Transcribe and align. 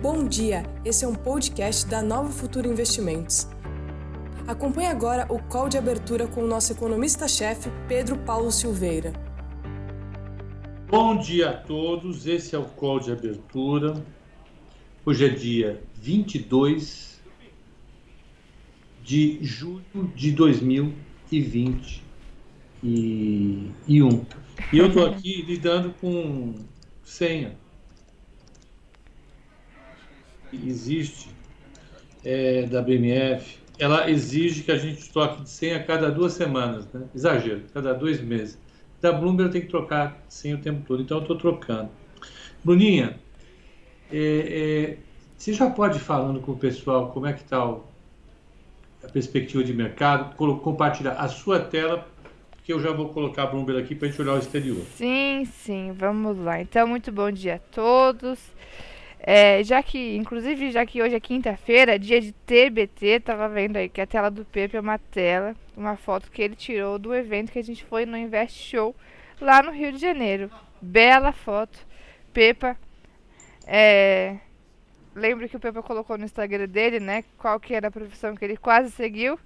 Bom 0.00 0.28
dia, 0.28 0.62
esse 0.84 1.04
é 1.04 1.08
um 1.08 1.14
podcast 1.14 1.84
da 1.84 2.00
Nova 2.00 2.30
Futuro 2.30 2.68
Investimentos. 2.68 3.48
Acompanhe 4.46 4.86
agora 4.86 5.26
o 5.28 5.42
call 5.42 5.68
de 5.68 5.76
abertura 5.76 6.28
com 6.28 6.44
o 6.44 6.46
nosso 6.46 6.72
economista-chefe, 6.72 7.68
Pedro 7.88 8.16
Paulo 8.18 8.52
Silveira. 8.52 9.12
Bom 10.86 11.18
dia 11.18 11.50
a 11.50 11.52
todos, 11.52 12.28
esse 12.28 12.54
é 12.54 12.58
o 12.58 12.64
call 12.64 13.00
de 13.00 13.10
abertura. 13.10 14.00
Hoje 15.04 15.26
é 15.26 15.28
dia 15.30 15.82
22 15.96 17.20
de 19.02 19.40
julho 19.42 20.12
de 20.14 20.30
2021. 20.30 21.74
E 22.84 24.78
eu 24.78 24.86
estou 24.86 25.06
aqui 25.06 25.42
lidando 25.42 25.92
com 26.00 26.54
senha 27.02 27.56
existe 30.52 31.30
é, 32.24 32.62
da 32.62 32.82
BMF, 32.82 33.58
ela 33.78 34.10
exige 34.10 34.62
que 34.62 34.72
a 34.72 34.76
gente 34.76 35.10
troque 35.10 35.42
de 35.42 35.50
senha 35.50 35.76
a 35.76 35.82
cada 35.82 36.10
duas 36.10 36.32
semanas, 36.32 36.86
né? 36.92 37.06
exagero, 37.14 37.62
cada 37.72 37.94
dois 37.94 38.20
meses. 38.20 38.58
Da 39.00 39.12
Bloomberg 39.12 39.52
tem 39.52 39.60
que 39.60 39.68
trocar 39.68 40.24
senha 40.28 40.56
o 40.56 40.58
tempo 40.58 40.84
todo, 40.86 41.02
então 41.02 41.18
eu 41.18 41.22
estou 41.22 41.38
trocando. 41.38 41.88
Bruninha, 42.64 43.18
é, 44.10 44.18
é, 44.18 44.98
você 45.36 45.52
já 45.52 45.70
pode 45.70 45.98
ir 45.98 46.00
falando 46.00 46.40
com 46.40 46.52
o 46.52 46.56
pessoal 46.56 47.12
como 47.12 47.26
é 47.26 47.32
que 47.32 47.42
está 47.42 47.62
a 47.62 49.08
perspectiva 49.12 49.62
de 49.62 49.72
mercado, 49.72 50.34
compartilhar 50.36 51.12
a 51.12 51.28
sua 51.28 51.60
tela, 51.60 52.08
porque 52.50 52.72
eu 52.72 52.80
já 52.80 52.90
vou 52.90 53.10
colocar 53.10 53.44
a 53.44 53.46
Bloomberg 53.46 53.80
aqui 53.80 53.94
para 53.94 54.08
a 54.08 54.10
gente 54.10 54.20
olhar 54.20 54.34
o 54.34 54.38
exterior. 54.38 54.82
Sim, 54.96 55.44
sim, 55.44 55.92
vamos 55.92 56.36
lá. 56.36 56.60
Então, 56.60 56.88
muito 56.88 57.12
bom 57.12 57.30
dia 57.30 57.54
a 57.54 57.58
todos. 57.58 58.40
É, 59.20 59.62
já 59.64 59.82
que, 59.82 60.16
inclusive, 60.16 60.70
já 60.70 60.86
que 60.86 61.02
hoje 61.02 61.14
é 61.14 61.20
quinta-feira, 61.20 61.98
dia 61.98 62.20
de 62.20 62.32
TBT, 62.32 63.20
tava 63.20 63.48
vendo 63.48 63.76
aí 63.76 63.88
que 63.88 64.00
a 64.00 64.06
tela 64.06 64.30
do 64.30 64.44
Pepe 64.44 64.76
é 64.76 64.80
uma 64.80 64.98
tela, 64.98 65.54
uma 65.76 65.96
foto 65.96 66.30
que 66.30 66.40
ele 66.40 66.54
tirou 66.54 66.98
do 66.98 67.14
evento 67.14 67.52
que 67.52 67.58
a 67.58 67.64
gente 67.64 67.84
foi 67.84 68.06
no 68.06 68.16
Invest 68.16 68.58
Show 68.58 68.94
lá 69.40 69.62
no 69.62 69.72
Rio 69.72 69.92
de 69.92 69.98
Janeiro. 69.98 70.50
Bela 70.80 71.32
foto. 71.32 71.86
Pepa. 72.32 72.76
É, 73.66 74.36
lembro 75.14 75.48
que 75.48 75.56
o 75.56 75.60
Pepa 75.60 75.82
colocou 75.82 76.16
no 76.16 76.24
Instagram 76.24 76.68
dele, 76.68 77.00
né? 77.00 77.24
Qual 77.36 77.58
que 77.58 77.74
era 77.74 77.88
a 77.88 77.90
profissão 77.90 78.34
que 78.34 78.44
ele 78.44 78.56
quase 78.56 78.90
seguiu 78.90 79.38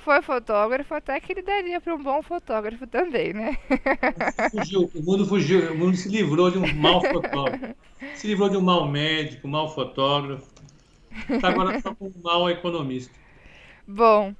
foi 0.00 0.22
fotógrafo, 0.22 0.94
até 0.94 1.20
que 1.20 1.32
ele 1.32 1.42
daria 1.42 1.80
para 1.80 1.94
um 1.94 2.02
bom 2.02 2.22
fotógrafo 2.22 2.86
também, 2.86 3.32
né? 3.32 3.56
Fugiu, 4.50 4.90
o 4.94 5.02
mundo 5.02 5.26
fugiu, 5.26 5.72
o 5.72 5.78
mundo 5.78 5.96
se 5.96 6.08
livrou 6.08 6.50
de 6.50 6.58
um 6.58 6.74
mau 6.74 7.00
fotógrafo, 7.04 7.74
se 8.14 8.26
livrou 8.26 8.48
de 8.48 8.56
um 8.56 8.62
mau 8.62 8.88
médico, 8.88 9.46
um 9.46 9.50
mau 9.50 9.72
fotógrafo, 9.72 10.46
está 11.28 11.48
agora 11.48 11.80
só 11.80 11.94
com 11.94 12.06
um 12.06 12.22
mau 12.22 12.50
economista. 12.50 13.14
Bom, 13.86 14.34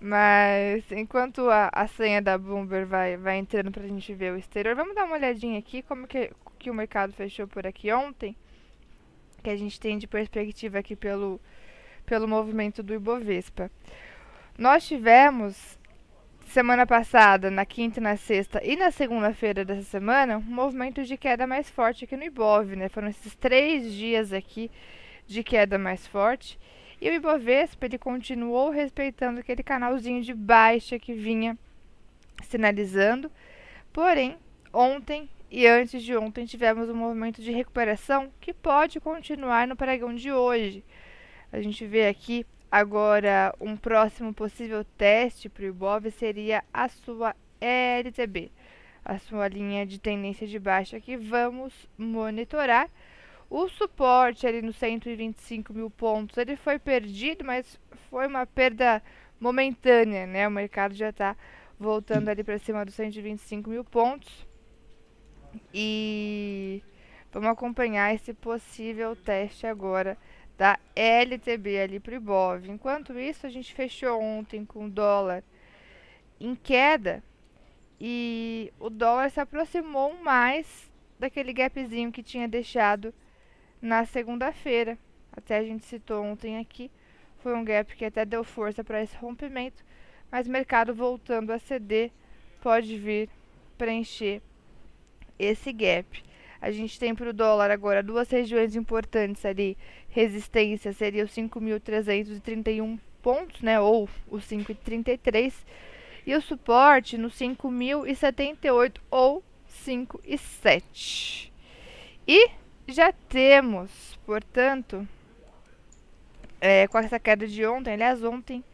mas 0.00 0.90
enquanto 0.92 1.48
a, 1.48 1.70
a 1.72 1.86
senha 1.86 2.20
da 2.20 2.36
Bloomberg 2.36 2.86
vai, 2.86 3.16
vai 3.16 3.38
entrando 3.38 3.70
para 3.70 3.84
a 3.84 3.88
gente 3.88 4.12
ver 4.12 4.32
o 4.32 4.36
exterior, 4.36 4.74
vamos 4.74 4.94
dar 4.94 5.04
uma 5.04 5.16
olhadinha 5.16 5.58
aqui 5.58 5.82
como 5.82 6.06
que, 6.06 6.30
que 6.58 6.70
o 6.70 6.74
mercado 6.74 7.12
fechou 7.12 7.46
por 7.46 7.66
aqui 7.66 7.92
ontem, 7.92 8.36
que 9.42 9.50
a 9.50 9.56
gente 9.56 9.78
tem 9.78 9.96
de 9.96 10.06
perspectiva 10.06 10.78
aqui 10.78 10.96
pelo, 10.96 11.40
pelo 12.04 12.26
movimento 12.26 12.82
do 12.82 12.94
Ibovespa. 12.94 13.70
Nós 14.56 14.86
tivemos 14.86 15.76
semana 16.46 16.86
passada, 16.86 17.50
na 17.50 17.66
quinta, 17.66 18.00
na 18.00 18.16
sexta 18.16 18.60
e 18.64 18.76
na 18.76 18.92
segunda-feira 18.92 19.64
dessa 19.64 19.82
semana, 19.82 20.38
um 20.38 20.42
movimento 20.42 21.02
de 21.02 21.16
queda 21.16 21.44
mais 21.44 21.68
forte 21.68 22.04
aqui 22.04 22.16
no 22.16 22.22
Ibov, 22.22 22.76
né? 22.76 22.88
Foram 22.88 23.08
esses 23.08 23.34
três 23.34 23.92
dias 23.92 24.32
aqui 24.32 24.70
de 25.26 25.42
queda 25.42 25.76
mais 25.76 26.06
forte. 26.06 26.56
E 27.00 27.10
o 27.10 27.12
Ibovespa, 27.14 27.86
ele 27.86 27.98
continuou 27.98 28.70
respeitando 28.70 29.40
aquele 29.40 29.64
canalzinho 29.64 30.22
de 30.22 30.32
baixa 30.32 31.00
que 31.00 31.12
vinha 31.12 31.58
sinalizando. 32.44 33.32
Porém, 33.92 34.36
ontem 34.72 35.28
e 35.50 35.66
antes 35.66 36.00
de 36.00 36.16
ontem 36.16 36.46
tivemos 36.46 36.88
um 36.88 36.94
movimento 36.94 37.42
de 37.42 37.50
recuperação 37.50 38.30
que 38.40 38.54
pode 38.54 39.00
continuar 39.00 39.66
no 39.66 39.74
pregão 39.74 40.14
de 40.14 40.30
hoje. 40.30 40.84
A 41.52 41.60
gente 41.60 41.84
vê 41.84 42.06
aqui 42.06 42.46
Agora, 42.76 43.54
um 43.60 43.76
próximo 43.76 44.34
possível 44.34 44.84
teste 44.98 45.48
para 45.48 45.62
o 45.62 45.66
Ibov 45.66 46.10
seria 46.10 46.64
a 46.72 46.88
sua 46.88 47.32
LTB, 47.60 48.50
a 49.04 49.16
sua 49.16 49.46
linha 49.46 49.86
de 49.86 50.00
tendência 50.00 50.44
de 50.44 50.58
baixa 50.58 50.98
que 50.98 51.16
vamos 51.16 51.72
monitorar. 51.96 52.90
O 53.48 53.68
suporte 53.68 54.44
ali 54.44 54.60
nos 54.60 54.74
125 54.74 55.72
mil 55.72 55.88
pontos, 55.88 56.36
ele 56.36 56.56
foi 56.56 56.76
perdido, 56.80 57.44
mas 57.44 57.78
foi 58.10 58.26
uma 58.26 58.44
perda 58.44 59.00
momentânea, 59.38 60.26
né? 60.26 60.48
O 60.48 60.50
mercado 60.50 60.94
já 60.94 61.10
está 61.10 61.36
voltando 61.78 62.28
ali 62.28 62.42
para 62.42 62.58
cima 62.58 62.84
dos 62.84 62.96
125 62.96 63.70
mil 63.70 63.84
pontos. 63.84 64.44
E 65.72 66.82
vamos 67.30 67.50
acompanhar 67.50 68.12
esse 68.12 68.34
possível 68.34 69.14
teste 69.14 69.64
agora 69.64 70.18
da 70.56 70.78
LTB 70.94 71.80
ali 71.80 72.00
para 72.00 72.12
o 72.12 72.16
Ibov. 72.16 72.68
Enquanto 72.68 73.18
isso, 73.18 73.46
a 73.46 73.50
gente 73.50 73.74
fechou 73.74 74.20
ontem 74.20 74.64
com 74.64 74.86
o 74.86 74.90
dólar 74.90 75.42
em 76.40 76.54
queda 76.54 77.22
e 78.00 78.72
o 78.78 78.90
dólar 78.90 79.30
se 79.30 79.40
aproximou 79.40 80.14
mais 80.22 80.90
daquele 81.18 81.52
gapzinho 81.52 82.12
que 82.12 82.22
tinha 82.22 82.48
deixado 82.48 83.14
na 83.80 84.04
segunda-feira. 84.04 84.98
Até 85.32 85.58
a 85.58 85.64
gente 85.64 85.84
citou 85.84 86.22
ontem 86.24 86.58
aqui, 86.58 86.90
foi 87.38 87.54
um 87.54 87.64
gap 87.64 87.94
que 87.96 88.04
até 88.04 88.24
deu 88.24 88.44
força 88.44 88.84
para 88.84 89.02
esse 89.02 89.16
rompimento, 89.16 89.84
mas 90.30 90.46
o 90.46 90.50
mercado 90.50 90.94
voltando 90.94 91.50
a 91.50 91.58
ceder 91.58 92.10
pode 92.60 92.96
vir 92.96 93.28
preencher 93.76 94.40
esse 95.38 95.72
gap. 95.72 96.24
A 96.60 96.70
gente 96.70 96.98
tem 96.98 97.14
para 97.14 97.30
o 97.30 97.32
dólar 97.32 97.70
agora 97.70 98.02
duas 98.02 98.30
regiões 98.30 98.74
importantes 98.76 99.44
ali. 99.44 99.76
Resistência 100.08 100.92
seria 100.92 101.24
os 101.24 101.30
5.331 101.32 102.98
pontos, 103.22 103.60
né? 103.62 103.80
Ou 103.80 104.08
os 104.30 104.44
5,33. 104.44 105.52
E 106.26 106.34
o 106.34 106.40
suporte 106.40 107.18
no 107.18 107.28
5.078 107.28 108.98
ou 109.10 109.42
5,7. 109.68 111.50
E 112.26 112.50
já 112.88 113.12
temos, 113.12 114.18
portanto, 114.24 115.06
é, 116.60 116.86
com 116.88 116.98
essa 116.98 117.20
queda 117.20 117.46
de 117.46 117.66
ontem, 117.66 117.92
aliás, 117.92 118.24
ontem, 118.24 118.64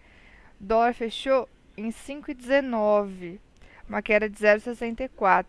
dólar 0.61 0.95
fechou 0.95 1.49
em 1.77 1.91
5,19, 1.91 3.41
uma 3.89 4.01
queda 4.01 4.29
de 4.29 4.37
0,64. 4.37 5.47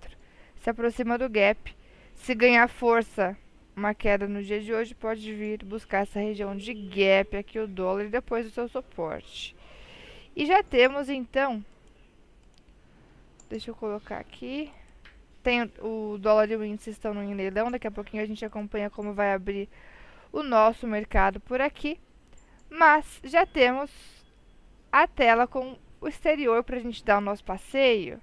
Se 0.62 0.70
aproxima 0.70 1.18
do 1.18 1.30
gap 1.30 1.76
se 2.22 2.36
ganhar 2.36 2.68
força, 2.70 3.36
uma 3.76 3.96
queda 3.96 4.28
no 4.28 4.44
dia 4.44 4.62
de 4.62 4.72
hoje 4.72 4.94
pode 4.94 5.34
vir 5.34 5.64
buscar 5.66 6.04
essa 6.04 6.20
região 6.20 6.56
de 6.56 6.72
gap 6.72 7.36
aqui 7.36 7.58
o 7.58 7.68
dólar 7.68 8.06
e 8.06 8.10
depois 8.10 8.46
o 8.46 8.52
seu 8.52 8.68
suporte. 8.68 9.56
E 10.36 10.46
já 10.46 10.62
temos 10.62 11.10
então, 11.10 11.66
deixa 13.50 13.72
eu 13.72 13.76
colocar 13.76 14.20
aqui, 14.20 14.72
tem 15.42 15.64
o 15.80 16.20
dólar 16.20 16.52
e 16.52 16.56
o 16.56 16.64
índice 16.64 16.92
estão 16.92 17.12
no 17.12 17.28
leilão, 17.34 17.72
daqui 17.72 17.88
a 17.88 17.92
pouquinho 17.92 18.22
a 18.22 18.28
gente 18.28 18.46
acompanha 18.46 18.88
como 18.88 19.16
vai 19.16 19.34
abrir 19.34 19.68
o 20.32 20.44
nosso 20.44 20.86
mercado 20.86 21.40
por 21.40 21.60
aqui. 21.60 22.00
Mas 22.70 23.20
já 23.24 23.48
temos 23.48 23.90
a 24.92 25.08
tela 25.08 25.48
com 25.48 25.76
o 26.00 26.08
exterior 26.08 26.64
para 26.64 26.78
a 26.78 26.82
gente 26.82 27.04
dar 27.04 27.18
o 27.18 27.22
nosso 27.22 27.44
passeio 27.44 28.22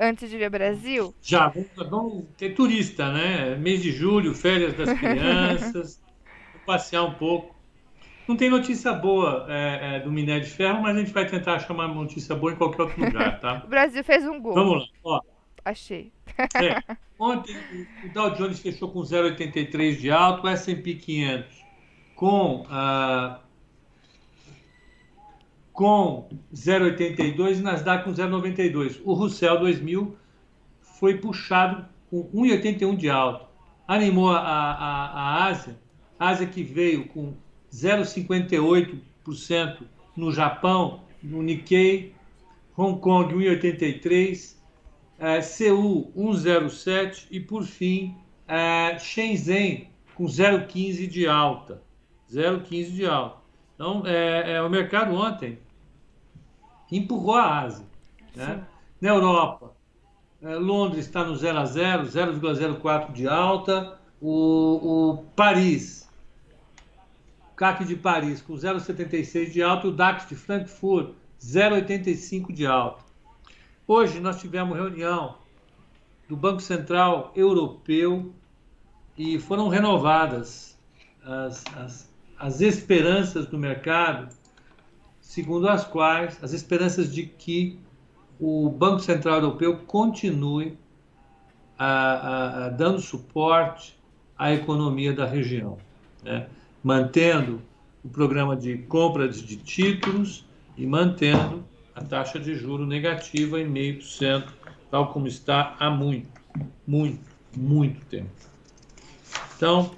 antes 0.00 0.30
de 0.30 0.38
ver 0.38 0.50
Brasil? 0.50 1.14
Já, 1.20 1.52
vamos 1.76 2.24
ter 2.36 2.54
turista, 2.54 3.12
né? 3.12 3.54
Mês 3.56 3.82
de 3.82 3.92
julho, 3.92 4.34
férias 4.34 4.74
das 4.74 4.98
crianças, 4.98 6.02
passear 6.66 7.04
um 7.04 7.14
pouco. 7.14 7.54
Não 8.26 8.36
tem 8.36 8.48
notícia 8.48 8.92
boa 8.92 9.46
é, 9.48 9.96
é, 9.96 10.00
do 10.00 10.10
minério 10.10 10.44
de 10.44 10.50
ferro, 10.50 10.82
mas 10.82 10.96
a 10.96 11.00
gente 11.00 11.12
vai 11.12 11.26
tentar 11.26 11.54
achar 11.54 11.72
uma 11.72 11.86
notícia 11.88 12.34
boa 12.34 12.52
em 12.52 12.56
qualquer 12.56 12.82
outro 12.82 13.04
lugar, 13.04 13.40
tá? 13.40 13.62
o 13.66 13.68
Brasil 13.68 14.02
fez 14.02 14.24
um 14.24 14.40
gol. 14.40 14.54
Vamos 14.54 14.78
lá, 14.78 14.86
ó. 15.04 15.20
Achei. 15.64 16.10
É, 16.54 16.96
ontem 17.18 17.54
o 18.04 18.08
Dow 18.14 18.30
Jones 18.30 18.60
fechou 18.60 18.90
com 18.90 19.00
0,83 19.00 19.98
de 19.98 20.10
alto, 20.10 20.46
o 20.46 20.48
S&P 20.48 20.94
500 20.94 21.60
com 22.14 22.62
uh, 22.62 23.40
com 25.72 26.28
0,82 26.54 27.58
e 27.58 27.62
Nasdaq 27.62 28.04
com 28.04 28.12
0,92. 28.12 29.00
O 29.04 29.14
Russell 29.14 29.58
2000 29.60 30.16
foi 30.80 31.18
puxado 31.18 31.86
com 32.10 32.28
1,81 32.32 32.96
de 32.96 33.08
alto. 33.08 33.46
Animou 33.86 34.30
a, 34.30 34.38
a, 34.38 35.06
a 35.06 35.44
Ásia, 35.46 35.78
a 36.18 36.28
Ásia 36.28 36.46
que 36.46 36.62
veio 36.62 37.06
com 37.08 37.34
0,58% 37.72 39.82
no 40.16 40.32
Japão, 40.32 41.04
no 41.22 41.42
Nikkei, 41.42 42.14
Hong 42.76 43.00
Kong 43.00 43.34
1,83%, 43.34 44.56
é, 45.18 45.42
Seul 45.42 46.12
1,07% 46.16 47.26
e, 47.30 47.40
por 47.40 47.64
fim, 47.64 48.16
é, 48.48 48.98
Shenzhen 48.98 49.90
com 50.14 50.24
0,15 50.24 51.06
de 51.06 51.26
alta. 51.26 51.82
0,15 52.32 52.92
de 52.92 53.06
alta. 53.06 53.39
Então, 53.80 54.02
é, 54.04 54.56
é, 54.56 54.62
o 54.62 54.68
mercado 54.68 55.14
ontem 55.14 55.58
empurrou 56.92 57.34
a 57.34 57.60
Ásia. 57.60 57.86
Né? 58.36 58.62
Na 59.00 59.08
Europa, 59.08 59.74
é, 60.42 60.54
Londres 60.56 61.06
está 61.06 61.24
no 61.24 61.34
0 61.34 61.58
a 61.58 61.64
0, 61.64 62.02
0,04 62.06 63.10
de 63.10 63.26
alta. 63.26 63.98
O, 64.20 65.12
o 65.12 65.24
Paris, 65.34 66.06
o 67.50 67.54
CAC 67.54 67.86
de 67.86 67.96
Paris 67.96 68.42
com 68.42 68.52
0,76 68.52 69.50
de 69.50 69.62
alta. 69.62 69.88
O 69.88 69.92
DAX 69.92 70.28
de 70.28 70.36
Frankfurt, 70.36 71.14
0,85 71.42 72.52
de 72.52 72.66
alta. 72.66 73.02
Hoje 73.88 74.20
nós 74.20 74.38
tivemos 74.38 74.76
reunião 74.76 75.36
do 76.28 76.36
Banco 76.36 76.60
Central 76.60 77.32
Europeu 77.34 78.30
e 79.16 79.38
foram 79.38 79.68
renovadas 79.68 80.78
as, 81.24 81.64
as, 81.78 82.09
as 82.40 82.62
esperanças 82.62 83.46
do 83.46 83.58
mercado, 83.58 84.34
segundo 85.20 85.68
as 85.68 85.84
quais 85.84 86.42
as 86.42 86.54
esperanças 86.54 87.12
de 87.12 87.26
que 87.26 87.78
o 88.40 88.70
Banco 88.70 89.00
Central 89.00 89.36
Europeu 89.42 89.76
continue 89.86 90.78
a, 91.78 91.86
a, 91.86 92.66
a, 92.66 92.68
dando 92.70 92.98
suporte 92.98 93.94
à 94.38 94.54
economia 94.54 95.12
da 95.12 95.26
região, 95.26 95.76
né? 96.24 96.48
mantendo 96.82 97.60
o 98.02 98.08
programa 98.08 98.56
de 98.56 98.78
compra 98.78 99.28
de 99.28 99.56
títulos 99.58 100.46
e 100.78 100.86
mantendo 100.86 101.62
a 101.94 102.02
taxa 102.02 102.40
de 102.40 102.54
juro 102.54 102.86
negativa 102.86 103.60
em 103.60 103.68
meio 103.68 103.96
por 103.96 104.06
cento, 104.06 104.50
tal 104.90 105.12
como 105.12 105.26
está 105.26 105.76
há 105.78 105.90
muito, 105.90 106.26
muito, 106.86 107.20
muito 107.54 108.02
tempo. 108.06 108.30
Então, 109.54 109.90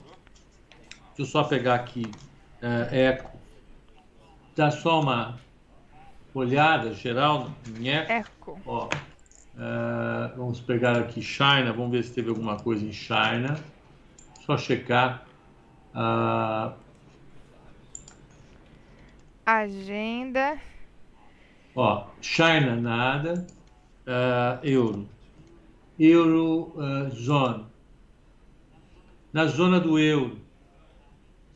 deixa 1.17 1.21
eu 1.21 1.27
só 1.27 1.45
pegar 1.45 1.77
aqui 1.77 2.11
uh, 2.63 2.95
Eco, 2.95 3.31
dá 4.57 4.71
só 4.71 5.01
uma 5.01 5.39
olhada 6.35 6.95
geral 6.95 7.51
em 7.77 7.89
Eco. 7.91 8.61
Ó, 8.65 8.87
uh, 8.87 10.37
vamos 10.37 10.61
pegar 10.61 10.97
aqui 10.99 11.21
China, 11.21 11.73
vamos 11.73 11.91
ver 11.91 12.05
se 12.05 12.15
teve 12.15 12.31
alguma 12.31 12.57
coisa 12.57 12.85
em 12.85 12.93
China. 12.93 13.59
Só 14.47 14.57
checar. 14.57 15.27
Uh, 15.95 16.73
Agenda. 19.45 20.59
Ó, 21.75 22.07
China 22.21 22.77
nada, 22.77 23.47
uh, 24.07 24.65
euro. 24.65 25.09
Euro 25.99 26.75
zone. 27.11 27.67
Na 29.33 29.47
zona 29.47 29.79
do 29.79 29.99
euro, 29.99 30.42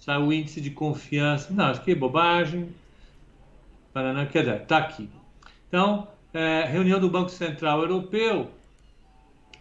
sai 0.06 0.22
o 0.22 0.32
índice 0.32 0.60
de 0.60 0.70
confiança. 0.70 1.52
Não, 1.52 1.72
isso 1.72 1.80
aqui 1.80 1.90
é 1.90 1.94
bobagem. 1.96 2.68
Paraná, 3.92 4.24
quer 4.24 4.44
dizer, 4.44 4.62
está 4.62 4.78
aqui. 4.78 5.10
Então, 5.66 6.06
é, 6.32 6.64
reunião 6.64 7.00
do 7.00 7.10
Banco 7.10 7.28
Central 7.28 7.80
Europeu, 7.80 8.48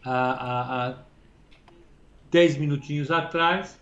há, 0.04 0.90
há, 0.90 0.98
10 2.30 2.58
minutinhos 2.58 3.10
atrás, 3.10 3.80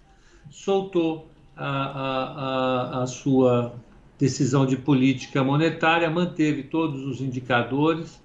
soltou 0.49 1.29
a, 1.57 1.67
a, 1.67 3.03
a, 3.03 3.07
sua 3.07 3.75
decisão 4.17 4.65
de 4.65 4.77
política 4.77 5.43
monetária, 5.43 6.09
manteve 6.09 6.63
todos 6.63 7.01
os 7.05 7.19
indicadores, 7.19 8.21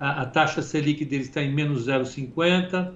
a, 0.00 0.22
a 0.22 0.26
taxa 0.26 0.62
Selic 0.62 1.04
dele 1.04 1.24
está 1.24 1.42
em 1.42 1.52
menos 1.52 1.88
0,50, 1.88 2.94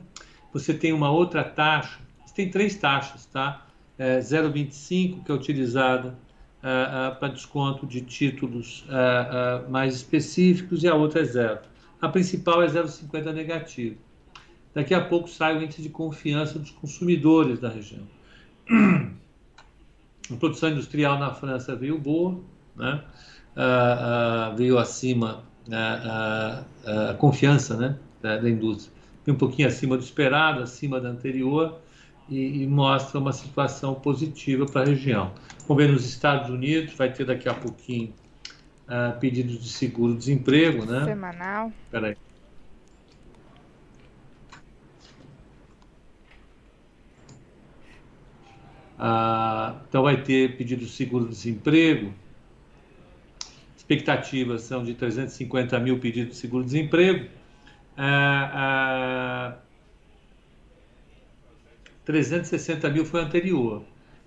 você 0.53 0.73
tem 0.73 0.93
uma 0.93 1.11
outra 1.11 1.45
taxa, 1.45 1.99
você 2.25 2.35
tem 2.35 2.51
três 2.51 2.77
taxas, 2.77 3.27
tá? 3.27 3.66
É, 3.99 4.19
0,25, 4.19 5.25
que 5.25 5.33
é 5.33 5.35
utilizada 5.35 6.15
é, 6.63 6.69
é, 6.69 7.11
para 7.13 7.29
desconto 7.29 7.87
de 7.87 8.01
títulos 8.01 8.85
é, 8.89 9.69
mais 9.69 9.95
específicos, 9.95 10.83
e 10.83 10.89
a 10.89 10.95
outra 10.95 11.21
é 11.21 11.25
zero. 11.25 11.61
A 12.01 12.09
principal 12.09 12.61
é 12.63 12.67
0,50 12.67 13.33
negativo. 13.33 13.97
Daqui 14.75 14.93
a 14.93 15.01
pouco 15.01 15.29
sai 15.29 15.57
o 15.57 15.63
índice 15.63 15.81
de 15.81 15.89
confiança 15.89 16.59
dos 16.59 16.71
consumidores 16.71 17.61
da 17.61 17.69
região. 17.69 18.03
A 20.29 20.35
produção 20.41 20.71
industrial 20.71 21.21
na 21.21 21.33
França 21.33 21.77
veio 21.77 21.97
boa, 22.01 22.41
né? 22.75 23.01
Veio 24.57 24.77
acima 24.77 25.45
a 25.73 27.15
confiança 27.17 27.77
né? 27.77 27.97
Da, 28.21 28.37
da, 28.37 28.51
indústria. 28.51 28.93
Veio 29.25 29.37
um 29.37 29.39
pouquinho 29.39 29.69
acima 29.69 29.97
do 29.97 30.03
esperado, 30.03 30.61
acima 30.61 31.01
da 31.01 31.11
anterior, 31.11 31.81
e, 32.29 32.63
e 32.63 32.67
mostra 32.67 33.19
uma 33.19 33.33
situação 33.33 33.95
positiva 33.95 34.67
para 34.67 34.83
a 34.83 34.85
região. 34.85 35.33
Vamos 35.67 35.83
ver 35.83 35.93
nos 35.93 36.05
Estados 36.05 36.51
Unidos, 36.51 36.95
vai 36.95 37.13
ter 37.13 37.25
daqui 37.25 37.49
a 37.49 37.55
pouquinho 37.55 38.13
pedidos 39.21 39.63
de 39.63 39.69
seguro-desemprego. 39.69 40.85
Né? 40.85 41.05
Semanal. 41.05 41.73
Peraí. 41.91 42.17
Ah, 48.99 49.77
então 49.89 50.03
vai 50.03 50.23
ter 50.23 50.57
pedido 50.57 50.85
de 50.85 50.91
seguro-desemprego. 50.91 52.15
Expectativas 53.77 54.63
são 54.63 54.83
de 54.85 54.95
350 54.95 55.79
mil 55.81 55.99
pedidos 55.99 56.35
de 56.35 56.41
seguro-desemprego. 56.41 57.29
Ah, 57.97 58.51
ah, 58.55 59.59
360 62.07 62.89
mil 62.89 63.05
foi 63.05 63.21
anterior. 63.21 63.83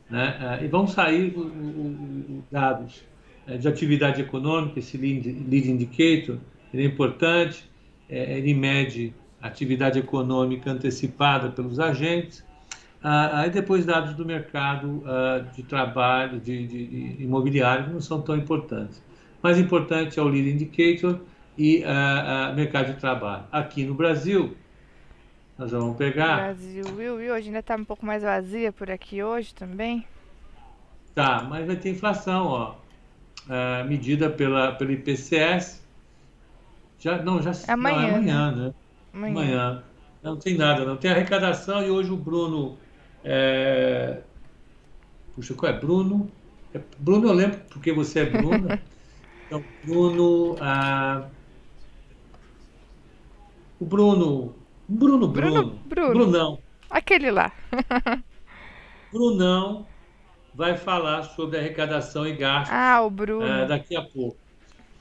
Né? 0.10 0.38
Ah, 0.40 0.64
e 0.64 0.68
vão 0.68 0.86
sair 0.86 1.34
os 1.36 2.44
dados 2.52 3.04
eh, 3.48 3.58
de 3.58 3.68
atividade 3.68 4.22
econômica, 4.22 4.80
esse 4.80 4.98
lead, 4.98 5.72
indicator, 5.72 6.38
ele 6.74 6.84
é 6.84 6.86
importante, 6.86 7.68
é, 8.08 8.38
ele 8.38 8.54
mede 8.54 9.14
atividade 9.42 9.98
econômica 9.98 10.70
antecipada 10.72 11.50
pelos 11.50 11.80
agentes, 11.80 12.44
ah, 13.02 13.42
aí 13.42 13.50
depois 13.50 13.86
dados 13.86 14.14
do 14.14 14.26
mercado 14.26 15.02
ah, 15.06 15.46
de 15.56 15.64
trabalho, 15.64 16.40
de, 16.40 16.68
de, 16.68 17.24
imobiliário, 17.24 17.92
não 17.92 18.02
são 18.02 18.22
tão 18.22 18.36
importantes. 18.36 19.02
Mais 19.42 19.58
importante 19.58 20.20
é 20.20 20.22
o 20.22 20.28
Lead 20.28 20.50
Indicator 20.50 21.22
e 21.58 21.84
ah, 21.86 22.52
mercado 22.56 22.94
de 22.94 23.00
trabalho. 23.00 23.46
Aqui 23.52 23.86
no 23.86 23.94
Brasil, 23.94 24.56
nós 25.60 25.72
vamos 25.72 25.98
pegar... 25.98 26.38
Brasil, 26.38 26.86
viu, 26.96 27.18
viu? 27.18 27.34
Hoje 27.34 27.48
ainda 27.48 27.60
está 27.60 27.76
um 27.76 27.84
pouco 27.84 28.06
mais 28.06 28.24
vazia 28.24 28.72
por 28.72 28.90
aqui 28.90 29.22
hoje 29.22 29.54
também. 29.54 30.06
Tá, 31.14 31.44
mas 31.44 31.68
vai 31.68 31.76
ter 31.76 31.90
inflação, 31.90 32.48
ó. 32.48 32.76
medida 33.84 34.30
pela, 34.30 34.72
pelo 34.72 34.94
IPCS. 34.94 35.86
Já, 36.98 37.22
não, 37.22 37.42
já, 37.42 37.52
amanhã, 37.68 37.98
não, 37.98 38.04
é 38.04 38.10
amanhã, 38.10 38.52
né? 38.52 38.58
né? 38.68 38.74
Amanhã. 39.14 39.34
amanhã. 39.34 39.84
Não 40.24 40.38
tem 40.38 40.56
nada, 40.56 40.86
não 40.86 40.96
tem 40.96 41.12
arrecadação 41.12 41.84
e 41.84 41.90
hoje 41.90 42.10
o 42.10 42.18
Bruno 42.18 42.78
é... 43.26 44.22
Puxa, 45.36 45.54
qual 45.56 45.74
é? 45.74 45.78
Bruno? 45.78 46.32
É... 46.74 46.80
Bruno, 46.98 47.28
eu 47.28 47.34
lembro 47.34 47.60
porque 47.70 47.92
você 47.92 48.22
é 48.22 48.26
Bruno. 48.26 48.70
então, 49.46 49.62
Bruno. 49.84 50.56
Ah... 50.62 51.28
O 53.78 53.86
Bruno. 53.86 54.59
Bruno, 54.90 55.28
Bruno. 55.28 55.80
Bruno. 55.86 56.14
Brunão. 56.14 56.60
Aquele 56.90 57.30
lá. 57.30 57.52
Brunão 59.14 59.86
vai 60.54 60.76
falar 60.76 61.24
sobre 61.24 61.60
arrecadação 61.60 62.28
e 62.28 62.34
gastos. 62.34 62.74
Ah, 62.74 63.02
o 63.04 63.10
Bruno. 63.10 63.46
É, 63.46 63.68
daqui 63.68 63.96
a 63.96 64.02
pouco. 64.02 64.38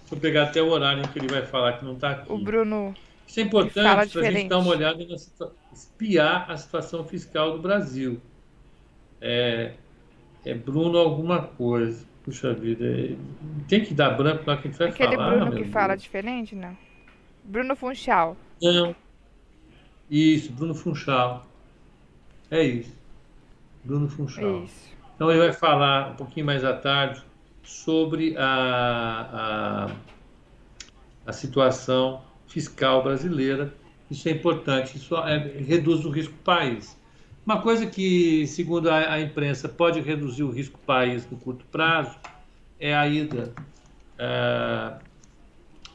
Deixa 0.01 0.15
eu 0.15 0.21
pegar 0.21 0.43
até 0.45 0.63
o 0.63 0.69
horário 0.69 1.03
em 1.03 1.09
que 1.09 1.19
ele 1.19 1.29
vai 1.29 1.43
falar, 1.45 1.79
que 1.79 1.85
não 1.85 1.95
está 1.95 2.11
aqui. 2.11 2.31
O 2.31 2.39
Bruno. 2.39 2.95
Isso 3.27 3.41
é 3.41 3.43
importante 3.43 4.13
para 4.13 4.29
a 4.29 4.31
gente 4.31 4.49
dar 4.49 4.59
uma 4.59 4.71
olhada 4.71 5.05
na 5.07 5.17
espiar 5.73 6.51
a 6.51 6.57
situação 6.57 7.05
fiscal 7.05 7.53
do 7.53 7.59
Brasil. 7.59 8.21
É, 9.21 9.73
é 10.45 10.55
Bruno 10.55 10.99
alguma 10.99 11.43
coisa. 11.43 12.07
Puxa 12.25 12.53
vida, 12.53 12.85
é, 12.85 13.17
tem 13.69 13.83
que 13.83 13.95
dar 13.95 14.11
branco 14.11 14.45
lá 14.47 14.57
que 14.59 14.69
a 14.69 14.71
gente 14.71 14.79
vai 14.79 14.89
Aquele 14.89 15.17
falar. 15.17 15.27
Aquele 15.27 15.41
Bruno 15.41 15.57
que 15.57 15.63
Deus. 15.63 15.73
fala 15.73 15.97
diferente, 15.97 16.55
não? 16.55 16.77
Bruno 17.43 17.75
Funchal. 17.75 18.37
Não. 18.63 18.95
Isso, 20.11 20.53
Bruno 20.53 20.75
Funchal. 20.75 21.47
É 22.51 22.63
isso. 22.63 22.97
Bruno 23.85 24.09
Funchal. 24.09 24.65
Isso. 24.65 24.89
Então 25.15 25.31
ele 25.31 25.41
vai 25.41 25.53
falar 25.53 26.13
um 26.13 26.17
pouquinho 26.17 26.47
mais 26.47 26.65
à 26.65 26.73
tarde 26.73 27.23
sobre 27.63 28.37
a, 28.39 29.27
a, 29.33 29.91
a 31.27 31.33
situação 31.33 32.23
fiscal 32.47 33.03
brasileira. 33.03 33.75
Isso 34.11 34.29
é 34.29 34.33
importante, 34.33 34.97
isso 34.97 35.17
é, 35.17 35.37
reduz 35.39 36.05
o 36.05 36.11
risco 36.11 36.35
país. 36.45 36.97
Uma 37.45 37.61
coisa 37.61 37.87
que, 37.87 38.47
segundo 38.47 38.91
a, 38.91 39.13
a, 39.15 39.21
imprensa, 39.21 39.69
pode 39.69 40.01
reduzir 40.01 40.43
o 40.43 40.51
risco 40.51 40.79
país 40.87 41.29
no 41.31 41.37
curto 41.37 41.65
prazo 41.67 42.17
é 42.79 42.95
a 42.95 43.07
ida 43.07 43.53
é, 44.19 44.95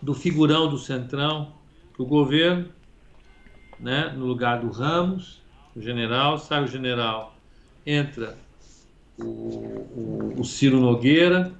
do 0.02 0.14
figurão 0.14 0.68
do 0.68 0.78
Centrão 0.78 1.54
para 1.94 2.04
o 2.04 2.06
governo, 2.06 2.70
né, 3.84 4.14
no 4.16 4.26
lugar 4.26 4.62
do 4.62 4.72
Ramos, 4.72 5.42
o 5.76 5.82
general, 5.82 6.38
sai 6.38 6.64
o 6.64 6.68
general 6.68 7.36
entra 7.86 8.38
o, 9.20 9.24
o, 9.26 10.34
o 10.38 10.44
Ciro 10.46 10.80
Nogueira, 10.80 11.52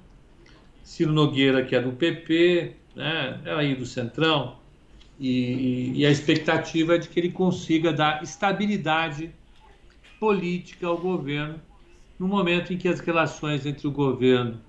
Ciro 0.82 1.12
Nogueira 1.12 1.62
que 1.62 1.76
é 1.76 1.82
do 1.82 1.92
PP, 1.92 2.76
né, 2.96 3.40
é 3.44 3.52
aí 3.52 3.74
do 3.74 3.84
Centrão, 3.84 4.56
e, 5.20 5.92
e, 5.94 6.06
a 6.06 6.10
expectativa 6.10 6.96
é 6.96 6.98
de 6.98 7.08
que 7.08 7.20
ele 7.20 7.30
consiga 7.30 7.92
dar 7.92 8.22
estabilidade 8.22 9.30
política 10.18 10.88
ao 10.88 10.98
governo 10.98 11.60
no 12.18 12.26
momento 12.26 12.72
em 12.72 12.78
que 12.78 12.88
as 12.88 12.98
relações 12.98 13.64
entre 13.64 13.86
o 13.86 13.92
governo 13.92 14.60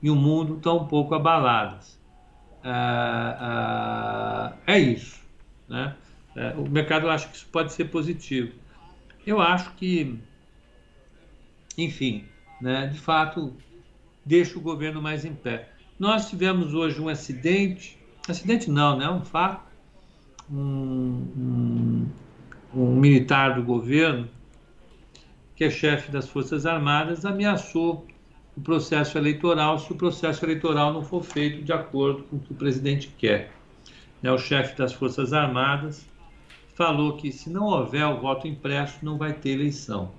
e 0.00 0.08
o 0.08 0.14
mundo 0.14 0.56
estão 0.56 0.76
um 0.76 0.86
pouco 0.86 1.16
abaladas. 1.16 1.98
Ah, 2.62 3.36
ah, 3.40 4.56
é 4.68 4.78
isso. 4.78 5.20
Né? 5.68 5.96
É, 6.38 6.54
o 6.56 6.70
mercado 6.70 7.10
acha 7.10 7.26
que 7.26 7.36
isso 7.36 7.48
pode 7.50 7.72
ser 7.72 7.86
positivo. 7.86 8.52
Eu 9.26 9.40
acho 9.40 9.72
que, 9.74 10.16
enfim, 11.76 12.26
né, 12.60 12.86
de 12.86 13.00
fato, 13.00 13.52
deixa 14.24 14.56
o 14.56 14.60
governo 14.60 15.02
mais 15.02 15.24
em 15.24 15.34
pé. 15.34 15.68
Nós 15.98 16.30
tivemos 16.30 16.74
hoje 16.74 17.00
um 17.00 17.08
acidente, 17.08 17.98
acidente 18.28 18.70
não, 18.70 18.96
né, 18.96 19.10
um 19.10 19.24
fato, 19.24 19.64
um, 20.48 21.26
um, 21.36 22.06
um 22.72 22.94
militar 22.94 23.56
do 23.56 23.64
governo, 23.64 24.28
que 25.56 25.64
é 25.64 25.70
chefe 25.70 26.08
das 26.12 26.28
Forças 26.28 26.64
Armadas, 26.66 27.24
ameaçou 27.24 28.06
o 28.56 28.60
processo 28.60 29.18
eleitoral 29.18 29.76
se 29.76 29.92
o 29.92 29.96
processo 29.96 30.44
eleitoral 30.44 30.92
não 30.92 31.02
for 31.02 31.24
feito 31.24 31.64
de 31.64 31.72
acordo 31.72 32.22
com 32.22 32.36
o 32.36 32.38
que 32.38 32.52
o 32.52 32.54
presidente 32.54 33.12
quer. 33.18 33.50
É, 34.22 34.30
o 34.30 34.38
chefe 34.38 34.78
das 34.78 34.92
Forças 34.92 35.32
Armadas 35.32 36.06
falou 36.78 37.16
que 37.16 37.32
se 37.32 37.50
não 37.50 37.64
houver 37.64 38.06
o 38.06 38.20
voto 38.20 38.46
impresso, 38.46 39.04
não 39.04 39.18
vai 39.18 39.32
ter 39.32 39.50
eleição. 39.50 40.12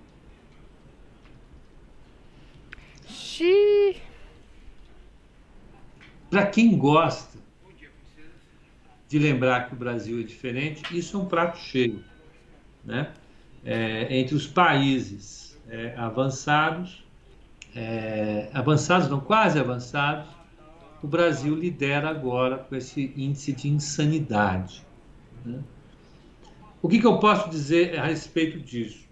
Para 6.29 6.45
quem 6.47 6.77
gosta 6.77 7.39
de 9.07 9.17
lembrar 9.17 9.69
que 9.69 9.73
o 9.73 9.77
Brasil 9.77 10.19
é 10.19 10.23
diferente, 10.23 10.83
isso 10.95 11.15
é 11.15 11.19
um 11.21 11.25
prato 11.25 11.57
cheio. 11.57 12.03
Né? 12.83 13.13
É, 13.63 14.19
entre 14.19 14.35
os 14.35 14.45
países 14.45 15.57
é, 15.69 15.95
avançados, 15.95 17.05
é, 17.73 18.49
avançados 18.53 19.07
não, 19.07 19.21
quase 19.21 19.57
avançados, 19.57 20.29
o 21.01 21.07
Brasil 21.07 21.55
lidera 21.55 22.09
agora 22.09 22.57
com 22.57 22.75
esse 22.75 23.13
índice 23.15 23.53
de 23.53 23.69
insanidade. 23.69 24.85
Né? 25.45 25.63
O 26.81 26.87
que, 26.87 26.99
que 26.99 27.05
eu 27.05 27.17
posso 27.17 27.49
dizer 27.49 27.99
a 27.99 28.05
respeito 28.05 28.59
disso? 28.59 29.07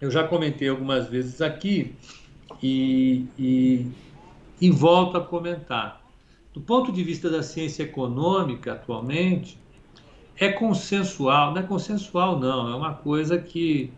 Eu 0.00 0.10
já 0.10 0.26
comentei 0.26 0.68
algumas 0.68 1.08
vezes 1.08 1.42
aqui 1.42 1.94
e, 2.62 3.26
e, 3.38 3.90
e 4.60 4.70
volto 4.70 5.16
a 5.16 5.20
comentar. 5.20 6.00
Do 6.54 6.60
ponto 6.60 6.90
de 6.90 7.02
vista 7.02 7.28
da 7.28 7.42
ciência 7.42 7.82
econômica, 7.82 8.72
atualmente, 8.72 9.58
é 10.36 10.50
consensual, 10.50 11.52
não 11.52 11.60
é 11.60 11.64
consensual, 11.64 12.38
não, 12.38 12.72
é 12.72 12.76
uma 12.76 12.94
coisa 12.94 13.38
que 13.38 13.92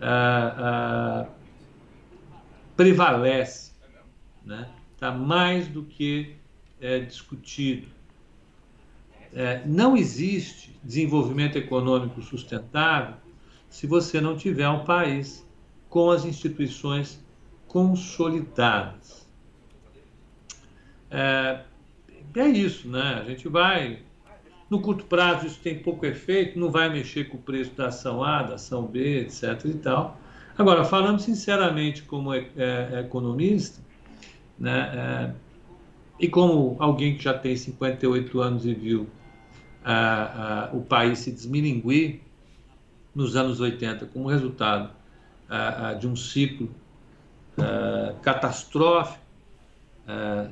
ah, 0.00 0.54
ah, 0.58 1.26
prevalece, 2.76 3.72
né? 4.44 4.68
está 4.94 5.10
mais 5.10 5.66
do 5.68 5.82
que 5.82 6.36
é, 6.80 7.00
discutido. 7.00 7.88
É, 9.34 9.62
não 9.64 9.96
existe 9.96 10.78
desenvolvimento 10.82 11.56
econômico 11.56 12.20
sustentável 12.20 13.14
se 13.70 13.86
você 13.86 14.20
não 14.20 14.36
tiver 14.36 14.68
um 14.68 14.84
país 14.84 15.46
com 15.88 16.10
as 16.10 16.24
instituições 16.24 17.22
consolidadas. 17.66 19.26
É, 21.10 21.60
é 22.36 22.48
isso, 22.48 22.88
né? 22.88 23.22
A 23.22 23.24
gente 23.24 23.48
vai. 23.48 24.00
No 24.70 24.80
curto 24.80 25.04
prazo, 25.04 25.46
isso 25.46 25.60
tem 25.60 25.78
pouco 25.78 26.06
efeito, 26.06 26.58
não 26.58 26.70
vai 26.70 26.88
mexer 26.88 27.24
com 27.24 27.36
o 27.36 27.40
preço 27.40 27.72
da 27.74 27.88
ação 27.88 28.24
A, 28.24 28.42
da 28.42 28.54
ação 28.54 28.86
B, 28.86 29.20
etc. 29.20 29.66
e 29.66 29.74
tal. 29.74 30.18
Agora, 30.56 30.82
falando 30.84 31.18
sinceramente 31.18 32.02
como 32.02 32.32
é, 32.32 32.46
é, 32.56 33.00
economista, 33.00 33.82
né, 34.58 34.90
é, 34.94 35.34
e 36.18 36.28
como 36.28 36.76
alguém 36.78 37.16
que 37.16 37.24
já 37.24 37.34
tem 37.34 37.54
58 37.54 38.40
anos 38.40 38.64
e 38.64 38.72
viu 38.72 39.06
o 40.72 40.80
país 40.82 41.20
se 41.20 41.30
desmilinguir 41.30 42.20
nos 43.14 43.36
anos 43.36 43.60
80 43.60 44.06
como 44.06 44.28
resultado 44.28 44.90
de 46.00 46.06
um 46.06 46.16
ciclo 46.16 46.70
catastrófico 48.22 49.20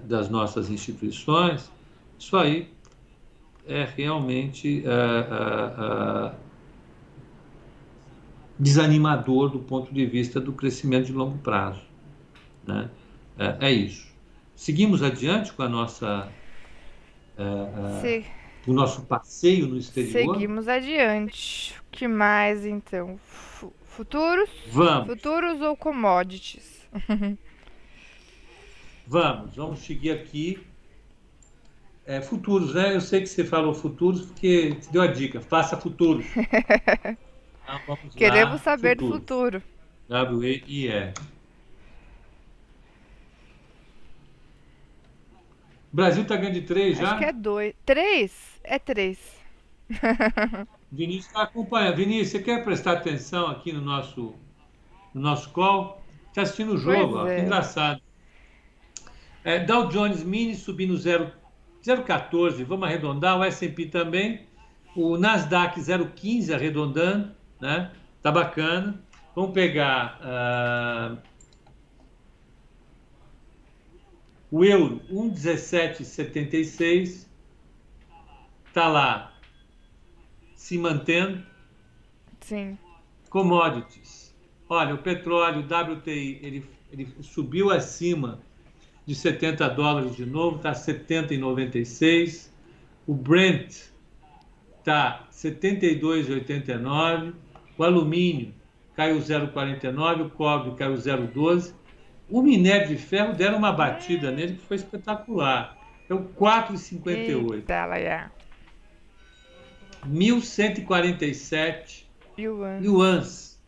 das 0.04 0.28
nossas 0.28 0.68
instituições, 0.68 1.70
isso 2.18 2.36
aí 2.36 2.70
é 3.66 3.84
realmente 3.96 4.84
desanimador 8.60 9.48
do 9.48 9.60
ponto 9.60 9.92
de 9.92 10.04
vista 10.04 10.38
do 10.38 10.52
crescimento 10.52 11.06
de 11.06 11.12
longo 11.12 11.38
prazo. 11.38 11.80
Né? 12.66 12.90
É, 13.38 13.68
é 13.68 13.72
isso. 13.72 14.06
Seguimos 14.54 15.02
adiante 15.02 15.52
com 15.54 15.62
a 15.62 15.68
nossa. 15.68 16.28
É, 17.38 17.42
é, 17.42 18.00
o 18.70 18.72
nosso 18.72 19.02
passeio 19.02 19.66
no 19.66 19.76
exterior. 19.76 20.12
Seguimos 20.12 20.68
adiante. 20.68 21.74
O 21.80 21.90
que 21.90 22.06
mais 22.06 22.64
então? 22.64 23.18
F 23.26 23.68
futuros? 23.84 24.48
Vamos. 24.68 25.08
Futuros 25.08 25.60
ou 25.60 25.76
commodities? 25.76 26.86
vamos, 29.06 29.56
vamos 29.56 29.80
seguir 29.80 30.12
aqui. 30.12 30.64
É, 32.06 32.20
futuros, 32.20 32.74
né? 32.74 32.94
Eu 32.94 33.00
sei 33.00 33.20
que 33.20 33.26
você 33.26 33.44
falou 33.44 33.74
futuros 33.74 34.22
porque 34.22 34.76
te 34.76 34.92
deu 34.92 35.02
a 35.02 35.08
dica. 35.08 35.40
Faça 35.40 35.76
futuros. 35.76 36.24
então, 36.36 37.98
Queremos 38.16 38.52
lá. 38.54 38.58
saber 38.58 38.96
futuro. 38.96 39.12
do 39.12 39.18
futuro. 39.18 39.62
W-E-I-E. 40.08 41.12
Brasil 45.92 46.22
está 46.22 46.36
ganhando 46.36 46.54
de 46.54 46.62
3 46.62 46.98
já? 46.98 47.08
Acho 47.10 47.18
que 47.18 47.24
é 47.24 47.32
2. 47.32 47.74
3? 47.84 48.49
É 48.62 48.78
3. 48.78 49.18
Vinícius 50.92 51.26
está 51.26 51.42
acompanhando. 51.42 51.96
Vinícius, 51.96 52.28
você 52.28 52.42
quer 52.42 52.64
prestar 52.64 52.92
atenção 52.92 53.48
aqui 53.48 53.72
no 53.72 53.80
nosso, 53.80 54.34
no 55.14 55.20
nosso 55.20 55.50
call? 55.50 56.02
Está 56.28 56.42
assistindo 56.42 56.74
o 56.74 56.78
jogo, 56.78 57.16
ó, 57.16 57.26
é. 57.26 57.36
que 57.36 57.42
engraçado. 57.42 58.00
É, 59.42 59.58
Dow 59.58 59.88
Jones 59.88 60.22
Mini 60.22 60.54
subindo 60.54 60.94
0,14, 60.94 62.62
vamos 62.64 62.86
arredondar, 62.86 63.38
o 63.38 63.44
S&P 63.44 63.86
também, 63.86 64.46
o 64.94 65.16
Nasdaq 65.16 65.80
0,15 65.80 66.54
arredondando, 66.54 67.32
né? 67.60 67.90
Tá 68.22 68.30
bacana. 68.30 69.02
Vamos 69.34 69.52
pegar 69.52 70.20
uh, 70.20 71.16
O 74.50 74.64
euro, 74.64 75.00
1,1776, 75.12 77.28
está 78.80 78.88
lá 78.88 79.32
se 80.54 80.78
mantendo. 80.78 81.44
Sim. 82.40 82.78
Commodities. 83.28 84.34
Olha, 84.68 84.94
o 84.94 84.98
petróleo, 84.98 85.60
o 85.60 85.64
WTI, 85.64 86.38
ele, 86.42 86.64
ele 86.90 87.14
subiu 87.20 87.70
acima 87.70 88.40
de 89.04 89.14
70 89.14 89.68
dólares 89.70 90.16
de 90.16 90.24
novo, 90.24 90.56
está 90.56 90.72
70,96. 90.72 92.48
O 93.06 93.12
Brent 93.12 93.90
está 94.78 95.26
72,89. 95.30 97.34
O 97.76 97.84
alumínio 97.84 98.54
caiu 98.94 99.18
0,49. 99.18 100.26
O 100.26 100.30
cobre 100.30 100.74
caiu 100.76 100.94
0,12. 100.94 101.74
O 102.30 102.40
minério 102.40 102.88
de 102.88 102.96
ferro 102.96 103.34
deram 103.34 103.58
uma 103.58 103.72
batida 103.72 104.30
nele 104.30 104.54
que 104.54 104.64
foi 104.64 104.78
espetacular. 104.78 105.76
É 106.08 106.14
o 106.14 106.24
4,58. 106.24 107.68
Ela 107.68 107.98
é. 107.98 108.39
1147 110.04 112.08
yuans. 112.38 112.84
yuans. 112.84 113.60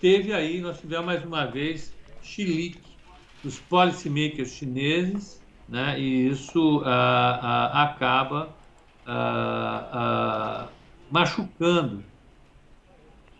Teve 0.00 0.32
aí, 0.32 0.60
nós 0.60 0.80
tivemos 0.80 1.06
mais 1.06 1.24
uma 1.24 1.46
vez 1.46 1.94
chilique 2.22 2.80
dos 3.42 3.58
policymakers 3.60 4.50
chineses, 4.50 5.42
né? 5.68 5.98
E 5.98 6.28
isso 6.28 6.82
ah, 6.84 7.38
ah, 7.42 7.82
acaba 7.84 8.54
ah, 9.06 10.68
machucando 11.10 12.02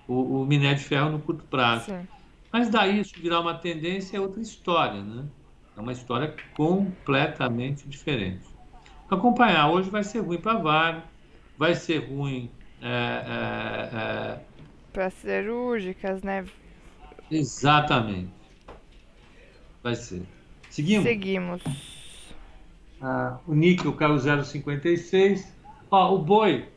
o, 0.07 0.43
o, 0.43 0.47
minério 0.47 0.79
de 0.79 0.85
ferro 0.85 1.11
no 1.11 1.19
curto 1.19 1.45
prazo. 1.45 1.87
Sim. 1.87 2.07
Mas 2.53 2.69
daí 2.69 3.00
isso 3.00 3.14
virar 3.19 3.41
uma 3.41 3.55
tendência 3.55 4.17
é 4.17 4.21
outra 4.21 4.41
história, 4.41 5.03
né? 5.03 5.25
É 5.76 5.81
uma 5.81 5.93
história 5.93 6.35
completamente 6.55 7.88
diferente. 7.88 8.45
Acompanhar 9.11 9.71
hoje 9.71 9.91
vai 9.91 10.05
ser 10.05 10.21
ruim 10.21 10.38
para 10.38 10.59
Vale, 10.59 11.03
vai 11.58 11.75
ser 11.75 11.99
ruim 11.99 12.50
é, 12.80 12.88
é, 12.88 13.96
é, 13.96 14.38
para 14.92 15.11
cirúrgicas, 15.11 16.23
né? 16.23 16.44
Exatamente. 17.30 18.30
Vai 19.82 19.94
ser. 19.94 20.23
Seguimos? 20.70 21.04
Seguimos. 21.04 21.62
Ah, 23.00 23.38
o 23.46 23.54
níquel 23.54 23.92
caiu 23.94 24.16
0,56. 24.16 25.46
Ó, 25.90 26.14
o 26.14 26.18
boi 26.18 26.68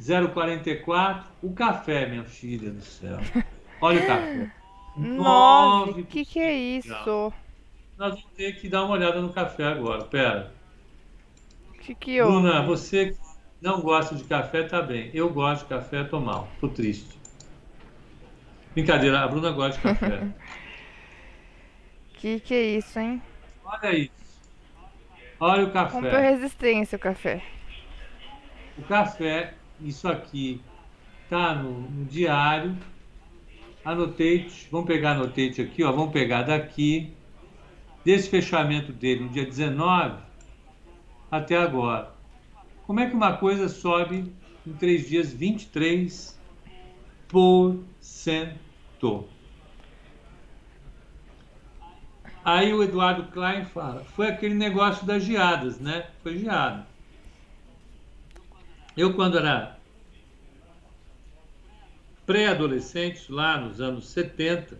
0,44. 0.00 1.24
O 1.42 1.52
café, 1.52 2.06
minha 2.06 2.24
filha 2.24 2.70
do 2.70 2.82
céu. 2.82 3.18
Olha 3.80 4.02
o 4.02 4.06
café. 4.06 4.52
Nove. 4.96 6.02
O 6.02 6.06
que, 6.06 6.24
que 6.24 6.38
é 6.38 6.54
isso? 6.54 7.32
Nós 7.98 8.14
vamos 8.14 8.24
ter 8.36 8.52
que 8.60 8.68
dar 8.68 8.84
uma 8.84 8.94
olhada 8.94 9.20
no 9.20 9.32
café 9.32 9.64
agora. 9.64 10.04
Pera. 10.04 10.52
Que 11.80 11.94
que 11.94 12.14
eu... 12.14 12.26
Bruna, 12.26 12.62
você 12.62 13.10
que 13.10 13.31
não 13.62 13.80
gosta 13.80 14.16
de 14.16 14.24
café, 14.24 14.64
tá 14.64 14.82
bem. 14.82 15.08
Eu 15.14 15.32
gosto 15.32 15.62
de 15.62 15.68
café, 15.68 16.02
tô 16.02 16.18
mal. 16.18 16.48
Tô 16.60 16.68
triste. 16.68 17.16
Brincadeira, 18.74 19.20
a 19.20 19.28
Bruna 19.28 19.52
gosta 19.52 19.76
de 19.76 19.82
café. 19.82 20.28
que 22.14 22.40
que 22.40 22.54
é 22.54 22.62
isso, 22.78 22.98
hein? 22.98 23.22
Olha 23.64 23.96
isso. 23.96 24.10
Olha 25.38 25.64
o 25.64 25.70
café. 25.70 25.94
Rompeu 25.94 26.20
resistência 26.20 26.96
o 26.96 26.98
café. 26.98 27.42
O 28.76 28.82
café, 28.82 29.54
isso 29.80 30.08
aqui, 30.08 30.60
tá 31.30 31.54
no, 31.54 31.82
no 31.82 32.04
diário. 32.06 32.76
Anotate, 33.84 34.68
vamos 34.70 34.86
pegar 34.86 35.12
anotate 35.12 35.60
aqui, 35.60 35.82
ó, 35.82 35.90
vamos 35.90 36.12
pegar 36.12 36.42
daqui, 36.42 37.12
desse 38.04 38.28
fechamento 38.28 38.92
dele 38.92 39.24
no 39.24 39.28
dia 39.28 39.44
19 39.44 40.20
até 41.30 41.56
agora. 41.56 42.21
Como 42.92 43.00
é 43.00 43.08
que 43.08 43.14
uma 43.14 43.38
coisa 43.38 43.70
sobe 43.70 44.30
em 44.66 44.72
três 44.74 45.08
dias 45.08 45.34
23%? 45.34 46.34
Aí 52.44 52.74
o 52.74 52.82
Eduardo 52.82 53.32
Klein 53.32 53.64
fala, 53.64 54.04
foi 54.04 54.28
aquele 54.28 54.54
negócio 54.54 55.06
das 55.06 55.24
geadas, 55.24 55.80
né? 55.80 56.10
Foi 56.22 56.36
geada. 56.36 56.86
Eu, 58.94 59.14
quando 59.14 59.38
era 59.38 59.78
pré-adolescente, 62.26 63.32
lá 63.32 63.56
nos 63.56 63.80
anos 63.80 64.06
70, 64.10 64.78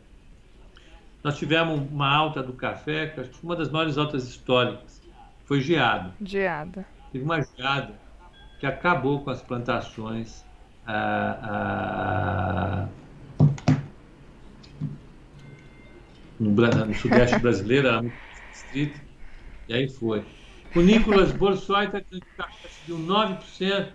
nós 1.25 1.39
tivemos 1.39 1.91
uma 1.91 2.15
alta 2.15 2.43
do 2.43 2.53
café, 2.53 3.07
que 3.07 3.21
acho 3.21 3.31
que 3.31 3.43
uma 3.43 3.57
das 3.57 3.71
maiores 3.71 3.97
altas 3.97 4.29
históricas. 4.29 5.01
Foi 5.47 5.63
geada. 5.63 6.13
Geada. 6.21 6.85
Teve 7.11 7.25
uma 7.25 7.41
geada 7.43 8.02
que 8.63 8.67
acabou 8.67 9.25
com 9.25 9.31
as 9.31 9.43
plantações. 9.43 10.45
Ah, 10.87 12.87
ah, 13.41 13.47
no, 16.39 16.51
no 16.53 16.95
sudeste 16.95 17.41
brasileiro, 17.41 17.89
era 17.89 18.03
muito 18.03 18.15
restrito, 18.51 19.01
e 19.69 19.75
aí 19.75 19.89
foi. 19.89 20.25
O 20.77 20.81
Nicolas 20.81 21.33
Borsoi 21.33 21.87
está 21.87 22.03
de 22.87 22.93
um 22.93 23.05
9%, 23.05 23.89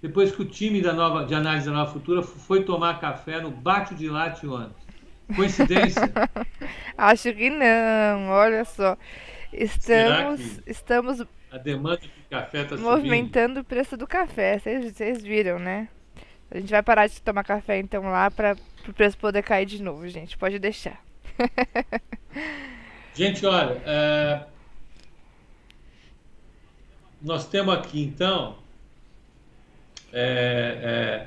depois 0.00 0.30
que 0.30 0.42
o 0.42 0.44
time 0.44 0.80
da 0.80 0.92
nova, 0.92 1.24
de 1.24 1.34
análise 1.34 1.66
da 1.66 1.72
Nova 1.72 1.92
Futura 1.92 2.22
foi 2.22 2.62
tomar 2.62 3.00
café 3.00 3.40
no 3.40 3.50
Bate 3.50 3.96
de 3.96 4.08
Latte 4.08 4.46
ontem. 4.46 4.86
Coincidência? 5.34 6.12
Acho 6.96 7.34
que 7.34 7.50
não, 7.50 8.28
olha 8.28 8.64
só. 8.64 8.96
Estamos, 9.52 10.60
estamos 10.64 11.26
a 11.50 11.58
demanda 11.58 11.98
de 11.98 12.10
café 12.28 12.62
está 12.62 12.76
movimentando 12.76 13.60
o 13.60 13.64
preço 13.64 13.96
do 13.96 14.06
café, 14.06 14.58
vocês 14.58 15.22
viram, 15.22 15.58
né? 15.58 15.88
A 16.50 16.58
gente 16.58 16.70
vai 16.70 16.82
parar 16.82 17.06
de 17.06 17.20
tomar 17.20 17.44
café 17.44 17.78
então 17.78 18.02
lá 18.04 18.30
para 18.30 18.56
o 18.88 18.92
preço 18.92 19.18
poder 19.18 19.42
cair 19.42 19.66
de 19.66 19.82
novo, 19.82 20.08
gente. 20.08 20.38
Pode 20.38 20.58
deixar. 20.58 21.02
gente, 23.14 23.44
olha, 23.44 23.82
é... 23.84 24.44
nós 27.20 27.48
temos 27.48 27.74
aqui 27.74 28.02
então. 28.02 28.58
É, 30.12 31.26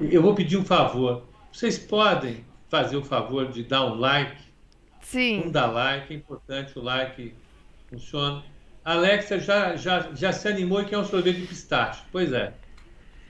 é... 0.00 0.04
eu 0.14 0.22
vou 0.22 0.34
pedir 0.34 0.56
um 0.56 0.64
favor. 0.64 1.26
Vocês 1.52 1.78
podem 1.78 2.44
fazer 2.68 2.96
o 2.96 3.04
favor 3.04 3.50
de 3.50 3.64
dar 3.64 3.84
um 3.84 3.94
like? 3.94 4.40
Sim. 5.00 5.42
Um 5.46 5.50
dá 5.50 5.66
like, 5.66 6.14
é 6.14 6.16
importante, 6.16 6.78
o 6.78 6.82
like 6.82 7.34
funciona. 7.90 8.44
A 8.84 8.94
Alexa 8.94 9.38
já, 9.38 9.76
já, 9.76 10.12
já 10.12 10.32
se 10.32 10.48
animou 10.48 10.82
e 10.82 10.84
quer 10.84 10.98
um 10.98 11.04
sorvete 11.04 11.40
de 11.40 11.46
pistache. 11.46 12.02
Pois 12.10 12.32
é. 12.32 12.52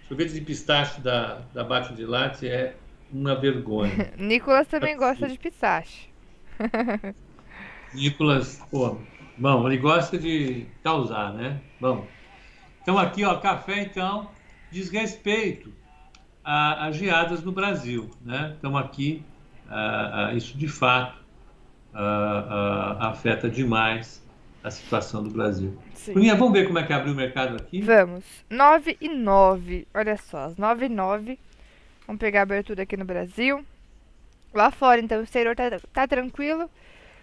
Sorvete 0.08 0.32
de 0.32 0.40
pistache 0.40 1.00
da, 1.00 1.42
da 1.52 1.62
Bate 1.62 1.94
de 1.94 2.06
Latte 2.06 2.48
é 2.48 2.74
uma 3.12 3.34
vergonha. 3.34 4.12
Nicolas 4.16 4.66
também 4.66 4.96
gosta 4.96 5.28
de 5.28 5.38
pistache. 5.38 6.08
Nicolas, 7.92 8.66
pô, 8.70 8.96
bom, 9.36 9.66
ele 9.66 9.76
gosta 9.76 10.18
de 10.18 10.66
causar, 10.82 11.34
né? 11.34 11.60
Bom, 11.78 12.06
então 12.82 12.98
aqui, 12.98 13.22
ó, 13.22 13.36
café, 13.36 13.82
então, 13.82 14.30
desrespeito 14.70 15.70
às 16.42 16.96
geadas 16.96 17.42
no 17.42 17.52
Brasil, 17.52 18.10
né? 18.24 18.56
Então 18.58 18.76
aqui, 18.76 19.22
isso 20.34 20.56
de 20.56 20.68
fato 20.68 21.22
afeta 22.98 23.50
demais 23.50 24.21
a 24.62 24.70
situação 24.70 25.22
do 25.22 25.30
Brasil. 25.30 25.76
Bruninha, 26.06 26.34
vamos 26.36 26.52
ver 26.52 26.66
como 26.66 26.78
é 26.78 26.82
que 26.84 26.92
abriu 26.92 27.12
o 27.12 27.16
mercado 27.16 27.56
aqui? 27.56 27.80
Vamos. 27.80 28.24
9 28.48 28.96
e 29.00 29.08
9. 29.08 29.88
Olha 29.92 30.16
só, 30.16 30.44
as 30.44 30.56
9 30.56 30.86
e 30.86 30.88
9. 30.88 31.38
Vamos 32.06 32.20
pegar 32.20 32.40
a 32.40 32.42
abertura 32.42 32.82
aqui 32.82 32.96
no 32.96 33.04
Brasil. 33.04 33.64
Lá 34.54 34.70
fora, 34.70 35.00
então, 35.00 35.20
o 35.20 35.24
exterior 35.24 35.56
tá, 35.56 35.80
tá 35.92 36.06
tranquilo. 36.06 36.70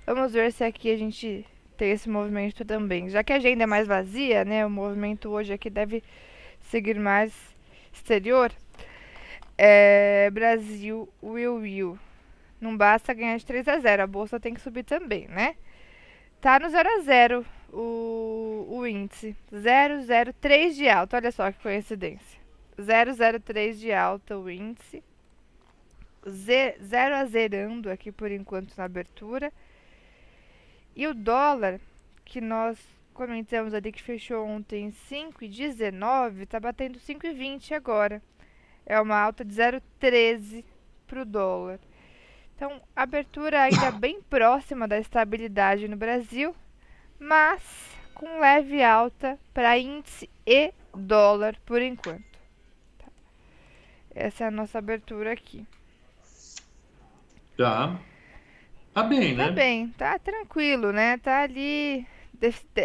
Vamos 0.06 0.34
ver 0.34 0.52
se 0.52 0.64
aqui 0.64 0.92
a 0.92 0.98
gente 0.98 1.46
tem 1.78 1.92
esse 1.92 2.10
movimento 2.10 2.66
também. 2.66 3.10
Já 3.10 3.24
que 3.24 3.32
a 3.32 3.38
agenda 3.38 3.64
é 3.64 3.68
mais 3.68 3.88
vazia, 3.88 4.44
né? 4.44 4.66
O 4.66 4.70
movimento 4.70 5.30
hoje 5.30 5.54
aqui 5.54 5.70
deve 5.70 6.04
seguir 6.62 7.00
mais 7.00 7.34
exterior. 7.94 8.52
É, 9.58 10.30
Brasil, 10.32 11.08
Will 11.24 11.56
Will. 11.56 12.00
Não 12.60 12.76
basta 12.76 13.14
ganhar 13.14 13.38
de 13.38 13.46
3 13.46 13.68
a 13.68 13.80
0. 13.80 14.04
A 14.04 14.08
bolsa 14.08 14.40
tem 14.40 14.54
que 14.54 14.62
subir 14.62 14.84
também, 14.84 15.28
né? 15.28 15.56
Tá 16.42 16.58
no 16.58 16.70
0 16.70 16.90
a 16.90 17.00
0 17.02 17.46
o, 17.74 18.66
o 18.70 18.88
índice. 18.88 19.36
003 19.52 20.76
de 20.76 20.88
alta. 20.88 21.18
Olha 21.18 21.32
só 21.32 21.52
que 21.52 21.62
coincidência. 21.62 22.40
003 22.78 23.80
de 23.80 23.92
alta 23.92 24.38
o 24.38 24.50
índice. 24.50 25.04
0 26.26 27.16
a 27.16 27.26
zerando 27.26 27.90
aqui 27.90 28.12
por 28.12 28.32
enquanto 28.32 28.78
na 28.78 28.86
abertura. 28.86 29.52
E 30.96 31.08
o 31.08 31.14
dólar, 31.14 31.80
que 32.24 32.40
nós 32.40 32.80
comentamos 33.14 33.74
ali 33.74 33.92
que 33.92 34.02
fechou 34.02 34.46
ontem 34.46 34.94
5,19, 35.10 36.44
está 36.44 36.60
batendo 36.60 37.00
5,20 37.00 37.74
agora. 37.74 38.22
É 38.86 39.00
uma 39.00 39.18
alta 39.18 39.44
de 39.44 39.54
0,13 39.54 40.64
para 41.06 41.22
o 41.22 41.26
dólar. 41.26 41.80
Então, 42.60 42.82
abertura 42.94 43.62
ainda 43.62 43.90
bem 43.90 44.22
próxima 44.22 44.86
da 44.86 45.00
estabilidade 45.00 45.88
no 45.88 45.96
Brasil, 45.96 46.54
mas 47.18 47.62
com 48.14 48.42
leve 48.42 48.84
alta 48.84 49.40
para 49.54 49.78
índice 49.78 50.30
e 50.46 50.74
dólar 50.94 51.56
por 51.66 51.82
enquanto. 51.82 52.38
Tá. 52.98 53.08
Essa 54.14 54.44
é 54.44 54.48
a 54.48 54.52
nossa 54.52 54.78
abertura 54.78 55.32
aqui. 55.32 55.66
Tá. 57.56 57.98
Tá 58.94 59.04
bem, 59.04 59.36
né? 59.36 59.46
Tá 59.46 59.52
bem, 59.54 59.88
tá 59.92 60.20
tranquilo, 60.20 60.92
né? 60.92 61.18
Tá 61.18 61.44
ali. 61.44 62.06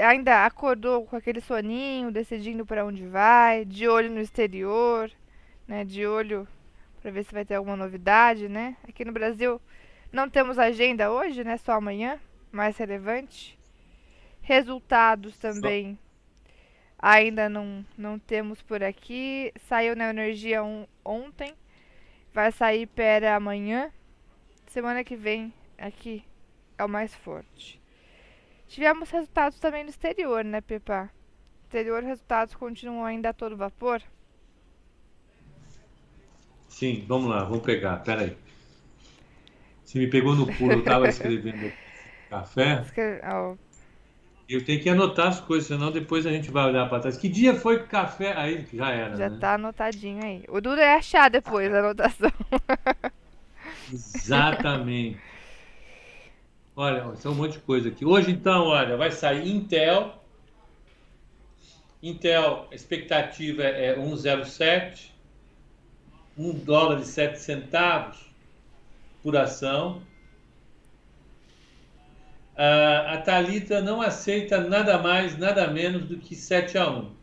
Ainda 0.08 0.46
acordou 0.46 1.04
com 1.04 1.16
aquele 1.16 1.40
soninho, 1.40 2.12
decidindo 2.12 2.64
para 2.64 2.86
onde 2.86 3.08
vai, 3.08 3.64
de 3.64 3.88
olho 3.88 4.08
no 4.08 4.20
exterior, 4.20 5.10
né? 5.66 5.84
De 5.84 6.06
olho 6.06 6.46
para 7.04 7.10
ver 7.10 7.24
se 7.24 7.34
vai 7.34 7.44
ter 7.44 7.56
alguma 7.56 7.76
novidade, 7.76 8.48
né? 8.48 8.78
Aqui 8.88 9.04
no 9.04 9.12
Brasil 9.12 9.60
não 10.10 10.26
temos 10.26 10.58
agenda 10.58 11.12
hoje, 11.12 11.44
né? 11.44 11.58
Só 11.58 11.72
amanhã, 11.72 12.18
mais 12.50 12.78
relevante. 12.78 13.58
Resultados 14.40 15.36
também 15.36 15.98
ainda 16.98 17.46
não, 17.46 17.84
não 17.98 18.18
temos 18.18 18.62
por 18.62 18.82
aqui. 18.82 19.52
Saiu 19.68 19.94
na 19.94 20.08
energia 20.08 20.62
ontem, 21.04 21.52
vai 22.32 22.50
sair 22.50 22.86
pera 22.86 23.36
amanhã. 23.36 23.92
Semana 24.68 25.04
que 25.04 25.14
vem 25.14 25.52
aqui 25.76 26.24
é 26.78 26.84
o 26.86 26.88
mais 26.88 27.14
forte. 27.14 27.78
Tivemos 28.66 29.10
resultados 29.10 29.60
também 29.60 29.84
no 29.84 29.90
exterior, 29.90 30.42
né, 30.42 30.62
Pepa? 30.62 31.10
Exterior, 31.64 32.02
resultados 32.02 32.54
continuam 32.54 33.04
ainda 33.04 33.28
a 33.28 33.34
todo 33.34 33.58
vapor? 33.58 34.02
Sim, 36.74 37.04
vamos 37.06 37.30
lá, 37.30 37.44
vamos 37.44 37.62
pegar, 37.62 37.98
peraí. 37.98 38.36
Você 39.84 39.96
me 39.96 40.08
pegou 40.08 40.34
no 40.34 40.44
pulo, 40.54 40.72
eu 40.72 40.78
estava 40.80 41.08
escrevendo 41.08 41.72
café. 42.28 42.82
Escreve... 42.82 43.20
Oh. 43.32 43.56
Eu 44.48 44.64
tenho 44.64 44.82
que 44.82 44.90
anotar 44.90 45.28
as 45.28 45.40
coisas, 45.40 45.68
senão 45.68 45.92
depois 45.92 46.26
a 46.26 46.32
gente 46.32 46.50
vai 46.50 46.66
olhar 46.66 46.88
para 46.88 46.98
trás. 46.98 47.16
Que 47.16 47.28
dia 47.28 47.54
foi 47.54 47.78
que 47.78 47.86
café? 47.86 48.36
Aí 48.36 48.66
já 48.74 48.90
era. 48.90 49.16
Já 49.16 49.30
né? 49.30 49.38
tá 49.40 49.54
anotadinho 49.54 50.24
aí. 50.24 50.42
O 50.48 50.60
duro 50.60 50.80
é 50.80 50.96
achar 50.96 51.30
depois 51.30 51.72
a 51.72 51.78
anotação. 51.78 52.32
Exatamente. 53.92 55.20
Olha, 56.74 57.14
são 57.14 57.30
um 57.30 57.36
monte 57.36 57.52
de 57.52 57.60
coisa 57.60 57.88
aqui. 57.88 58.04
Hoje, 58.04 58.32
então, 58.32 58.64
olha, 58.64 58.96
vai 58.96 59.12
sair 59.12 59.48
Intel. 59.48 60.20
Intel, 62.02 62.66
expectativa 62.72 63.62
é 63.62 63.96
1,07, 63.96 65.13
1 66.36 66.52
dólar 66.64 67.00
e 67.00 67.04
7 67.04 67.38
centavos 67.38 68.18
por 69.22 69.36
ação. 69.36 70.02
A, 72.56 73.14
a 73.14 73.22
Thalita 73.22 73.80
não 73.80 74.00
aceita 74.00 74.60
nada 74.60 74.98
mais, 74.98 75.36
nada 75.36 75.66
menos 75.68 76.04
do 76.06 76.18
que 76.18 76.34
7 76.36 76.78
a 76.78 76.88
1. 76.90 77.16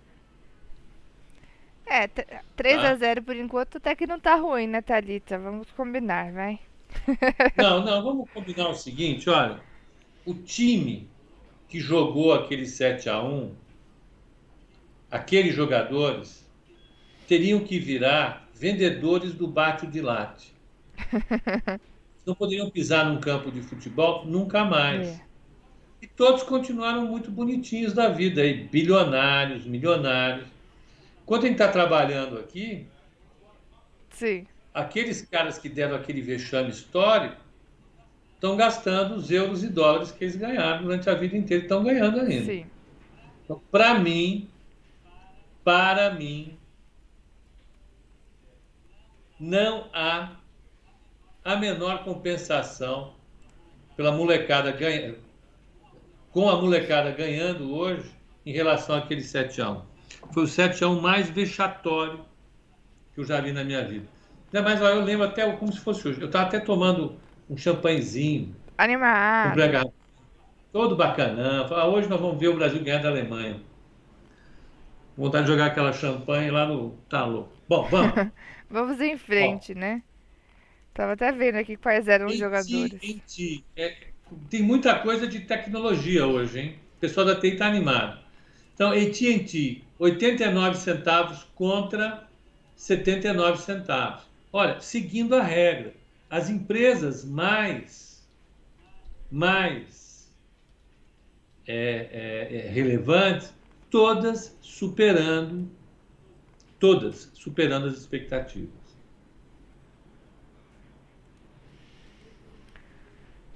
É, 1.86 2.08
3 2.56 2.82
Tá. 2.82 2.90
a 2.90 2.96
0 2.96 3.24
por 3.24 3.36
enquanto 3.36 3.78
até 3.78 3.96
que 3.96 4.08
não 4.08 4.20
tá 4.20 4.36
ruim, 4.36 4.68
né, 4.68 4.82
Thalita? 4.82 5.38
Vamos 5.38 5.70
combinar, 5.72 6.32
vai. 6.32 6.60
Não, 7.58 7.86
não, 7.86 8.04
vamos 8.04 8.30
combinar 8.32 8.68
o 8.68 8.76
seguinte, 8.76 9.30
olha. 9.30 9.62
O 10.26 10.34
time 10.34 11.10
que 11.70 11.80
jogou 11.80 12.34
aquele 12.34 12.66
7 12.66 13.10
a 13.10 13.22
1 13.24 13.56
aqueles 15.10 15.54
jogadores 15.54 16.50
teriam 17.28 17.60
que 17.62 17.80
virar 17.80 18.41
vendedores 18.62 19.34
do 19.34 19.48
bate 19.48 19.88
de 19.88 20.00
late. 20.02 20.54
Não 22.24 22.36
poderiam 22.36 22.70
pisar 22.70 23.08
num 23.08 23.20
campo 23.20 23.52
de 23.52 23.64
futebol 23.64 24.24
nunca 24.24 24.64
mais. 24.64 25.08
É. 25.08 25.22
E 26.00 26.06
todos 26.06 26.44
continuaram 26.44 27.08
muito 27.08 27.32
bonitinhos 27.32 27.94
da 27.94 28.08
vida, 28.08 28.44
aí, 28.44 28.66
bilionários, 28.66 29.66
milionários. 29.66 30.48
Enquanto 31.24 31.46
a 31.46 31.48
gente 31.48 31.56
está 31.56 31.70
trabalhando 31.70 32.38
aqui, 32.38 32.86
Sim. 34.12 34.46
aqueles 34.72 35.24
caras 35.24 35.58
que 35.58 35.68
deram 35.68 35.96
aquele 35.96 36.22
vexame 36.22 36.70
histórico 36.70 37.42
estão 38.36 38.56
gastando 38.56 39.16
os 39.16 39.32
euros 39.32 39.64
e 39.64 39.70
dólares 39.70 40.12
que 40.12 40.24
eles 40.24 40.36
ganharam 40.36 40.84
durante 40.84 41.10
a 41.10 41.16
vida 41.16 41.36
inteira, 41.36 41.64
estão 41.64 41.84
ganhando 41.84 42.20
ainda. 42.20 42.46
Sim. 42.46 42.66
Então, 43.44 43.60
para 43.72 43.98
mim, 43.98 44.48
para 45.64 46.14
mim, 46.14 46.58
não 49.42 49.86
há 49.92 50.30
a 51.44 51.56
menor 51.56 52.04
compensação 52.04 53.16
pela 53.98 54.12
molecada 54.12 54.72
ganha, 54.72 55.16
com 56.30 56.48
a 56.48 56.62
molecada 56.62 57.10
ganhando 57.10 57.74
hoje 57.76 58.12
em 58.46 58.54
relação 58.54 58.96
àquele 58.96 59.22
7 59.22 59.60
a 59.64 59.72
1. 59.72 59.82
Foi 60.32 60.44
o 60.44 60.48
7 60.48 60.84
a 60.84 60.88
1 60.88 61.02
mais 61.02 61.28
vexatório 61.32 62.24
que 63.16 63.22
eu 63.22 63.26
já 63.26 63.42
vi 63.42 63.52
na 63.52 63.64
minha 63.64 63.84
vida. 63.84 64.06
Ainda 64.54 64.70
mais, 64.70 64.80
olha, 64.80 64.94
eu 64.94 65.04
lembro 65.04 65.26
até 65.26 65.52
como 65.54 65.74
se 65.74 65.80
fosse 65.80 66.08
hoje. 66.08 66.22
Eu 66.22 66.28
estava 66.28 66.46
até 66.46 66.60
tomando 66.60 67.16
um 67.50 67.58
champanhezinho, 67.58 68.56
Animado. 68.78 69.58
todo 70.72 70.96
bacanão. 70.96 71.68
Falei, 71.68 71.84
ah, 71.84 71.88
hoje 71.88 72.08
nós 72.08 72.22
vamos 72.22 72.40
ver 72.40 72.50
o 72.50 72.56
Brasil 72.56 72.84
ganhar 72.84 73.02
da 73.02 73.10
Alemanha. 73.10 73.60
Vontade 75.18 75.46
de 75.46 75.52
jogar 75.52 75.66
aquela 75.66 75.92
champanhe 75.92 76.52
lá 76.52 76.68
no. 76.68 76.92
Tá 77.10 77.26
louco. 77.26 77.50
Bom, 77.68 77.88
vamos. 77.90 78.14
Vamos 78.72 79.00
em 79.02 79.18
frente, 79.18 79.76
né? 79.76 80.02
Tava 80.94 81.14
até 81.14 81.32
vendo 81.32 81.56
aqui 81.56 81.76
quais 81.76 82.08
eram 82.08 82.28
os 82.28 82.38
jogadores. 82.38 82.94
é, 83.78 83.98
tem 84.50 84.62
muita 84.62 84.98
coisa 85.00 85.28
de 85.28 85.42
tecnologia 85.42 86.26
hoje, 86.26 86.60
hein? 86.60 86.76
O 86.98 87.00
pessoal 87.00 87.26
da 87.26 87.36
TI 87.36 87.50
está 87.50 87.68
animado. 87.68 88.20
Então, 88.74 88.92
AT&T, 88.92 89.84
89 90.00 90.78
centavos 90.78 91.44
contra 91.56 92.28
79 92.76 93.62
centavos. 93.62 94.24
Olha, 94.52 94.80
seguindo 94.80 95.36
a 95.36 95.44
regra, 95.44 95.94
as 96.30 96.50
empresas 96.50 97.24
mais, 97.24 98.28
mais 99.30 100.32
é, 101.68 102.48
é, 102.52 102.58
é, 102.58 102.70
relevantes, 102.70 103.54
todas 103.90 104.58
superando, 104.62 105.70
todas 106.82 107.32
superando 107.36 107.88
as 107.88 107.98
expectativas. 107.98 108.70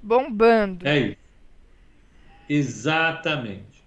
Bombando. 0.00 0.86
É 0.86 0.98
isso. 0.98 1.16
Exatamente. 2.48 3.84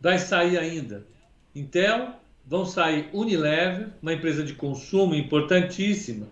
Vai 0.00 0.18
sair 0.18 0.58
ainda 0.58 1.06
Intel, 1.54 2.12
vão 2.46 2.64
sair 2.64 3.10
Unilever, 3.12 3.90
uma 4.00 4.14
empresa 4.14 4.42
de 4.42 4.54
consumo 4.54 5.14
importantíssima. 5.14 6.28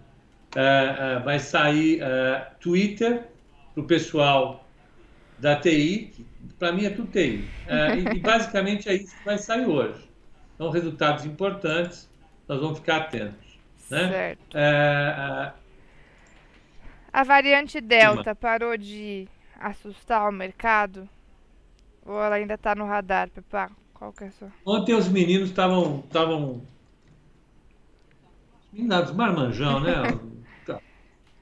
Ah, 0.57 1.17
ah, 1.17 1.19
vai 1.19 1.39
sair 1.39 2.03
ah, 2.03 2.55
Twitter 2.61 3.29
para 3.75 3.83
o 3.83 3.87
pessoal 3.87 4.67
da 5.39 5.57
TI, 5.57 6.27
para 6.59 6.73
mim 6.73 6.87
é 6.87 6.91
tudo 6.91 7.11
TI. 7.11 7.45
E, 7.69 8.17
e 8.17 8.21
basicamente 8.21 8.89
é 8.89 8.95
isso 8.95 9.15
que 9.19 9.25
vai 9.25 9.37
sair 9.37 9.67
hoje. 9.67 10.14
São 10.57 10.71
resultados 10.71 11.25
importantes, 11.25 12.09
nós 12.49 12.61
vamos 12.61 12.79
ficar 12.79 12.97
atentos. 12.99 13.59
Né? 13.91 14.09
Certo. 14.09 14.57
Ah, 14.57 15.53
ah, 15.53 15.55
A 17.13 17.25
variante 17.25 17.81
Delta 17.81 18.35
parou 18.35 18.77
de 18.77 19.29
assustar 19.59 20.29
o 20.29 20.33
mercado? 20.33 21.09
Ou 22.07 22.23
ela 22.23 22.37
ainda 22.37 22.57
tá 22.57 22.75
no 22.75 22.85
radar, 22.87 23.31
Pepa? 23.31 23.71
Qual 23.95 24.13
que 24.13 24.25
é 24.25 24.27
a 24.29 24.31
sua? 24.33 24.53
Ontem 24.67 24.95
os 24.95 25.09
meninos 25.09 25.49
estavam. 25.49 26.01
estavam 26.01 26.63
Meninos 28.73 29.13
marmanjão, 29.13 29.81
né? 29.81 29.95
Tá. 30.67 30.81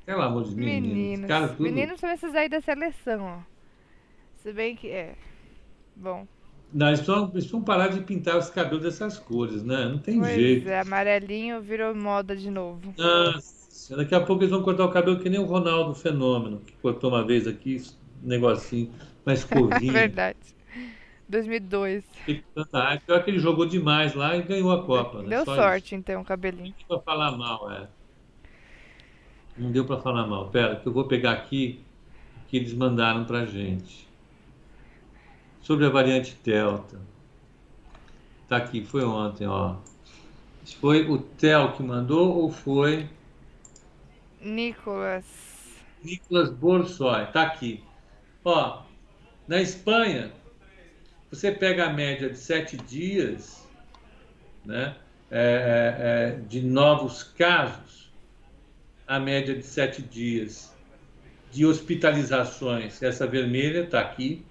Pelo 0.05 0.23
amor 0.23 0.45
de 0.45 0.55
meninos. 0.57 0.89
Meninos. 0.89 1.29
Cara, 1.29 1.49
tudo... 1.49 1.63
Meninos 1.63 2.01
são 2.01 2.11
esses 2.11 2.35
aí 2.35 2.49
da 2.49 2.61
seleção, 2.61 3.23
ó. 3.25 3.39
Se 4.43 4.53
bem 4.53 4.75
que 4.75 4.91
é. 4.91 5.15
Bom. 5.95 6.27
Não, 6.73 6.87
eles 6.89 7.01
precisam, 7.01 7.23
eles 7.25 7.33
precisam 7.33 7.63
parar 7.63 7.89
de 7.89 8.01
pintar 8.01 8.39
os 8.39 8.49
cabelos 8.49 8.83
dessas 8.83 9.19
cores, 9.19 9.63
né? 9.63 9.85
Não 9.87 9.99
tem 9.99 10.19
Pois 10.19 10.35
jeito. 10.35 10.69
é, 10.69 10.81
amarelinho 10.81 11.61
virou 11.61 11.95
moda 11.95 12.35
de 12.35 12.51
novo. 12.51 12.95
Nossa, 12.97 13.97
daqui 13.97 14.15
a 14.15 14.21
pouco 14.21 14.43
eles 14.43 14.51
vão 14.51 14.63
cortar 14.63 14.85
o 14.85 14.91
cabelo 14.91 15.19
que 15.21 15.29
nem 15.29 15.39
o 15.39 15.45
Ronaldo 15.45 15.95
Fenômeno, 15.95 16.61
que 16.61 16.73
cortou 16.75 17.11
uma 17.11 17.25
vez 17.25 17.47
aqui, 17.47 17.83
um 18.23 18.29
negocinho, 18.29 18.91
uma 19.27 19.35
escovinha. 19.35 19.93
Verdade. 19.93 20.39
2002. 21.29 22.05
Fica 22.25 22.43
com 22.55 22.63
tanta 22.63 22.83
raiva. 22.83 23.03
Pior 23.07 23.25
que 23.25 23.31
ele 23.31 23.39
jogou 23.39 23.67
demais 23.67 24.15
lá 24.15 24.37
e 24.37 24.43
ganhou 24.43 24.71
a 24.73 24.85
Copa, 24.85 25.23
né? 25.23 25.29
Deu 25.29 25.45
Só 25.45 25.57
sorte, 25.57 25.95
então, 25.95 26.21
o 26.21 26.25
cabelinho. 26.25 26.75
Não 26.89 26.89
deu 26.89 26.99
pra 26.99 27.01
falar 27.01 27.37
mal, 27.37 27.71
é. 27.71 27.89
Não 29.57 29.71
deu 29.71 29.85
pra 29.85 29.99
falar 29.99 30.27
mal. 30.27 30.49
Pera, 30.51 30.77
que 30.77 30.87
eu 30.87 30.93
vou 30.93 31.05
pegar 31.05 31.33
aqui 31.33 31.81
o 32.45 32.49
que 32.49 32.57
eles 32.57 32.75
mandaram 32.75 33.25
pra 33.25 33.45
gente. 33.47 34.07
Sobre 35.63 35.87
a 35.87 35.89
variante 35.89 36.37
Delta. 36.45 37.01
Tá 38.49 38.59
aqui, 38.59 38.85
foi 38.85 39.05
ontem, 39.05 39.47
ó. 39.47 39.77
Foi 40.81 41.09
o 41.09 41.19
Tel 41.19 41.73
que 41.73 41.83
mandou 41.83 42.37
ou 42.37 42.53
foi 42.53 43.09
Nicolas. 44.41 45.25
Nicolas 46.03 46.51
Borsoi? 46.51 47.27
Tá 47.27 47.43
aqui. 47.43 47.83
Ó, 48.45 48.83
na 49.49 49.61
Espanha, 49.61 50.33
você 51.31 51.51
pega 51.51 51.87
a 51.87 51.93
média 51.93 52.29
de 52.29 52.39
sete 52.39 52.77
dias, 52.77 53.67
né? 54.65 54.97
é, 55.35 55.39
é, 55.39 56.37
é, 56.37 56.47
de 56.47 56.61
novos 56.61 57.23
casos, 57.23 58.13
a 59.07 59.19
média 59.19 59.57
de 59.57 59.65
sete 59.65 60.03
dias 60.03 60.77
de 61.51 61.65
hospitalizações, 61.65 63.03
essa 63.03 63.27
vermelha 63.27 63.85
está 63.85 64.01
aqui, 64.01 64.45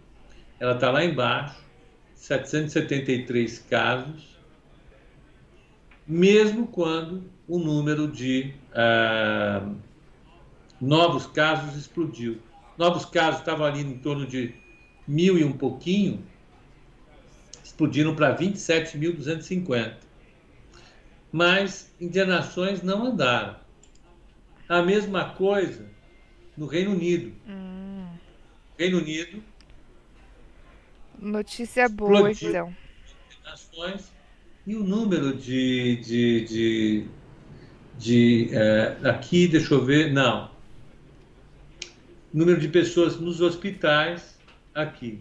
ela 0.62 0.76
está 0.76 0.91
lá 0.91 1.04
embaixo, 1.04 1.60
773 2.13 3.58
casos, 3.67 4.38
mesmo 6.06 6.67
quando 6.67 7.24
o 7.47 7.58
número 7.58 8.08
de 8.08 8.54
ah, 8.71 9.67
novos 10.80 11.26
casos 11.26 11.76
explodiu. 11.76 12.39
Novos 12.78 13.06
casos 13.06 13.39
estavam 13.39 13.65
ali 13.65 13.82
em 13.82 13.97
torno 13.97 14.28
de 14.28 14.54
mil 15.08 15.36
e 15.36 15.43
um 15.43 15.52
pouquinho, 15.52 16.24
explodiram 17.63 18.15
para 18.15 18.38
27.250. 18.38 19.95
Mas 21.32 21.91
internações 22.00 22.84
não 22.84 23.08
andaram. 23.08 23.56
A 24.69 24.84
mesma 24.84 25.32
coisa 25.32 25.89
no 26.56 26.67
Reino 26.67 26.91
Unido. 26.91 27.34
Hum, 27.47 28.06
Reino 28.78 29.00
Unido, 29.00 29.43
notícia 31.21 31.88
boa, 31.88 32.31
Explodiu. 32.31 32.49
então. 32.49 33.99
e 34.65 34.75
o 34.75 34.84
número 34.84 35.34
de. 35.36 35.97
de, 35.97 36.41
de, 36.45 37.05
de 37.97 38.49
eh, 38.51 38.97
aqui, 39.03 39.47
deixa 39.47 39.73
eu 39.73 39.86
ver, 39.86 40.12
não. 40.12 40.49
Número 42.34 42.60
de 42.60 42.67
pessoas 42.67 43.19
nos 43.19 43.41
hospitais, 43.41 44.38
aqui. 44.73 45.19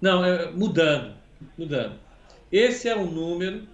Não, 0.00 0.24
é, 0.24 0.50
mudando, 0.50 1.14
mudando. 1.56 1.98
Esse 2.50 2.88
é 2.88 2.96
o 2.96 3.06
número 3.06 3.66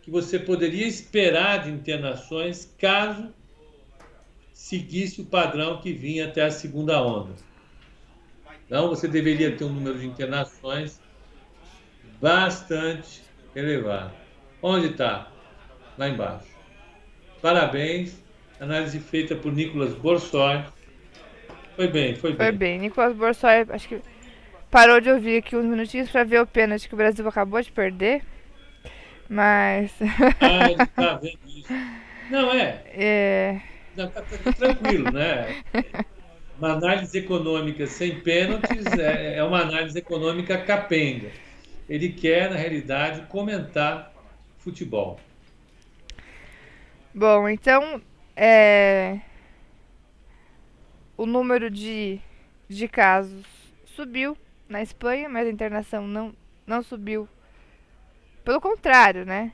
que 0.00 0.10
você 0.10 0.38
poderia 0.38 0.86
esperar 0.86 1.64
de 1.64 1.70
internações 1.70 2.72
caso 2.78 3.28
seguisse 4.52 5.20
o 5.20 5.24
padrão 5.24 5.80
que 5.80 5.92
vinha 5.92 6.26
até 6.26 6.44
a 6.44 6.50
segunda 6.50 7.02
onda. 7.02 7.32
Então, 8.66 8.88
você 8.88 9.06
deveria 9.06 9.56
ter 9.56 9.64
um 9.64 9.72
número 9.72 9.98
de 9.98 10.06
internações 10.06 11.00
bastante 12.20 13.22
elevado. 13.54 14.12
Onde 14.62 14.88
está? 14.88 15.28
Lá 15.98 16.08
embaixo. 16.08 16.46
Parabéns. 17.40 18.22
Análise 18.60 19.00
feita 19.00 19.34
por 19.34 19.52
Nicolas 19.52 19.92
Borsoi. 19.94 20.64
Foi 21.74 21.88
bem, 21.88 22.14
foi 22.14 22.30
bem. 22.30 22.46
Foi 22.46 22.52
bem. 22.52 22.78
Nicolas 22.78 23.16
Borsoi, 23.16 23.66
acho 23.70 23.88
que 23.88 24.00
parou 24.70 25.00
de 25.00 25.10
ouvir 25.10 25.38
aqui 25.38 25.56
uns 25.56 25.64
minutinhos 25.64 26.08
para 26.10 26.22
ver 26.22 26.40
o 26.40 26.46
pênalti 26.46 26.88
que 26.88 26.94
o 26.94 26.96
Brasil 26.96 27.26
acabou 27.26 27.60
de 27.60 27.72
perder. 27.72 28.22
Mas. 29.28 29.92
ah, 30.40 30.70
ele 30.70 30.86
tá 30.94 31.14
vendo 31.14 31.38
isso. 31.46 31.72
Não, 32.30 32.52
é. 32.52 32.82
É. 32.94 33.60
Não, 33.96 34.08
tá, 34.08 34.22
tá 34.22 34.52
tranquilo, 34.52 35.10
né? 35.10 35.62
Uma 36.62 36.74
análise 36.74 37.18
econômica 37.18 37.88
sem 37.88 38.20
pênaltis 38.20 38.86
é, 38.96 39.38
é 39.38 39.42
uma 39.42 39.62
análise 39.62 39.98
econômica 39.98 40.56
capenga. 40.56 41.32
Ele 41.88 42.10
quer, 42.10 42.48
na 42.48 42.54
realidade, 42.54 43.26
comentar 43.26 44.14
futebol. 44.58 45.18
Bom, 47.12 47.48
então 47.48 48.00
é, 48.36 49.18
o 51.16 51.26
número 51.26 51.68
de, 51.68 52.20
de 52.68 52.86
casos 52.86 53.44
subiu 53.84 54.38
na 54.68 54.82
Espanha, 54.82 55.28
mas 55.28 55.48
a 55.48 55.50
internação 55.50 56.06
não, 56.06 56.32
não 56.64 56.80
subiu. 56.80 57.28
Pelo 58.44 58.60
contrário, 58.60 59.26
né? 59.26 59.52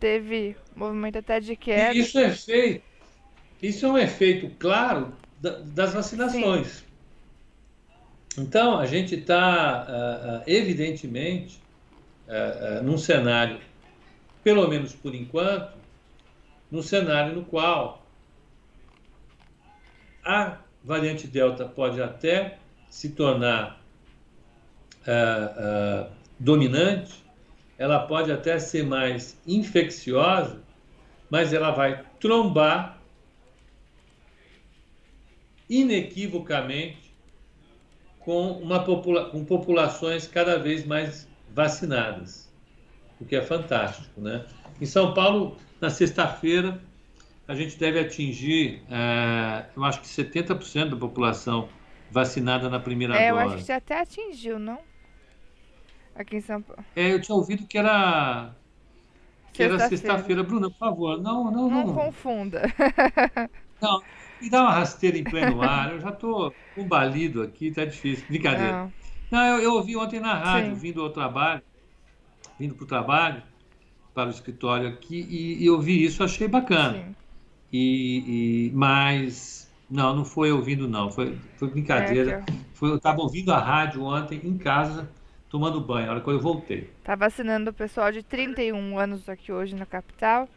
Teve 0.00 0.56
movimento 0.74 1.18
até 1.18 1.40
de 1.40 1.54
queda. 1.56 1.92
Isso 1.92 2.18
é 2.18 2.30
feito. 2.30 2.82
Isso 3.62 3.84
é 3.84 3.88
um 3.90 3.98
efeito 3.98 4.50
claro 4.58 5.12
das 5.40 5.92
vacinações. 5.92 6.66
Sim. 6.66 6.86
Então, 8.38 8.78
a 8.78 8.84
gente 8.84 9.14
está, 9.14 9.86
uh, 9.88 10.38
uh, 10.38 10.42
evidentemente, 10.46 11.60
uh, 12.28 12.82
num 12.82 12.98
cenário, 12.98 13.58
pelo 14.44 14.68
menos 14.68 14.94
por 14.94 15.14
enquanto, 15.14 15.72
num 16.70 16.82
cenário 16.82 17.34
no 17.34 17.44
qual 17.44 18.04
a 20.22 20.58
variante 20.84 21.26
Delta 21.26 21.64
pode 21.64 22.02
até 22.02 22.58
se 22.90 23.10
tornar 23.10 23.80
dominante, 26.38 27.24
ela 27.78 28.00
pode 28.00 28.32
até 28.32 28.58
ser 28.58 28.84
mais 28.84 29.40
infecciosa, 29.46 30.60
mas 31.30 31.52
ela 31.52 31.70
vai 31.70 32.04
trombar 32.18 32.95
inequivocamente 35.68 37.14
com, 38.20 38.52
uma 38.52 38.82
popula 38.82 39.30
com 39.30 39.44
populações 39.44 40.26
cada 40.26 40.58
vez 40.58 40.84
mais 40.84 41.28
vacinadas, 41.52 42.52
o 43.20 43.24
que 43.24 43.36
é 43.36 43.42
fantástico. 43.42 44.20
Né? 44.20 44.44
Em 44.80 44.86
São 44.86 45.14
Paulo, 45.14 45.56
na 45.80 45.90
sexta-feira, 45.90 46.80
a 47.46 47.54
gente 47.54 47.78
deve 47.78 48.00
atingir, 48.00 48.82
é, 48.90 49.66
eu 49.76 49.84
acho 49.84 50.00
que 50.00 50.06
70% 50.06 50.90
da 50.90 50.96
população 50.96 51.68
vacinada 52.10 52.68
na 52.68 52.80
primeira 52.80 53.14
é, 53.16 53.30
dose. 53.30 53.30
Eu 53.30 53.38
acho 53.38 53.56
que 53.58 53.62
você 53.62 53.72
até 53.72 54.00
atingiu, 54.00 54.58
não? 54.58 54.78
Aqui 56.14 56.36
em 56.36 56.40
São 56.40 56.62
Paulo. 56.62 56.84
É, 56.96 57.12
eu 57.12 57.20
tinha 57.20 57.34
ouvido 57.34 57.66
que 57.66 57.78
era 57.78 58.54
que 59.52 59.62
sexta 59.62 59.74
era 59.74 59.88
sexta-feira. 59.88 60.42
Bruna, 60.42 60.70
por 60.70 60.78
favor, 60.78 61.20
não, 61.20 61.50
não, 61.50 61.68
não. 61.68 61.86
Não 61.86 61.94
confunda. 61.94 62.62
Não, 63.80 64.02
me 64.40 64.50
dá 64.50 64.62
uma 64.62 64.72
rasteira 64.72 65.18
em 65.18 65.24
pleno 65.24 65.62
ar. 65.62 65.92
Eu 65.92 66.00
já 66.00 66.10
estou 66.10 66.54
combalido 66.74 67.42
aqui, 67.42 67.70
tá 67.70 67.84
difícil. 67.84 68.24
Brincadeira. 68.28 68.72
Não, 68.72 68.92
não 69.30 69.46
eu, 69.46 69.62
eu, 69.62 69.72
ouvi 69.74 69.96
ontem 69.96 70.20
na 70.20 70.34
rádio, 70.34 70.74
Sim. 70.74 70.80
vindo 70.80 71.02
ao 71.02 71.10
trabalho, 71.10 71.62
vindo 72.58 72.74
para 72.74 72.84
o 72.84 72.86
trabalho, 72.86 73.42
para 74.14 74.28
o 74.28 74.30
escritório 74.30 74.88
aqui, 74.88 75.26
e, 75.28 75.62
e 75.62 75.66
eu 75.66 75.80
vi 75.80 76.04
isso, 76.04 76.22
achei 76.24 76.48
bacana. 76.48 77.14
E, 77.72 78.68
e, 78.68 78.72
mas 78.74 79.70
não, 79.90 80.16
não 80.16 80.24
foi 80.24 80.52
ouvindo, 80.52 80.88
não. 80.88 81.10
Foi, 81.10 81.38
foi 81.56 81.68
brincadeira. 81.68 82.44
É, 82.48 82.52
foi, 82.74 82.90
eu 82.90 82.96
estava 82.96 83.20
ouvindo 83.20 83.52
a 83.52 83.58
rádio 83.58 84.02
ontem 84.02 84.40
em 84.42 84.56
casa, 84.56 85.08
tomando 85.48 85.80
banho, 85.80 86.08
a 86.08 86.12
hora 86.12 86.20
que 86.20 86.28
eu 86.28 86.40
voltei. 86.40 86.90
Tá 87.04 87.14
vacinando 87.14 87.70
o 87.70 87.74
pessoal 87.74 88.10
de 88.12 88.22
31 88.22 88.98
anos 88.98 89.28
aqui 89.28 89.52
hoje 89.52 89.74
na 89.74 89.86
capital. 89.86 90.48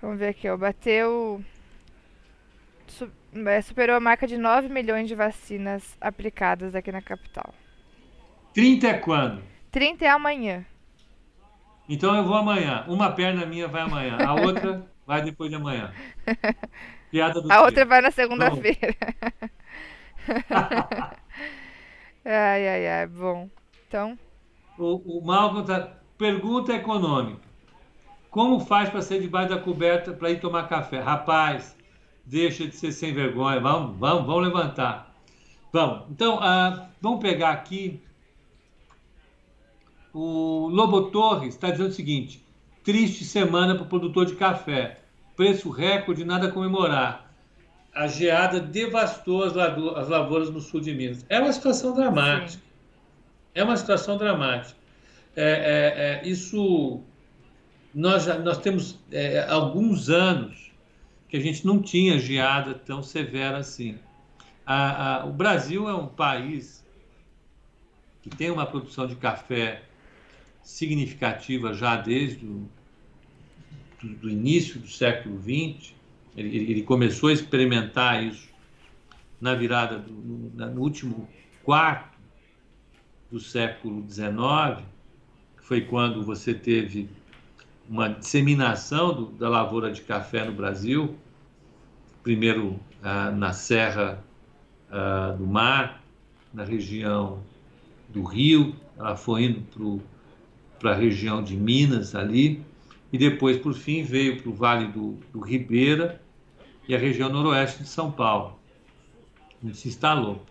Vamos 0.00 0.18
ver 0.18 0.28
aqui, 0.28 0.48
ó. 0.48 0.56
Bateu 0.56 1.42
superou 3.62 3.96
a 3.96 4.00
marca 4.00 4.26
de 4.26 4.36
9 4.36 4.68
milhões 4.68 5.08
de 5.08 5.14
vacinas 5.14 5.96
aplicadas 6.00 6.74
aqui 6.74 6.90
na 6.92 7.02
capital. 7.02 7.54
30 8.52 8.86
é 8.86 8.94
quando? 8.94 9.42
30 9.70 10.04
é 10.04 10.08
amanhã. 10.08 10.64
Então 11.88 12.14
eu 12.16 12.24
vou 12.24 12.36
amanhã. 12.36 12.84
Uma 12.88 13.12
perna 13.12 13.44
minha 13.44 13.68
vai 13.68 13.82
amanhã, 13.82 14.16
a 14.18 14.34
outra 14.40 14.86
vai 15.06 15.22
depois 15.22 15.50
de 15.50 15.56
amanhã. 15.56 15.92
Piada 17.10 17.40
do 17.40 17.52
A 17.52 17.62
outra 17.62 17.84
vai 17.84 18.00
na 18.00 18.10
segunda-feira. 18.10 18.96
ai, 22.24 22.68
ai, 22.68 22.88
ai. 22.88 23.06
Bom, 23.06 23.48
então. 23.86 24.18
O, 24.78 25.18
o 25.18 25.24
Malcolm 25.24 25.64
tá... 25.64 25.98
Pergunta 26.16 26.72
econômica. 26.72 27.40
Como 28.30 28.60
faz 28.60 28.88
para 28.88 29.02
ser 29.02 29.20
debaixo 29.20 29.50
da 29.50 29.60
coberta 29.60 30.12
para 30.12 30.30
ir 30.30 30.40
tomar 30.40 30.68
café? 30.68 31.00
Rapaz, 31.00 31.76
deixa 32.26 32.66
de 32.66 32.74
ser 32.74 32.92
sem 32.92 33.12
vergonha, 33.12 33.60
vamos, 33.60 33.96
vamos, 33.98 34.26
vamos 34.26 34.44
levantar. 34.44 35.14
Vamos, 35.72 36.04
então, 36.10 36.38
ah, 36.40 36.88
vamos 37.00 37.20
pegar 37.20 37.50
aqui. 37.50 38.00
O 40.12 40.68
Lobo 40.68 41.10
Torres 41.10 41.54
está 41.54 41.70
dizendo 41.70 41.90
o 41.90 41.92
seguinte: 41.92 42.44
triste 42.84 43.24
semana 43.24 43.74
para 43.74 43.84
o 43.84 43.88
produtor 43.88 44.26
de 44.26 44.36
café, 44.36 45.00
preço 45.36 45.70
recorde, 45.70 46.24
nada 46.24 46.46
a 46.48 46.52
comemorar. 46.52 47.32
A 47.92 48.06
geada 48.06 48.60
devastou 48.60 49.44
as, 49.44 49.56
as 49.56 50.08
lavouras 50.08 50.50
no 50.50 50.60
sul 50.60 50.80
de 50.80 50.92
Minas. 50.92 51.24
É 51.28 51.38
uma 51.38 51.52
situação 51.52 51.94
dramática. 51.94 52.52
Sim. 52.52 52.60
É 53.54 53.62
uma 53.62 53.76
situação 53.76 54.16
dramática. 54.16 54.76
É, 55.36 56.22
é, 56.22 56.26
é, 56.26 56.28
isso 56.28 57.00
nós, 57.94 58.24
já, 58.24 58.38
nós 58.38 58.58
temos 58.58 58.98
é, 59.10 59.46
alguns 59.48 60.10
anos 60.10 60.63
que 61.34 61.38
a 61.38 61.42
gente 61.42 61.66
não 61.66 61.82
tinha 61.82 62.16
geada 62.16 62.74
tão 62.74 63.02
severa 63.02 63.58
assim. 63.58 63.98
A, 64.64 65.22
a, 65.22 65.26
o 65.26 65.32
Brasil 65.32 65.88
é 65.88 65.92
um 65.92 66.06
país 66.06 66.86
que 68.22 68.30
tem 68.30 68.52
uma 68.52 68.64
produção 68.64 69.04
de 69.04 69.16
café 69.16 69.82
significativa 70.62 71.74
já 71.74 71.96
desde 71.96 72.46
o 72.46 72.68
do, 74.00 74.14
do 74.14 74.30
início 74.30 74.78
do 74.78 74.86
século 74.86 75.36
XX. 75.40 75.92
Ele, 76.36 76.56
ele, 76.56 76.82
começou 76.84 77.30
a 77.30 77.32
experimentar 77.32 78.22
isso 78.22 78.48
na 79.40 79.56
virada 79.56 79.98
do, 79.98 80.12
no, 80.12 80.70
no 80.70 80.80
último 80.80 81.28
quarto 81.64 82.16
do 83.28 83.40
século 83.40 84.08
XIX, 84.08 84.86
que 85.56 85.64
foi 85.64 85.80
quando 85.80 86.22
você 86.22 86.54
teve 86.54 87.08
uma 87.88 88.08
disseminação 88.08 89.12
do, 89.12 89.26
da 89.32 89.48
lavoura 89.48 89.90
de 89.90 90.00
café 90.00 90.44
no 90.44 90.52
Brasil 90.52 91.18
primeiro 92.24 92.80
ah, 93.02 93.30
na 93.30 93.52
Serra 93.52 94.24
ah, 94.90 95.36
do 95.38 95.46
Mar, 95.46 96.02
na 96.52 96.64
região 96.64 97.40
do 98.08 98.24
Rio, 98.24 98.74
ela 98.98 99.14
foi 99.14 99.44
indo 99.44 100.02
para 100.80 100.92
a 100.92 100.94
região 100.94 101.42
de 101.42 101.56
Minas 101.56 102.14
ali, 102.14 102.64
e 103.12 103.18
depois, 103.18 103.58
por 103.58 103.74
fim, 103.74 104.02
veio 104.02 104.40
para 104.40 104.50
o 104.50 104.54
Vale 104.54 104.88
do, 104.88 105.18
do 105.32 105.40
Ribeira 105.40 106.20
e 106.88 106.94
a 106.94 106.98
região 106.98 107.28
noroeste 107.28 107.82
de 107.82 107.88
São 107.88 108.10
Paulo, 108.10 108.58
onde 109.62 109.76
se 109.76 109.88
instalou. 109.88 110.44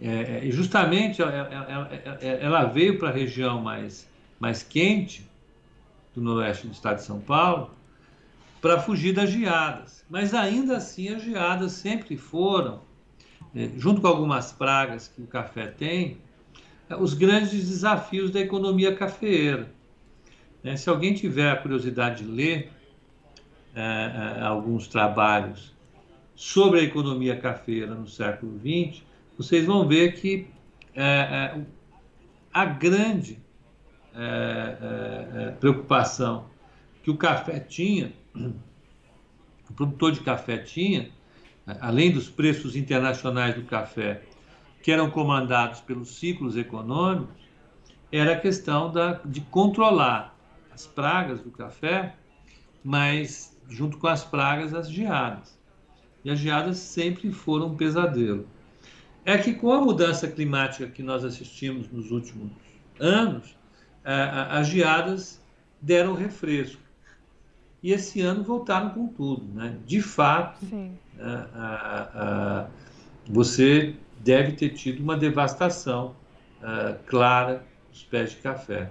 É, 0.00 0.48
é 0.48 0.50
justamente 0.50 1.22
ela, 1.22 1.32
ela 2.20 2.64
veio 2.64 2.98
para 2.98 3.08
a 3.08 3.12
região 3.12 3.60
mais, 3.62 4.08
mais 4.40 4.62
quente 4.62 5.24
do 6.14 6.20
noroeste 6.20 6.66
do 6.66 6.72
estado 6.72 6.96
de 6.96 7.04
São 7.04 7.20
Paulo, 7.20 7.70
para 8.62 8.78
fugir 8.78 9.12
das 9.12 9.28
geadas. 9.28 10.06
Mas 10.08 10.32
ainda 10.32 10.76
assim 10.76 11.08
as 11.08 11.22
geadas 11.22 11.72
sempre 11.72 12.16
foram, 12.16 12.80
né, 13.52 13.72
junto 13.76 14.00
com 14.00 14.06
algumas 14.06 14.52
pragas 14.52 15.08
que 15.08 15.20
o 15.20 15.26
café 15.26 15.66
tem, 15.66 16.18
os 17.00 17.12
grandes 17.12 17.50
desafios 17.50 18.30
da 18.30 18.38
economia 18.38 18.94
cafeeira. 18.94 19.68
Né, 20.62 20.76
se 20.76 20.88
alguém 20.88 21.12
tiver 21.12 21.50
a 21.50 21.56
curiosidade 21.56 22.24
de 22.24 22.30
ler 22.30 22.70
é, 23.74 24.38
é, 24.38 24.42
alguns 24.42 24.86
trabalhos 24.86 25.74
sobre 26.36 26.80
a 26.80 26.82
economia 26.84 27.36
cafeeira 27.36 27.94
no 27.94 28.06
século 28.06 28.60
XX, 28.60 29.02
vocês 29.36 29.66
vão 29.66 29.88
ver 29.88 30.12
que 30.14 30.46
é, 30.94 31.58
a 32.54 32.64
grande 32.64 33.42
preocupação 35.58 36.44
que 37.02 37.10
o 37.10 37.16
café 37.16 37.58
tinha, 37.58 38.12
o 38.34 39.72
produtor 39.74 40.12
de 40.12 40.20
café 40.20 40.58
tinha, 40.58 41.10
além 41.80 42.12
dos 42.12 42.28
preços 42.28 42.76
internacionais 42.76 43.54
do 43.54 43.62
café, 43.62 44.22
que 44.82 44.90
eram 44.90 45.10
comandados 45.10 45.80
pelos 45.80 46.16
ciclos 46.16 46.56
econômicos, 46.56 47.34
era 48.10 48.32
a 48.32 48.38
questão 48.38 48.92
da, 48.92 49.20
de 49.24 49.40
controlar 49.40 50.36
as 50.72 50.86
pragas 50.86 51.40
do 51.40 51.50
café, 51.50 52.14
mas 52.84 53.56
junto 53.68 53.96
com 53.98 54.08
as 54.08 54.24
pragas, 54.24 54.74
as 54.74 54.90
geadas. 54.90 55.58
E 56.24 56.30
as 56.30 56.38
geadas 56.38 56.78
sempre 56.78 57.32
foram 57.32 57.68
um 57.68 57.76
pesadelo. 57.76 58.46
É 59.24 59.38
que 59.38 59.54
com 59.54 59.72
a 59.72 59.80
mudança 59.80 60.28
climática 60.28 60.86
que 60.88 61.02
nós 61.02 61.24
assistimos 61.24 61.90
nos 61.90 62.10
últimos 62.10 62.50
anos, 62.98 63.56
as 64.04 64.68
geadas 64.68 65.40
deram 65.80 66.14
refresco. 66.14 66.80
E 67.82 67.92
esse 67.92 68.20
ano 68.20 68.44
voltaram 68.44 68.90
com 68.90 69.08
tudo. 69.08 69.44
Né? 69.54 69.76
De 69.84 70.00
fato, 70.00 70.64
você 73.28 73.94
deve 74.20 74.52
ter 74.52 74.70
tido 74.70 75.02
uma 75.02 75.16
devastação 75.16 76.14
clara 77.06 77.64
dos 77.90 78.04
pés 78.04 78.30
de 78.30 78.36
café. 78.36 78.90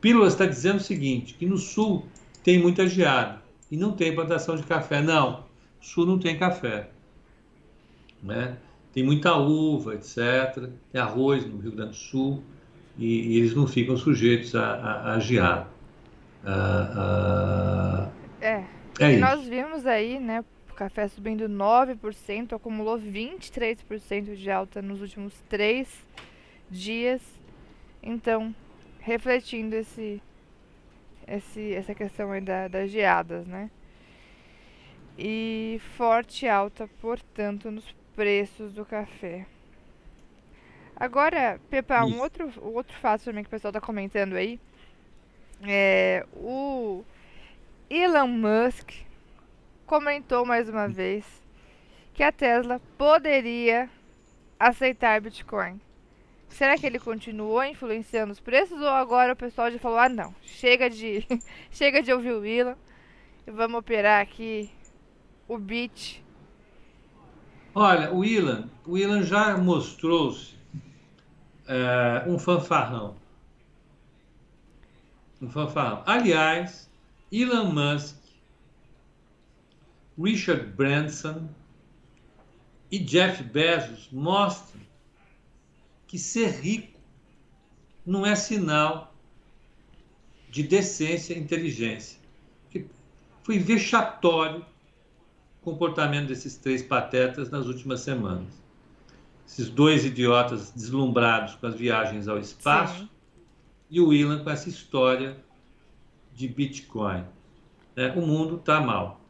Pílula 0.00 0.28
está 0.28 0.46
dizendo 0.46 0.76
o 0.76 0.82
seguinte, 0.82 1.34
que 1.34 1.44
no 1.44 1.58
sul 1.58 2.06
tem 2.44 2.60
muita 2.60 2.86
geada 2.86 3.42
e 3.70 3.76
não 3.76 3.92
tem 3.92 4.14
plantação 4.14 4.54
de 4.54 4.62
café. 4.62 5.02
Não, 5.02 5.44
sul 5.80 6.06
não 6.06 6.18
tem 6.18 6.38
café. 6.38 6.90
Né? 8.22 8.56
Tem 8.92 9.02
muita 9.02 9.36
uva, 9.36 9.94
etc. 9.94 10.70
Tem 10.92 11.00
arroz 11.00 11.44
no 11.44 11.58
Rio 11.58 11.72
Grande 11.72 11.90
do 11.90 11.96
Sul 11.96 12.42
e, 12.96 13.06
e 13.06 13.38
eles 13.38 13.54
não 13.54 13.66
ficam 13.66 13.96
sujeitos 13.96 14.54
a, 14.54 14.74
a, 14.74 15.14
a 15.14 15.18
geada. 15.18 15.66
É. 18.40 18.64
é 19.00 19.10
e 19.10 19.12
isso. 19.12 19.20
nós 19.20 19.46
vimos 19.46 19.86
aí, 19.86 20.18
né, 20.18 20.44
o 20.70 20.74
café 20.74 21.08
subindo 21.08 21.48
9%, 21.48 22.54
acumulou 22.54 22.98
23% 22.98 24.34
de 24.34 24.50
alta 24.50 24.80
nos 24.80 25.00
últimos 25.00 25.34
três 25.48 25.88
dias. 26.70 27.20
Então, 28.02 28.54
refletindo 29.00 29.74
esse, 29.74 30.22
esse, 31.26 31.74
essa 31.74 31.94
questão 31.94 32.30
aí 32.30 32.40
da, 32.40 32.68
das 32.68 32.90
geadas, 32.90 33.46
né? 33.46 33.70
E 35.18 35.80
forte 35.96 36.46
alta, 36.46 36.88
portanto, 37.00 37.70
nos 37.70 37.92
preços 38.14 38.74
do 38.74 38.84
café. 38.84 39.46
Agora, 40.94 41.60
Pepa, 41.70 42.04
um 42.04 42.20
outro, 42.20 42.52
outro 42.60 42.96
fato 42.98 43.24
também 43.24 43.42
que 43.42 43.48
o 43.48 43.50
pessoal 43.50 43.70
está 43.70 43.80
comentando 43.80 44.34
aí 44.34 44.60
é 45.62 46.26
o 46.34 47.04
Elon 47.90 48.26
Musk 48.28 48.92
comentou 49.86 50.44
mais 50.44 50.68
uma 50.68 50.88
vez 50.88 51.24
que 52.14 52.22
a 52.22 52.30
Tesla 52.30 52.80
poderia 52.96 53.88
aceitar 54.58 55.20
Bitcoin. 55.20 55.80
Será 56.48 56.76
que 56.76 56.86
ele 56.86 56.98
continuou 56.98 57.62
influenciando 57.64 58.32
os 58.32 58.40
preços 58.40 58.80
ou 58.80 58.88
agora 58.88 59.32
o 59.32 59.36
pessoal 59.36 59.70
já 59.70 59.78
falou: 59.78 59.98
"Ah, 59.98 60.08
não, 60.08 60.34
chega 60.42 60.88
de 60.90 61.26
chega 61.70 62.02
de 62.02 62.12
ouvir 62.12 62.32
o 62.32 62.44
Elon 62.44 62.74
e 63.46 63.50
vamos 63.50 63.78
operar 63.78 64.20
aqui 64.22 64.70
o 65.46 65.58
Bit 65.58 66.24
Olha, 67.80 68.12
o 68.12 68.24
Ilan, 68.24 68.68
o 68.84 68.98
Ilan 68.98 69.22
já 69.22 69.56
mostrou-se 69.56 70.56
é, 71.68 72.24
um 72.26 72.36
fanfarrão. 72.36 73.14
Um 75.40 75.48
fanfarrão. 75.48 76.02
Aliás, 76.04 76.87
Elon 77.30 77.72
Musk, 77.72 78.16
Richard 80.18 80.66
Branson 80.72 81.48
e 82.90 82.98
Jeff 82.98 83.42
Bezos 83.42 84.08
mostram 84.10 84.80
que 86.06 86.18
ser 86.18 86.48
rico 86.60 86.98
não 88.04 88.24
é 88.24 88.34
sinal 88.34 89.14
de 90.50 90.62
decência 90.62 91.34
e 91.34 91.38
inteligência. 91.38 92.18
Foi 93.42 93.58
vexatório 93.58 94.64
comportamento 95.62 96.28
desses 96.28 96.56
três 96.56 96.82
patetas 96.82 97.50
nas 97.50 97.66
últimas 97.66 98.00
semanas. 98.00 98.52
Esses 99.46 99.68
dois 99.68 100.04
idiotas 100.04 100.70
deslumbrados 100.70 101.54
com 101.56 101.66
as 101.66 101.74
viagens 101.74 102.28
ao 102.28 102.38
espaço 102.38 103.00
Sim. 103.00 103.08
e 103.90 104.00
o 104.00 104.12
Ilan 104.12 104.42
com 104.42 104.50
essa 104.50 104.68
história 104.68 105.36
de 106.38 106.46
Bitcoin. 106.46 107.24
Né? 107.96 108.12
O 108.16 108.20
mundo 108.20 108.56
está 108.56 108.80
mal. 108.80 109.20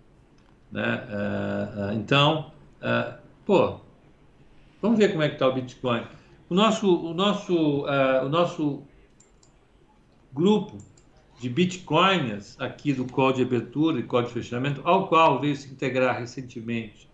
Né? 0.70 1.06
Uh, 1.08 1.80
uh, 1.80 1.92
então, 1.94 2.52
uh, 2.82 3.18
pô, 3.46 3.80
vamos 4.82 4.98
ver 4.98 5.10
como 5.10 5.22
é 5.22 5.28
que 5.28 5.34
está 5.36 5.48
o 5.48 5.54
Bitcoin. 5.54 6.04
O 6.50 6.54
nosso, 6.54 6.86
o 6.86 7.14
nosso, 7.14 7.84
o 7.84 8.28
nosso 8.30 8.82
grupo 10.32 10.78
de 11.38 11.50
bitcoiners 11.50 12.58
aqui 12.58 12.94
do 12.94 13.04
código 13.04 13.48
de 13.48 13.56
abertura 13.56 14.00
e 14.00 14.02
código 14.02 14.32
de 14.32 14.40
fechamento, 14.40 14.80
ao 14.82 15.08
qual 15.08 15.38
veio 15.38 15.54
se 15.54 15.68
integrar 15.70 16.18
recentemente 16.18 17.06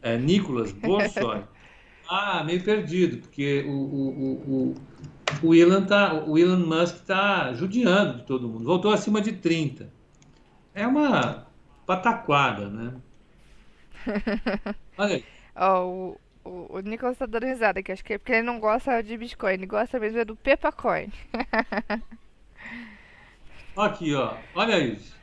é, 0.00 0.16
Nicolas 0.16 0.70
Borsoi, 0.70 1.42
ah, 2.08 2.44
meio 2.44 2.62
perdido, 2.62 3.18
porque 3.18 3.64
o, 3.66 3.72
o, 3.72 4.08
o, 4.08 4.32
o, 4.46 4.74
Elon, 5.54 5.84
tá, 5.84 6.14
o 6.14 6.38
Elon 6.38 6.58
Musk 6.58 6.96
está 6.96 7.52
judiando 7.54 8.18
de 8.18 8.24
todo 8.24 8.48
mundo, 8.48 8.64
voltou 8.64 8.92
acima 8.92 9.20
de 9.20 9.32
30. 9.32 9.88
É 10.74 10.86
uma 10.86 11.46
pataquada, 11.86 12.68
né? 12.68 12.94
Olha 14.98 15.16
aí. 15.16 15.24
Oh, 15.54 16.16
o, 16.44 16.76
o, 16.76 16.80
Nicolas 16.80 17.14
está 17.14 17.26
dando 17.26 17.46
risada 17.46 17.80
aqui, 17.80 17.92
acho 17.92 18.04
que 18.04 18.14
é 18.14 18.18
porque 18.18 18.32
ele 18.32 18.42
não 18.42 18.58
gosta 18.58 19.02
de 19.02 19.16
Bitcoin, 19.16 19.54
ele 19.54 19.66
gosta 19.66 19.98
mesmo 20.00 20.18
é 20.18 20.24
do 20.24 20.34
Pepacoin. 20.36 21.12
Aqui, 23.76 24.14
ó. 24.14 24.36
Olha 24.54 24.78
isso. 24.78 25.16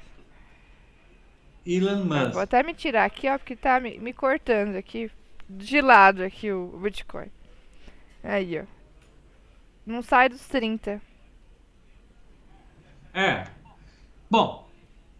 Elon 1.65 2.03
Musk. 2.03 2.33
vou 2.33 2.41
até 2.41 2.63
me 2.63 2.73
tirar 2.73 3.05
aqui, 3.05 3.29
ó, 3.29 3.37
porque 3.37 3.55
tá 3.55 3.79
me, 3.79 3.99
me 3.99 4.11
cortando 4.11 4.75
aqui. 4.75 5.11
De 5.47 5.81
lado 5.81 6.23
aqui 6.23 6.51
o, 6.51 6.71
o 6.73 6.79
Bitcoin. 6.79 7.27
Aí, 8.23 8.59
ó. 8.59 8.78
Não 9.85 10.01
sai 10.01 10.29
dos 10.29 10.47
30. 10.47 11.01
É. 13.13 13.47
Bom, 14.29 14.67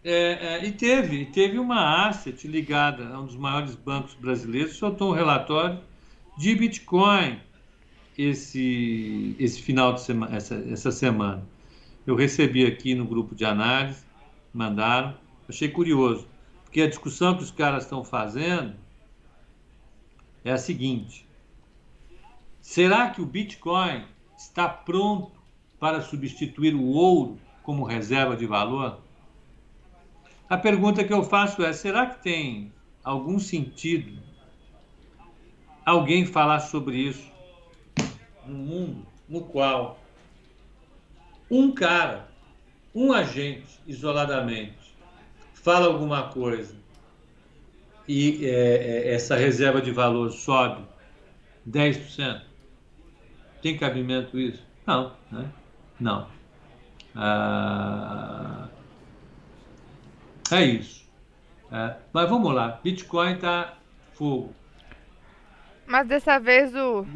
é, 0.04 0.12
é, 0.12 0.64
e 0.64 0.72
teve, 0.72 1.26
teve 1.26 1.58
uma 1.58 2.08
asset 2.08 2.46
ligada 2.46 3.08
a 3.08 3.20
um 3.20 3.26
dos 3.26 3.36
maiores 3.36 3.74
bancos 3.74 4.14
brasileiros, 4.14 4.76
soltou 4.76 5.10
um 5.10 5.14
relatório 5.14 5.80
de 6.38 6.54
Bitcoin 6.54 7.40
esse, 8.16 9.36
esse 9.38 9.60
final 9.60 9.92
de 9.94 10.02
semana, 10.02 10.36
essa, 10.36 10.54
essa 10.70 10.90
semana 10.90 11.44
eu 12.06 12.14
recebi 12.14 12.66
aqui 12.66 12.94
no 12.94 13.04
grupo 13.04 13.34
de 13.34 13.44
análise, 13.44 14.04
mandaram, 14.52 15.16
achei 15.48 15.68
curioso, 15.68 16.26
porque 16.64 16.82
a 16.82 16.88
discussão 16.88 17.36
que 17.36 17.42
os 17.42 17.50
caras 17.50 17.84
estão 17.84 18.04
fazendo 18.04 18.74
é 20.44 20.52
a 20.52 20.58
seguinte: 20.58 21.26
será 22.60 23.10
que 23.10 23.20
o 23.20 23.26
Bitcoin 23.26 24.04
está 24.50 24.68
pronto 24.68 25.32
para 25.78 26.02
substituir 26.02 26.74
o 26.74 26.84
ouro 26.86 27.38
como 27.62 27.84
reserva 27.84 28.36
de 28.36 28.46
valor? 28.46 28.98
A 30.48 30.58
pergunta 30.58 31.04
que 31.04 31.12
eu 31.12 31.22
faço 31.22 31.62
é: 31.62 31.72
será 31.72 32.06
que 32.06 32.22
tem 32.22 32.72
algum 33.02 33.38
sentido 33.38 34.20
alguém 35.86 36.26
falar 36.26 36.60
sobre 36.60 36.98
isso 36.98 37.30
no 38.44 38.58
mundo 38.58 39.06
no 39.28 39.42
qual 39.42 39.98
um 41.48 41.72
cara, 41.72 42.28
um 42.94 43.12
agente, 43.12 43.80
isoladamente, 43.86 44.96
fala 45.54 45.86
alguma 45.86 46.28
coisa 46.28 46.74
e 48.06 48.44
é, 48.44 48.50
é, 48.50 49.14
essa 49.14 49.36
reserva 49.36 49.80
de 49.80 49.92
valor 49.92 50.32
sobe 50.32 50.84
10%, 51.68 52.49
tem 53.62 53.76
cabimento 53.76 54.38
isso? 54.38 54.62
Não, 54.86 55.12
né? 55.30 55.50
Não. 55.98 56.28
Ah, 57.14 58.68
é 60.52 60.64
isso. 60.64 61.08
É, 61.72 61.96
mas 62.12 62.28
vamos 62.28 62.52
lá, 62.52 62.80
Bitcoin 62.82 63.34
está 63.34 63.78
fogo. 64.14 64.54
Mas 65.86 66.06
dessa 66.06 66.38
vez 66.38 66.74
o, 66.74 67.06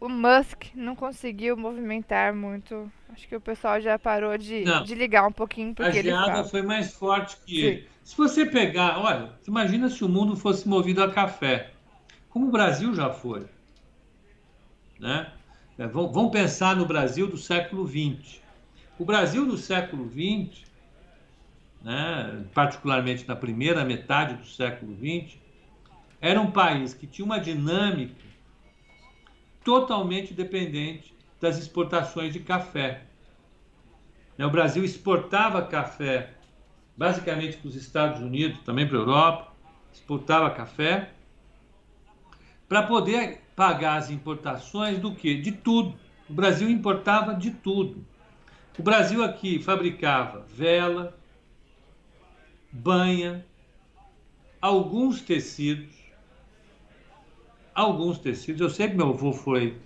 o 0.00 0.08
Musk 0.08 0.66
não 0.74 0.96
conseguiu 0.96 1.56
movimentar 1.56 2.34
muito 2.34 2.90
Acho 3.12 3.28
que 3.28 3.36
o 3.36 3.40
pessoal 3.40 3.78
já 3.80 3.98
parou 3.98 4.36
de, 4.38 4.64
de 4.84 4.94
ligar 4.94 5.26
um 5.26 5.32
pouquinho 5.32 5.74
porque 5.74 5.98
A 5.98 6.02
geada 6.02 6.44
foi 6.44 6.62
mais 6.62 6.94
forte 6.94 7.36
que 7.44 7.56
Sim. 7.56 7.66
ele. 7.66 7.88
Se 8.02 8.16
você 8.16 8.46
pegar, 8.46 8.98
olha, 8.98 9.32
imagina 9.46 9.88
se 9.88 10.02
o 10.02 10.08
mundo 10.08 10.34
fosse 10.34 10.66
movido 10.66 11.02
a 11.02 11.10
café, 11.10 11.70
como 12.30 12.48
o 12.48 12.50
Brasil 12.50 12.94
já 12.94 13.10
foi, 13.10 13.46
né? 14.98 15.30
É, 15.78 15.86
vamos 15.86 16.30
pensar 16.30 16.76
no 16.76 16.84
Brasil 16.84 17.26
do 17.26 17.38
século 17.38 17.86
XX. 17.86 18.40
O 18.98 19.04
Brasil 19.04 19.46
do 19.46 19.56
século 19.56 20.06
XX, 20.10 20.64
né, 21.82 22.44
particularmente 22.52 23.26
na 23.26 23.34
primeira 23.34 23.84
metade 23.84 24.34
do 24.34 24.46
século 24.46 24.94
XX, 24.94 25.38
era 26.20 26.40
um 26.40 26.50
país 26.50 26.92
que 26.92 27.06
tinha 27.06 27.24
uma 27.24 27.40
dinâmica 27.40 28.14
totalmente 29.64 30.34
dependente 30.34 31.14
das 31.40 31.58
exportações 31.58 32.34
de 32.34 32.40
café. 32.40 33.04
Né, 34.36 34.44
o 34.44 34.50
Brasil 34.50 34.84
exportava 34.84 35.62
café 35.62 36.34
basicamente 36.94 37.56
para 37.56 37.68
os 37.68 37.76
Estados 37.76 38.20
Unidos, 38.20 38.60
também 38.60 38.86
para 38.86 38.98
a 38.98 39.00
Europa, 39.00 39.52
exportava 39.92 40.50
café, 40.50 41.10
para 42.68 42.82
poder 42.82 43.40
pagar 43.62 43.98
as 43.98 44.10
importações 44.10 44.98
do 44.98 45.14
que? 45.14 45.40
De 45.40 45.52
tudo. 45.52 45.94
O 46.28 46.32
Brasil 46.32 46.68
importava 46.68 47.32
de 47.32 47.52
tudo. 47.52 48.04
O 48.76 48.82
Brasil 48.82 49.22
aqui 49.22 49.62
fabricava 49.62 50.44
vela, 50.52 51.16
banha, 52.72 53.46
alguns 54.60 55.20
tecidos, 55.20 55.94
alguns 57.72 58.18
tecidos. 58.18 58.60
Eu 58.60 58.68
sei 58.68 58.88
que 58.88 58.96
meu 58.96 59.10
avô 59.10 59.32
foi 59.32 59.78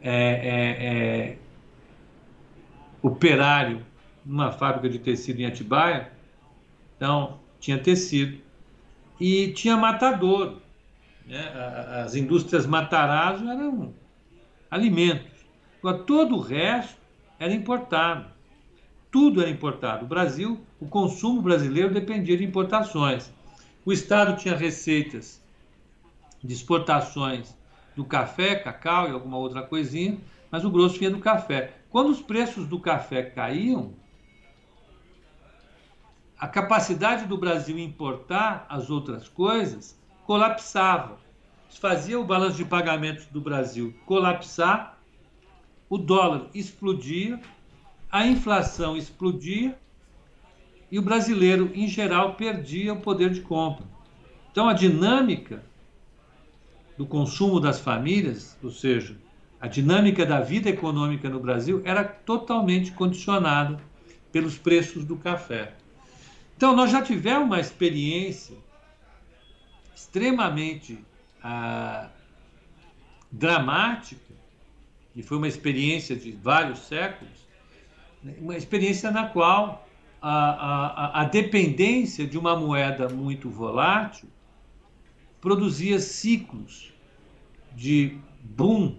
é, 0.00 0.12
é, 0.12 0.86
é, 0.86 1.38
operário 3.02 3.84
numa 4.24 4.52
fábrica 4.52 4.88
de 4.88 5.00
tecido 5.00 5.40
em 5.40 5.46
Atibaia, 5.46 6.12
então 6.96 7.40
tinha 7.58 7.76
tecido 7.76 8.38
e 9.18 9.48
tinha 9.48 9.76
matador. 9.76 10.58
Né? 11.28 11.52
As 12.02 12.14
indústrias 12.14 12.66
Matarazzo 12.66 13.48
eram 13.48 13.94
alimentos. 14.70 15.46
Agora, 15.78 15.98
todo 15.98 16.36
o 16.36 16.40
resto 16.40 16.98
era 17.38 17.52
importado. 17.52 18.30
Tudo 19.10 19.42
era 19.42 19.50
importado. 19.50 20.06
O 20.06 20.08
Brasil, 20.08 20.60
o 20.80 20.86
consumo 20.88 21.42
brasileiro 21.42 21.92
dependia 21.92 22.36
de 22.36 22.44
importações. 22.44 23.32
O 23.84 23.92
Estado 23.92 24.36
tinha 24.36 24.56
receitas 24.56 25.42
de 26.42 26.52
exportações 26.52 27.56
do 27.94 28.04
café, 28.04 28.56
cacau 28.56 29.08
e 29.08 29.12
alguma 29.12 29.36
outra 29.36 29.62
coisinha, 29.62 30.18
mas 30.50 30.64
o 30.64 30.70
grosso 30.70 30.98
vinha 30.98 31.10
do 31.10 31.18
café. 31.18 31.74
Quando 31.90 32.10
os 32.10 32.20
preços 32.20 32.66
do 32.66 32.80
café 32.80 33.22
caíam, 33.22 33.94
a 36.38 36.46
capacidade 36.46 37.26
do 37.26 37.36
Brasil 37.36 37.78
importar 37.78 38.66
as 38.68 38.88
outras 38.90 39.28
coisas 39.28 39.98
colapsava. 40.28 41.16
Isso 41.70 41.80
fazia 41.80 42.20
o 42.20 42.24
balanço 42.24 42.58
de 42.58 42.64
pagamentos 42.66 43.24
do 43.28 43.40
Brasil 43.40 43.94
colapsar, 44.04 44.98
o 45.88 45.96
dólar 45.96 46.50
explodia, 46.52 47.40
a 48.12 48.26
inflação 48.26 48.94
explodia 48.94 49.78
e 50.90 50.98
o 50.98 51.02
brasileiro, 51.02 51.70
em 51.74 51.88
geral, 51.88 52.34
perdia 52.34 52.92
o 52.92 53.00
poder 53.00 53.30
de 53.30 53.40
compra. 53.40 53.86
Então, 54.52 54.68
a 54.68 54.74
dinâmica 54.74 55.62
do 56.98 57.06
consumo 57.06 57.58
das 57.58 57.80
famílias, 57.80 58.54
ou 58.62 58.70
seja, 58.70 59.16
a 59.58 59.66
dinâmica 59.66 60.26
da 60.26 60.40
vida 60.40 60.68
econômica 60.68 61.30
no 61.30 61.40
Brasil, 61.40 61.80
era 61.86 62.04
totalmente 62.04 62.92
condicionada 62.92 63.80
pelos 64.30 64.58
preços 64.58 65.06
do 65.06 65.16
café. 65.16 65.72
Então, 66.54 66.76
nós 66.76 66.90
já 66.90 67.00
tivemos 67.00 67.46
uma 67.46 67.60
experiência 67.60 68.67
extremamente 69.98 71.04
ah, 71.42 72.08
dramática, 73.32 74.32
e 75.14 75.22
foi 75.22 75.36
uma 75.36 75.48
experiência 75.48 76.14
de 76.14 76.30
vários 76.30 76.78
séculos, 76.80 77.48
né, 78.22 78.36
uma 78.38 78.56
experiência 78.56 79.10
na 79.10 79.26
qual 79.26 79.88
a, 80.22 80.30
a, 80.30 81.22
a 81.22 81.24
dependência 81.24 82.24
de 82.26 82.38
uma 82.38 82.54
moeda 82.54 83.08
muito 83.08 83.50
volátil 83.50 84.28
produzia 85.40 85.98
ciclos 85.98 86.92
de 87.74 88.16
boom 88.40 88.96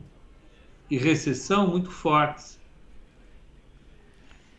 e 0.89 0.97
recessão 0.97 1.68
muito 1.68 1.91
fortes. 1.91 2.60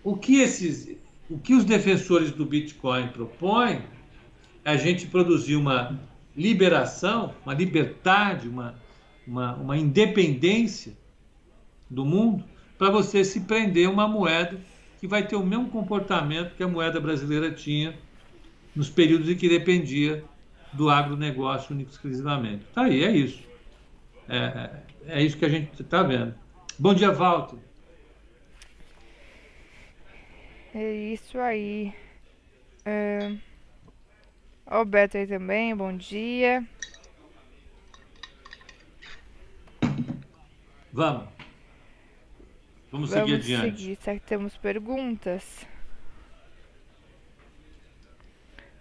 O 0.03 0.17
que 0.17 0.41
esses 0.41 0.97
o 1.29 1.39
que 1.39 1.55
os 1.55 1.65
defensores 1.65 2.33
do 2.33 2.45
Bitcoin 2.45 3.09
propõem 3.09 3.83
é 4.65 4.73
a 4.73 4.77
gente 4.77 5.07
produzir 5.07 5.55
uma 5.55 6.10
liberação, 6.37 7.35
uma 7.45 7.55
liberdade, 7.55 8.49
uma, 8.49 8.75
uma, 9.27 9.55
uma 9.55 9.77
independência 9.77 10.97
do 11.89 12.05
mundo 12.05 12.45
para 12.79 12.91
você 12.91 13.25
se 13.25 13.41
prender 13.41 13.89
uma 13.89 14.09
moeda 14.09 14.61
que 14.99 15.07
vai 15.07 15.27
ter 15.27 15.37
o 15.37 15.45
mesmo 15.45 15.69
comportamento 15.69 16.55
que 16.55 16.63
a 16.63 16.69
moeda 16.69 17.01
brasileira 17.01 17.51
tinha 17.51 17.99
nos 18.75 18.89
períodos 18.89 19.29
em 19.29 19.37
que 19.37 19.49
dependia 19.49 20.25
do 20.73 20.89
agronegócio 20.89 21.75
único 21.75 21.91
exclusivamente. 21.91 22.65
Tá 22.73 22.83
aí, 22.83 23.03
é 23.03 23.11
isso. 23.11 23.43
É, 24.29 24.37
é, 24.37 24.83
é 25.07 25.23
isso 25.23 25.37
que 25.37 25.45
a 25.45 25.49
gente 25.49 25.83
está 25.83 26.03
vendo. 26.03 26.35
Bom 26.79 26.95
dia, 26.95 27.11
Walter. 27.11 27.59
É 30.75 30.93
isso 31.13 31.39
aí. 31.39 31.93
É... 32.85 33.33
Ó, 34.71 34.83
o 34.83 34.85
Beto 34.85 35.17
aí 35.17 35.27
também, 35.27 35.75
bom 35.75 35.93
dia. 35.97 36.65
Vamos. 40.93 41.29
Vamos, 42.93 43.11
Vamos 43.11 43.11
seguir 43.11 43.35
adiante. 43.35 43.81
Seguir. 43.81 43.97
Será 43.97 44.17
que 44.17 44.27
temos 44.27 44.57
perguntas? 44.57 45.67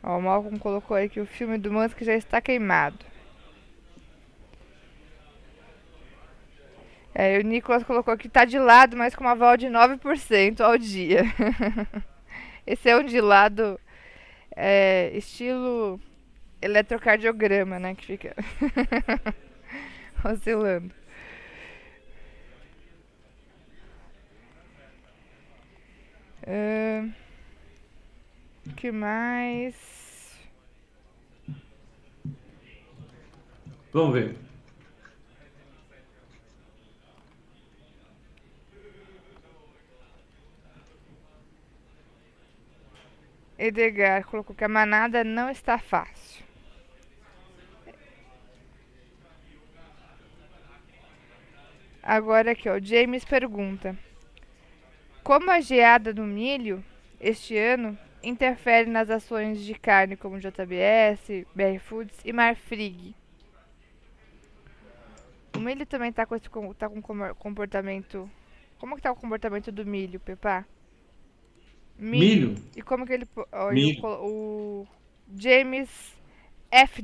Ó, 0.03 0.19
o 0.19 0.21
Malcolm 0.21 0.59
colocou 0.59 0.95
aí 0.95 1.09
que 1.09 1.19
o 1.19 1.25
filme 1.25 1.57
do 1.57 1.71
Musk 1.71 2.01
já 2.01 2.13
está 2.13 2.39
queimado. 2.39 3.03
É, 7.15 7.39
o 7.39 7.41
Nicolas 7.41 7.83
colocou 7.83 8.15
que 8.15 8.29
tá 8.29 8.45
de 8.45 8.59
lado, 8.59 8.95
mas 8.95 9.15
com 9.15 9.23
uma 9.23 9.31
aval 9.31 9.57
de 9.57 9.65
9% 9.65 10.61
ao 10.61 10.77
dia. 10.77 11.23
Esse 12.65 12.89
é 12.89 12.95
um 12.95 13.03
de 13.03 13.19
lado 13.19 13.79
é, 14.61 15.11
estilo 15.15 15.99
eletrocardiograma, 16.61 17.79
né? 17.79 17.95
Que 17.95 18.05
fica 18.05 18.35
oscilando. 20.23 20.93
Uh, 26.43 27.13
que 28.75 28.91
mais? 28.91 29.75
Vamos 33.93 34.13
ver. 34.13 34.48
Edgar 43.59 44.25
colocou 44.25 44.55
que 44.55 44.63
a 44.63 44.69
manada 44.69 45.21
não 45.21 45.49
está 45.49 45.77
fácil. 45.77 46.41
Agora 52.01 52.51
aqui, 52.51 52.69
ó, 52.69 52.79
James 52.81 53.25
pergunta: 53.25 53.95
Como 55.21 55.51
a 55.51 55.59
geada 55.59 56.13
do 56.13 56.23
milho 56.23 56.83
este 57.19 57.57
ano 57.57 57.99
interfere 58.23 58.89
nas 58.89 59.09
ações 59.09 59.59
de 59.61 59.73
carne 59.75 60.15
como 60.15 60.39
JBS, 60.39 61.45
BR 61.53 61.79
Foods 61.81 62.17
e 62.23 62.31
Marfrig? 62.31 63.13
O 65.53 65.59
milho 65.59 65.85
também 65.85 66.09
está 66.09 66.25
com, 66.25 66.35
esse, 66.35 66.49
tá 66.77 66.87
com 66.89 67.01
comportamento. 67.35 68.31
Como 68.79 68.95
que 68.95 69.01
tá 69.01 69.11
o 69.11 69.15
comportamento 69.15 69.69
do 69.69 69.85
milho, 69.85 70.17
Pepa? 70.21 70.65
Milho. 71.99 72.55
E 72.75 72.81
como 72.81 73.05
que 73.05 73.13
ele. 73.13 73.27
Milho. 73.71 74.05
O, 74.05 74.87
James 75.37 75.89
F. 76.71 77.03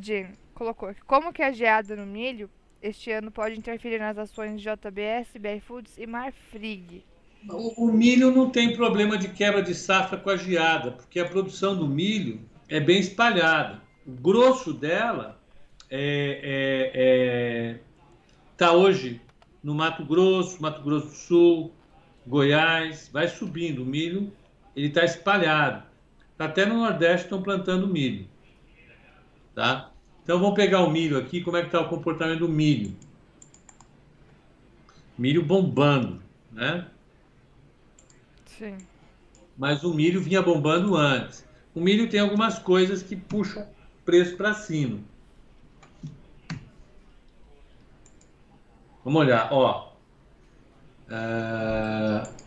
colocou 0.53 0.89
aqui. 0.89 1.01
Como 1.01 1.33
que 1.33 1.43
a 1.43 1.51
geada 1.51 1.95
no 1.95 2.05
milho 2.05 2.49
este 2.81 3.11
ano 3.11 3.29
pode 3.31 3.57
interferir 3.57 3.99
nas 3.99 4.17
ações 4.17 4.61
de 4.61 4.67
JBS, 4.67 5.29
BR 5.39 5.59
Foods 5.61 5.97
e 5.97 6.07
Marfrig? 6.07 7.03
O, 7.49 7.85
o 7.85 7.93
milho 7.93 8.31
não 8.31 8.49
tem 8.49 8.75
problema 8.75 9.17
de 9.17 9.29
quebra 9.29 9.61
de 9.61 9.75
safra 9.75 10.17
com 10.17 10.29
a 10.29 10.37
geada, 10.37 10.91
porque 10.91 11.19
a 11.19 11.27
produção 11.27 11.75
do 11.75 11.87
milho 11.87 12.39
é 12.69 12.79
bem 12.79 12.99
espalhada. 12.99 13.81
O 14.05 14.11
grosso 14.11 14.73
dela 14.73 15.39
é, 15.89 16.39
é, 16.43 16.91
é, 16.95 17.79
tá 18.57 18.71
hoje 18.71 19.21
no 19.63 19.75
Mato 19.75 20.05
Grosso, 20.05 20.61
Mato 20.61 20.81
Grosso 20.81 21.07
do 21.07 21.13
Sul, 21.13 21.71
Goiás, 22.25 23.09
vai 23.11 23.27
subindo. 23.27 23.83
O 23.83 23.85
milho 23.85 24.31
ele 24.75 24.87
está 24.87 25.03
espalhado. 25.03 25.83
Até 26.37 26.65
no 26.65 26.75
Nordeste 26.75 27.25
estão 27.25 27.41
plantando 27.41 27.87
milho. 27.87 28.27
Tá? 29.53 29.91
Então 30.23 30.39
vamos 30.39 30.55
pegar 30.55 30.81
o 30.81 30.91
milho 30.91 31.17
aqui, 31.17 31.41
como 31.41 31.55
é 31.55 31.61
que 31.61 31.67
está 31.67 31.79
o 31.79 31.87
comportamento 31.87 32.39
do 32.39 32.49
milho. 32.49 32.93
milho 35.17 35.45
bombando, 35.45 36.21
né? 36.51 36.87
Sim. 38.45 38.77
Mas 39.57 39.83
o 39.83 39.93
milho 39.93 40.19
vinha 40.21 40.41
bombando 40.41 40.95
antes. 40.97 41.47
O 41.73 41.79
milho 41.79 42.09
tem 42.09 42.19
algumas 42.19 42.59
coisas 42.59 43.01
que 43.01 43.15
puxam 43.15 43.63
o 43.63 44.03
preço 44.03 44.35
para 44.35 44.53
cima. 44.53 44.99
Vamos 49.05 49.21
olhar, 49.21 49.47
ó. 49.53 49.93
Uh... 51.07 52.44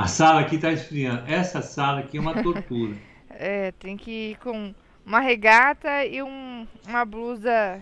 A 0.00 0.06
sala 0.06 0.40
aqui 0.40 0.54
está 0.54 0.72
esfriando. 0.72 1.30
Essa 1.30 1.60
sala 1.60 2.00
aqui 2.00 2.16
é 2.16 2.20
uma 2.20 2.32
tortura. 2.42 2.96
é, 3.28 3.70
tem 3.72 3.98
que 3.98 4.30
ir 4.30 4.38
com 4.38 4.74
uma 5.04 5.20
regata 5.20 6.06
e 6.06 6.22
um, 6.22 6.66
uma 6.88 7.04
blusa 7.04 7.78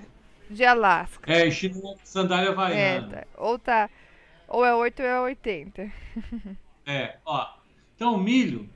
de 0.50 0.64
Alasca. 0.64 1.32
É, 1.32 1.48
chinelo, 1.48 1.96
sandália 2.02 2.50
havaiana. 2.50 3.18
É, 3.18 3.20
tá. 3.20 3.26
ou 3.36 3.56
tá, 3.56 3.88
ou 4.48 4.64
é 4.64 4.74
8 4.74 5.00
ou 5.00 5.08
é 5.08 5.20
80. 5.20 5.92
é, 6.84 7.18
ó. 7.24 7.54
Então 7.94 8.16
o 8.16 8.18
milho, 8.18 8.68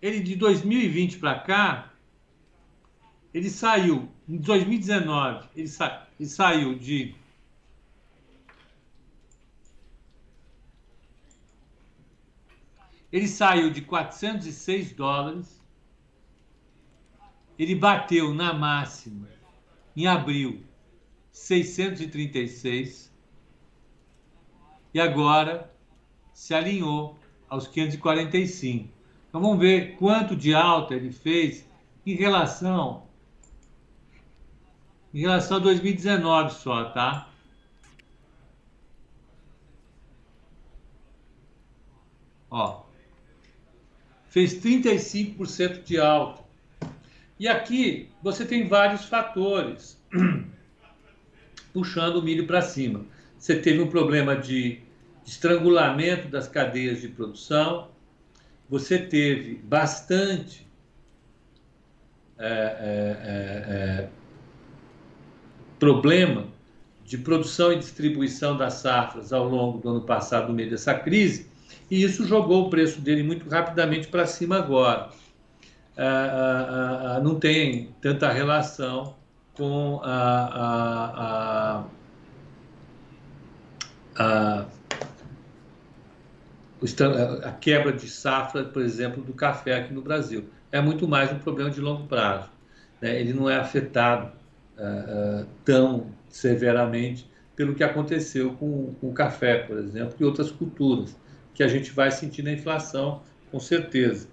ele 0.00 0.18
de 0.18 0.34
2020 0.34 1.18
para 1.18 1.38
cá, 1.38 1.92
ele 3.32 3.48
saiu 3.48 4.08
em 4.28 4.38
2019, 4.38 5.48
ele, 5.54 5.68
sa 5.68 6.08
ele 6.18 6.28
saiu 6.28 6.74
de 6.74 7.14
ele 13.12 13.28
saiu 13.28 13.70
de 13.70 13.82
406 13.82 14.92
dólares, 14.92 15.60
ele 17.58 17.74
bateu 17.74 18.32
na 18.32 18.54
máxima 18.54 19.28
em 19.94 20.06
abril 20.06 20.64
636 21.30 23.12
e 24.94 25.00
agora 25.00 25.70
se 26.32 26.54
alinhou 26.54 27.18
aos 27.48 27.66
545. 27.66 28.88
Então 29.28 29.40
vamos 29.40 29.58
ver 29.58 29.96
quanto 29.96 30.34
de 30.34 30.54
alta 30.54 30.94
ele 30.94 31.12
fez 31.12 31.66
em 32.06 32.14
relação 32.14 33.06
em 35.14 35.20
relação 35.20 35.58
a 35.58 35.60
2019 35.60 36.54
só, 36.54 36.90
tá? 36.90 37.28
Ó, 42.50 42.81
fez 44.32 44.54
35% 44.54 45.84
de 45.84 46.00
alta. 46.00 46.42
E 47.38 47.46
aqui 47.46 48.08
você 48.22 48.46
tem 48.46 48.66
vários 48.66 49.04
fatores 49.04 50.02
puxando 51.70 52.16
o 52.16 52.22
milho 52.22 52.46
para 52.46 52.62
cima. 52.62 53.04
Você 53.38 53.56
teve 53.56 53.82
um 53.82 53.88
problema 53.88 54.34
de 54.34 54.80
estrangulamento 55.26 56.28
das 56.28 56.48
cadeias 56.48 57.02
de 57.02 57.08
produção, 57.08 57.90
você 58.70 58.98
teve 58.98 59.56
bastante 59.56 60.66
é, 62.38 62.48
é, 62.48 63.74
é, 63.74 64.08
problema 65.78 66.46
de 67.04 67.18
produção 67.18 67.70
e 67.70 67.78
distribuição 67.78 68.56
das 68.56 68.74
safras 68.74 69.30
ao 69.30 69.46
longo 69.46 69.76
do 69.76 69.90
ano 69.90 70.00
passado, 70.00 70.48
no 70.48 70.54
meio 70.54 70.70
dessa 70.70 70.94
crise, 70.94 71.51
e 71.92 72.02
isso 72.02 72.26
jogou 72.26 72.68
o 72.68 72.70
preço 72.70 73.02
dele 73.02 73.22
muito 73.22 73.46
rapidamente 73.50 74.08
para 74.08 74.24
cima 74.24 74.56
agora. 74.56 75.10
Ah, 75.94 76.02
ah, 76.02 77.16
ah, 77.16 77.20
não 77.20 77.38
tem 77.38 77.94
tanta 78.00 78.32
relação 78.32 79.14
com 79.52 80.00
a, 80.02 81.84
a, 84.16 84.24
a, 84.24 84.64
a, 87.44 87.52
quebra 87.60 87.92
de 87.92 88.08
safra, 88.08 88.64
por 88.64 88.80
exemplo, 88.80 89.22
do 89.22 89.34
café 89.34 89.74
aqui 89.74 89.92
no 89.92 90.00
Brasil. 90.00 90.48
É 90.72 90.80
muito 90.80 91.06
mais 91.06 91.30
um 91.30 91.38
problema 91.40 91.70
de 91.70 91.82
longo 91.82 92.06
prazo. 92.06 92.48
Né? 93.02 93.20
Ele 93.20 93.34
não 93.34 93.50
é 93.50 93.56
afetado 93.56 94.32
uh, 94.78 95.46
tão 95.62 96.06
severamente 96.30 97.30
pelo 97.54 97.74
que 97.74 97.84
aconteceu 97.84 98.54
com, 98.54 98.94
com, 98.94 99.10
o 99.10 99.12
café, 99.12 99.58
por 99.58 99.76
exemplo, 99.76 100.14
e 100.18 100.24
outras 100.24 100.50
culturas, 100.50 101.14
que 101.54 101.62
a 101.62 101.68
gente 101.68 101.90
vai 101.90 102.10
sentir 102.10 102.42
na 102.42 102.52
inflação, 102.52 103.22
com 103.50 103.60
certeza. 103.60 104.28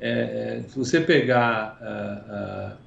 É, 0.00 0.58
é, 0.58 0.62
se 0.68 0.78
você 0.78 1.00
pegar 1.00 1.78
uh, 1.80 2.74
uh, 2.74 2.78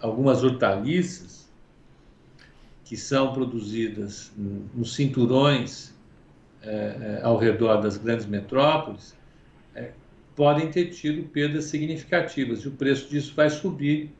algumas 0.00 0.42
hortaliças 0.42 1.50
que 2.84 2.96
são 2.96 3.32
produzidas 3.32 4.32
nos 4.74 4.94
cinturões 4.94 5.92
ao 7.22 7.38
redor 7.38 7.78
das 7.78 7.96
grandes 7.96 8.26
metrópoles, 8.26 9.16
podem 10.36 10.70
ter 10.70 10.90
tido 10.90 11.26
perdas 11.30 11.64
significativas 11.64 12.60
e 12.60 12.68
o 12.68 12.72
preço 12.72 13.08
disso 13.08 13.34
vai 13.34 13.50
subir 13.50 14.14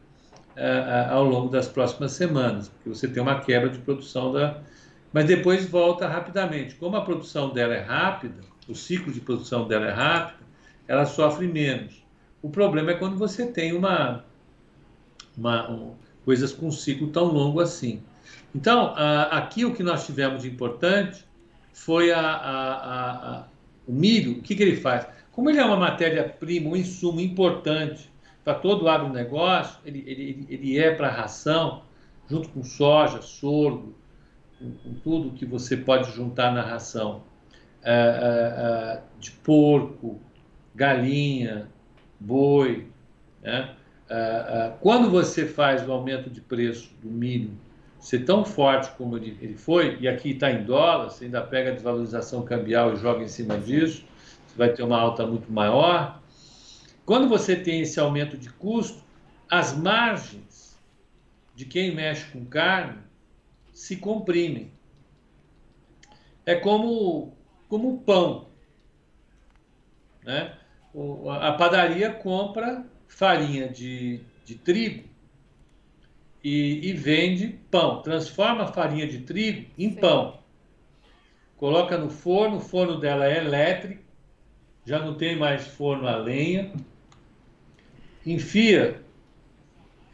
ao 1.11 1.23
longo 1.23 1.51
das 1.51 1.69
próximas 1.69 2.13
semanas, 2.13 2.69
porque 2.69 2.89
você 2.89 3.07
tem 3.07 3.23
uma 3.23 3.41
quebra 3.41 3.69
de 3.69 3.79
produção 3.79 4.33
da. 4.33 4.61
Mas 5.13 5.27
depois 5.27 5.69
volta 5.69 6.09
rapidamente. 6.09 6.75
Como 6.77 6.97
a 6.97 7.03
produção 7.03 7.53
dela 7.53 7.75
é 7.75 7.81
rápida, 7.81 8.43
o 8.73 8.75
ciclo 8.75 9.13
de 9.13 9.21
produção 9.21 9.69
dela 9.69 9.87
é 9.87 9.93
rápido, 9.93 10.45
ela 10.89 11.07
sofre 11.07 11.47
menos. 11.47 12.03
O 12.43 12.51
problema 12.51 12.91
é 12.91 12.95
quando 12.95 13.17
você 13.17 13.47
tem 13.47 13.73
uma, 13.73 14.25
uma 15.37 15.71
um, 15.71 15.95
coisas 16.25 16.53
com 16.53 16.71
ciclo 16.71 17.09
tão 17.09 17.27
longo 17.27 17.61
assim. 17.61 18.03
Então, 18.55 18.95
aqui 19.31 19.65
o 19.65 19.75
que 19.75 19.83
nós 19.83 20.05
tivemos 20.05 20.43
de 20.43 20.49
importante 20.49 21.25
foi 21.73 22.13
a, 22.13 22.21
a, 22.21 23.39
a, 23.39 23.45
o 23.87 23.93
milho. 23.93 24.33
O 24.39 24.43
que, 24.43 24.55
que 24.55 24.63
ele 24.63 24.77
faz? 24.77 25.07
Como 25.31 25.49
ele 25.49 25.59
é 25.59 25.65
uma 25.65 25.77
matéria-prima, 25.77 26.71
um 26.71 26.77
insumo 26.77 27.21
importante 27.21 28.11
para 28.45 28.55
todo 28.55 28.85
o 28.85 28.89
agronegócio, 28.89 29.79
ele, 29.85 30.05
ele, 30.07 30.47
ele 30.49 30.79
é 30.79 30.95
para 30.95 31.09
ração, 31.09 31.83
junto 32.29 32.49
com 32.51 32.63
soja, 32.63 33.23
sorgo, 33.23 33.95
com, 34.59 34.73
com, 34.73 34.95
tudo 34.95 35.31
que 35.33 35.47
você 35.47 35.77
pode 35.77 36.13
juntar 36.13 36.53
na 36.53 36.63
ração, 36.63 37.23
de 39.19 39.31
porco, 39.31 40.21
galinha, 40.75 41.69
boi. 42.21 42.89
Né? 43.43 43.75
Quando 44.81 45.11
você 45.11 45.47
faz 45.47 45.87
o 45.87 45.93
aumento 45.93 46.31
de 46.31 46.41
preço 46.41 46.93
do 47.03 47.11
milho 47.11 47.51
ser 47.99 48.25
tão 48.25 48.45
forte 48.45 48.91
como 48.97 49.17
ele 49.17 49.55
foi, 49.57 49.97
e 50.01 50.09
aqui 50.09 50.31
está 50.31 50.51
em 50.51 50.65
dólar, 50.65 51.11
você 51.11 51.27
ainda 51.27 51.41
pega 51.41 51.71
a 51.71 51.75
desvalorização 51.75 52.45
cambial 52.45 52.93
e 52.93 52.97
joga 52.97 53.23
em 53.23 53.29
cima 53.29 53.57
disso, 53.59 54.05
você 54.47 54.59
vai 54.59 54.73
ter 54.73 54.83
uma 54.83 54.99
alta 54.99 55.25
muito 55.25 55.53
maior, 55.53 56.21
quando 57.07 57.29
você 57.29 57.55
tem 57.55 57.81
esse 57.83 58.01
aumento 58.01 58.37
de 58.37 58.51
custo, 58.51 59.03
as 59.49 59.77
margens 59.77 60.77
de 61.55 61.65
quem 61.65 61.95
mexe 61.95 62.27
com 62.33 62.45
carne 62.45 62.99
se 63.73 63.97
comprimem. 63.97 64.73
É 66.45 66.55
como, 66.55 67.37
como 67.73 67.95
o 67.95 67.99
pão. 68.03 68.49
Né? 70.23 70.55
A 71.41 71.53
padaria 71.53 72.13
compra 72.13 72.85
farinha 73.09 73.67
de, 73.67 74.21
de 74.45 74.57
trigo 74.57 75.09
e, 76.45 76.87
e, 76.87 76.93
vende 76.93 77.49
pão. 77.71 78.03
Transforma 78.03 78.65
a 78.65 78.67
farinha 78.67 79.07
de 79.07 79.21
trigo 79.21 79.71
em 79.79 79.89
Sim. 79.89 80.01
pão. 80.01 80.39
Coloca 81.57 81.97
no 81.97 82.11
forno, 82.11 82.59
o 82.59 82.61
forno 82.61 83.01
dela 83.01 83.27
é 83.27 83.39
elétrico, 83.39 84.03
já 84.85 84.99
não 84.99 85.15
tem 85.15 85.35
mais 85.35 85.67
forno 85.67 86.07
a 86.07 86.17
lenha 86.17 86.75
enfia 88.27 89.03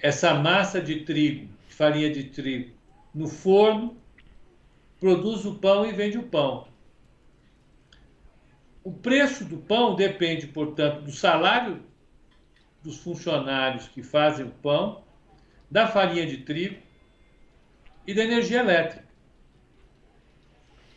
essa 0.01 0.33
massa 0.33 0.81
de 0.81 1.01
trigo, 1.01 1.49
de 1.69 1.75
farinha 1.75 2.09
de 2.09 2.23
trigo, 2.23 2.71
no 3.13 3.27
forno, 3.27 3.97
produz 5.01 5.45
o 5.45 5.57
pão 5.57 5.85
e 5.85 5.93
vende 5.93 6.17
o 6.17 6.23
pão. 6.23 6.68
O 8.89 8.93
preço 8.93 9.45
do 9.45 9.59
pão 9.59 9.95
depende, 9.95 10.47
portanto, 10.47 11.03
do 11.03 11.13
salário 11.13 11.83
dos 12.83 12.97
funcionários 12.97 13.87
que 13.87 14.03
fazem 14.03 14.47
o 14.47 14.51
pão, 14.51 15.05
da 15.71 15.87
farinha 15.87 16.27
de 16.27 16.39
trigo 16.39 16.81
e 18.07 18.15
da 18.15 18.25
energia 18.25 18.61
elétrica. 18.61 19.07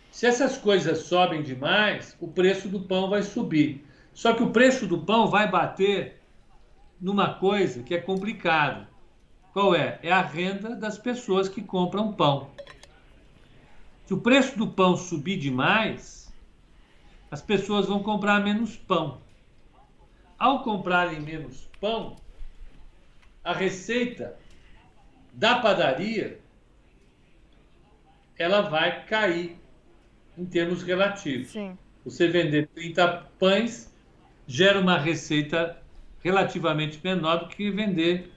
Se 0.10 0.26
essas 0.26 0.58
coisas 0.58 1.00
sobem 1.00 1.44
demais, 1.44 2.16
o 2.22 2.30
preço 2.30 2.70
do 2.70 2.80
pão 2.80 3.10
vai 3.10 3.24
subir. 3.24 3.86
Só 4.14 4.34
que 4.34 4.44
o 4.44 4.52
preço 4.52 4.88
do 4.88 5.00
pão 5.00 5.28
vai 5.28 5.52
bater 5.52 6.22
numa 6.98 7.34
coisa 7.34 7.84
que 7.84 7.94
é 7.94 8.00
complicada. 8.00 8.88
Qual 9.52 9.76
é? 9.76 10.00
É 10.02 10.14
a 10.14 10.22
renda 10.22 10.78
das 10.78 10.98
pessoas 10.98 11.50
que 11.50 11.62
compram 11.62 12.14
pão. 12.14 12.52
Se 14.06 14.14
o 14.14 14.22
preço 14.22 14.58
do 14.58 14.68
pão 14.68 14.96
subir 14.96 15.38
demais, 15.38 16.21
as 17.32 17.42
pessoas 17.42 17.88
vão 17.88 18.04
comprar 18.04 18.42
menos 18.42 18.76
pão. 18.76 19.22
Ao 20.38 20.62
comprarem 20.64 21.22
menos 21.22 21.70
pão, 21.80 22.18
a 23.42 23.54
receita 23.54 24.38
da 25.32 25.60
padaria 25.60 26.40
ela 28.38 28.62
vai 28.62 29.06
cair 29.06 29.58
em 30.38 30.46
termos 30.46 30.84
relativos. 30.84 31.52
Sim. 31.52 31.78
Você 32.04 32.28
vender 32.28 32.68
30 32.68 33.30
pães 33.40 33.94
gera 34.46 34.80
uma 34.80 34.98
receita 34.98 35.78
relativamente 36.24 37.00
menor 37.02 37.38
do 37.38 37.48
que 37.48 37.72
vender 37.72 38.32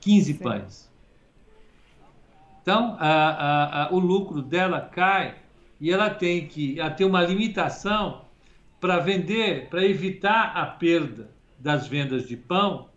15 0.00 0.32
Sim. 0.32 0.38
pães. 0.38 0.92
Então, 2.60 2.96
a, 2.98 3.08
a, 3.08 3.84
a, 3.84 3.92
o 3.92 3.98
lucro 3.98 4.42
dela 4.42 4.80
cai 4.80 5.36
e 5.80 5.90
ela 5.90 6.10
tem 6.10 6.46
que 6.46 6.80
ela 6.80 6.90
tem 6.90 7.06
uma 7.06 7.22
limitação 7.22 8.24
para 8.84 8.98
vender, 8.98 9.70
para 9.70 9.82
evitar 9.82 10.54
a 10.54 10.66
perda 10.66 11.30
das 11.58 11.86
vendas 11.88 12.28
de 12.28 12.36
pão, 12.36 12.90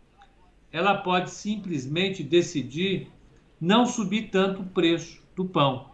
ela 0.69 0.97
pode 0.97 1.29
simplesmente 1.29 2.21
decidir 2.21 3.09
não 3.57 3.85
subir 3.85 4.23
tanto 4.23 4.63
o 4.63 4.65
preço 4.65 5.23
do 5.33 5.45
pão. 5.45 5.91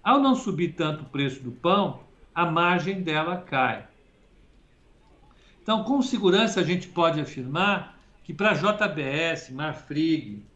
Ao 0.00 0.20
não 0.20 0.36
subir 0.36 0.74
tanto 0.74 1.02
o 1.02 1.06
preço 1.06 1.42
do 1.42 1.50
pão, 1.50 2.04
a 2.32 2.46
margem 2.46 3.02
dela 3.02 3.36
cai. 3.36 3.88
Então, 5.60 5.82
com 5.82 6.00
segurança, 6.02 6.60
a 6.60 6.64
gente 6.64 6.86
pode 6.86 7.18
afirmar 7.20 7.98
que 8.22 8.32
para 8.32 8.54
JBS, 8.54 9.50
Marfrig, 9.50 10.46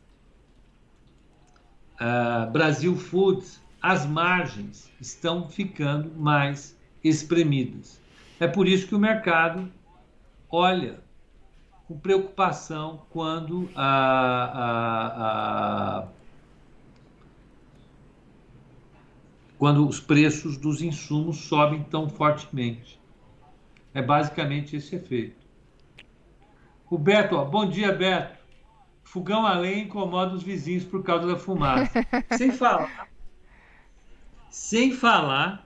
uh, 1.95 2.49
Brasil 2.53 2.95
Foods, 2.95 3.61
as 3.82 4.07
margens 4.07 4.89
estão 5.01 5.49
ficando 5.49 6.14
mais 6.16 6.78
espremidas. 7.03 8.06
É 8.39 8.47
por 8.47 8.68
isso 8.68 8.87
que 8.87 8.95
o 8.95 8.99
mercado 8.99 9.70
olha 10.51 11.01
com 11.89 11.99
preocupação 11.99 13.03
quando 13.11 13.70
a, 13.74 13.87
a, 14.45 15.99
a 15.99 16.09
quando 19.57 19.89
os 19.89 19.99
preços 19.99 20.59
dos 20.59 20.82
insumos 20.82 21.39
sobem 21.39 21.82
tão 21.84 22.11
fortemente. 22.11 23.01
É 23.95 24.03
basicamente 24.03 24.76
esse 24.76 24.97
efeito. 24.97 25.47
O 26.91 26.99
Beto, 26.99 27.37
ó, 27.37 27.45
bom 27.45 27.66
dia, 27.66 27.91
Beto. 27.93 28.37
Fogão 29.03 29.47
a 29.47 29.55
lenha 29.55 29.84
incomoda 29.84 30.34
os 30.34 30.43
vizinhos 30.43 30.84
por 30.84 31.03
causa 31.03 31.26
da 31.26 31.39
fumaça. 31.39 32.05
sem 32.37 32.51
falar. 32.51 33.09
Sem 34.51 34.93
falar 34.93 35.66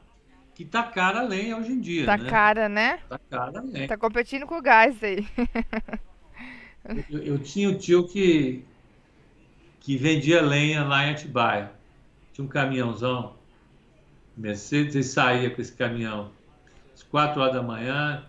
que 0.60 0.66
tá 0.66 0.82
cara 0.82 1.20
a 1.20 1.22
lenha 1.22 1.56
hoje 1.56 1.72
em 1.72 1.80
dia. 1.80 2.04
Tá 2.04 2.18
né? 2.18 2.28
cara, 2.28 2.68
né? 2.68 3.00
Tá 3.08 3.18
cara 3.30 3.60
a 3.60 3.62
lenha. 3.62 3.88
Tá 3.88 3.96
competindo 3.96 4.46
com 4.46 4.58
o 4.58 4.60
gás 4.60 5.02
aí. 5.02 5.26
eu, 7.08 7.18
eu, 7.22 7.38
tinha 7.38 7.70
um 7.70 7.78
tio 7.78 8.06
que, 8.06 8.62
que 9.80 9.96
vendia 9.96 10.42
lenha 10.42 10.84
lá 10.84 11.06
em 11.06 11.12
Atibaia. 11.12 11.72
Tinha 12.34 12.44
um 12.44 12.48
caminhãozão 12.48 13.36
Mercedes 14.36 14.94
e 14.96 15.02
saía 15.02 15.48
com 15.48 15.62
esse 15.62 15.72
caminhão 15.72 16.30
às 16.94 17.02
quatro 17.02 17.40
horas 17.40 17.54
da 17.54 17.62
manhã, 17.62 18.22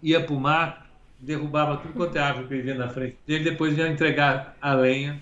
ia 0.00 0.24
para 0.24 0.34
o 0.36 0.40
mato, 0.40 0.88
derrubava 1.18 1.78
tudo 1.78 1.92
quanto 1.92 2.16
é 2.16 2.20
árvore 2.20 2.46
que 2.46 2.54
ele 2.54 2.62
via 2.62 2.74
na 2.76 2.88
frente 2.88 3.18
dele, 3.26 3.50
depois 3.50 3.76
ia 3.76 3.88
entregar 3.88 4.56
a 4.60 4.74
lenha 4.74 5.20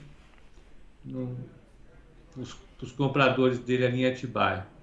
para 2.30 2.42
os 2.82 2.92
compradores 2.92 3.58
dele 3.58 3.86
ali 3.86 4.02
em 4.02 4.06
Atibaia. 4.06 4.75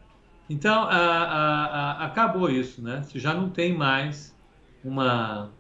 Então, 0.50 0.84
a, 0.84 0.96
a, 0.96 1.66
a, 1.66 2.06
acabou 2.06 2.50
isso, 2.50 2.82
né? 2.82 3.02
Você 3.04 3.18
já 3.18 3.34
não 3.34 3.50
tem 3.50 3.74
mais 3.74 4.36
uma, 4.84 5.52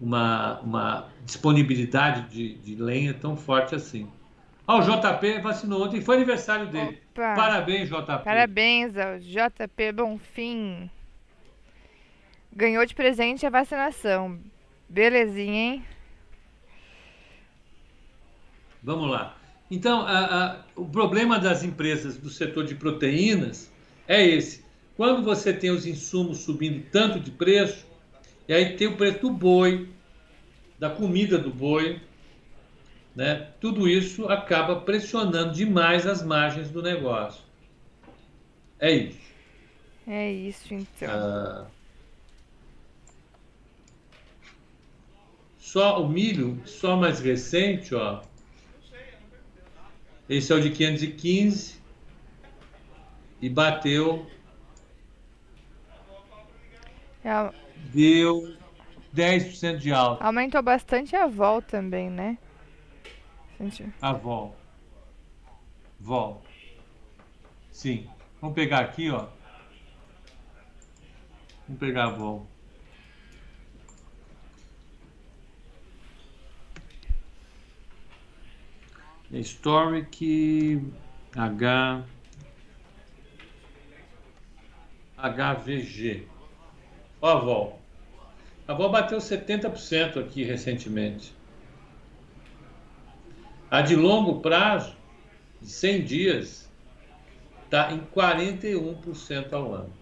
uma, 0.00 0.60
uma 0.60 1.08
disponibilidade 1.24 2.28
de, 2.30 2.54
de 2.54 2.74
lenha 2.74 3.12
tão 3.12 3.36
forte 3.36 3.74
assim. 3.74 4.10
Ó, 4.66 4.78
o 4.78 4.82
JP 4.82 5.40
vacinou 5.40 5.84
ontem, 5.84 6.00
foi 6.00 6.16
aniversário 6.16 6.66
dele. 6.66 7.00
Opa. 7.12 7.34
Parabéns, 7.34 7.88
JP. 7.88 8.24
Parabéns 8.24 8.96
ao 8.96 9.18
JP 9.18 9.92
Bonfim. 9.92 10.90
Ganhou 12.52 12.84
de 12.84 12.94
presente 12.94 13.46
a 13.46 13.50
vacinação. 13.50 14.38
Belezinha, 14.88 15.74
hein? 15.74 15.84
Vamos 18.82 19.10
lá. 19.10 19.36
Então, 19.70 20.02
a, 20.02 20.46
a, 20.46 20.56
o 20.76 20.86
problema 20.86 21.38
das 21.38 21.62
empresas 21.62 22.16
do 22.16 22.30
setor 22.30 22.64
de 22.64 22.74
proteínas 22.74 23.70
é 24.08 24.26
esse. 24.26 24.64
Quando 24.96 25.22
você 25.22 25.52
tem 25.52 25.70
os 25.70 25.86
insumos 25.86 26.38
subindo 26.38 26.84
tanto 26.90 27.20
de 27.20 27.30
preço, 27.30 27.86
e 28.48 28.54
aí 28.54 28.74
tem 28.76 28.88
o 28.88 28.96
preço 28.96 29.20
do 29.20 29.30
boi, 29.30 29.88
da 30.78 30.88
comida 30.90 31.38
do 31.38 31.50
boi, 31.50 32.00
né? 33.14 33.50
Tudo 33.60 33.88
isso 33.88 34.26
acaba 34.28 34.80
pressionando 34.80 35.52
demais 35.52 36.06
as 36.06 36.22
margens 36.22 36.70
do 36.70 36.82
negócio. 36.82 37.42
É 38.80 38.90
isso. 38.90 39.28
É 40.06 40.32
isso, 40.32 40.72
então. 40.72 41.08
Ah, 41.10 41.66
só 45.58 46.02
o 46.02 46.08
milho, 46.08 46.60
só 46.64 46.96
mais 46.96 47.20
recente, 47.20 47.94
ó. 47.94 48.22
Esse 50.28 50.52
é 50.52 50.56
o 50.56 50.60
de 50.60 50.70
515 50.70 51.77
e 53.40 53.48
bateu. 53.48 54.26
É, 57.24 57.52
deu 57.92 58.56
10% 59.14 59.78
de 59.78 59.92
alta. 59.92 60.24
Aumentou 60.24 60.62
bastante 60.62 61.14
a 61.16 61.26
vol 61.26 61.60
também, 61.60 62.10
né? 62.10 62.38
A 64.00 64.12
vol. 64.12 64.56
Vol. 65.98 66.42
Sim. 67.72 68.08
Vamos 68.40 68.54
pegar 68.54 68.80
aqui, 68.80 69.10
ó. 69.10 69.26
Vamos 71.66 71.80
pegar 71.80 72.04
a 72.04 72.10
vol. 72.10 72.46
Historic 79.30 80.80
H 81.36 82.04
HVG. 85.18 86.26
Ó 87.20 87.28
a 87.28 87.34
vol. 87.34 87.80
A 88.66 88.74
vol 88.74 88.90
bateu 88.90 89.18
70% 89.18 90.18
aqui 90.18 90.44
recentemente. 90.44 91.34
A 93.70 93.82
de 93.82 93.96
longo 93.96 94.40
prazo, 94.40 94.96
de 95.60 95.68
100 95.68 96.04
dias, 96.04 96.70
está 97.64 97.92
em 97.92 98.00
41% 98.14 99.52
ao 99.52 99.74
ano. 99.74 99.92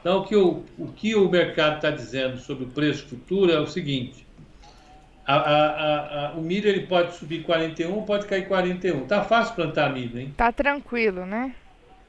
Então, 0.00 0.20
o 0.20 0.24
que 0.24 0.36
o, 0.36 0.64
o, 0.78 0.92
que 0.92 1.14
o 1.14 1.28
mercado 1.28 1.76
está 1.76 1.90
dizendo 1.90 2.38
sobre 2.38 2.64
o 2.64 2.68
preço 2.68 3.06
futuro 3.06 3.52
é 3.52 3.60
o 3.60 3.66
seguinte: 3.66 4.26
a, 5.26 5.36
a, 5.36 6.28
a, 6.28 6.32
o 6.32 6.40
milho 6.40 6.68
ele 6.68 6.86
pode 6.86 7.14
subir 7.16 7.42
41, 7.42 8.02
pode 8.04 8.26
cair 8.26 8.48
41. 8.48 9.06
Tá 9.06 9.22
fácil 9.22 9.54
plantar 9.54 9.92
milho, 9.92 10.18
hein? 10.18 10.32
Tá 10.36 10.50
tranquilo, 10.50 11.26
né? 11.26 11.54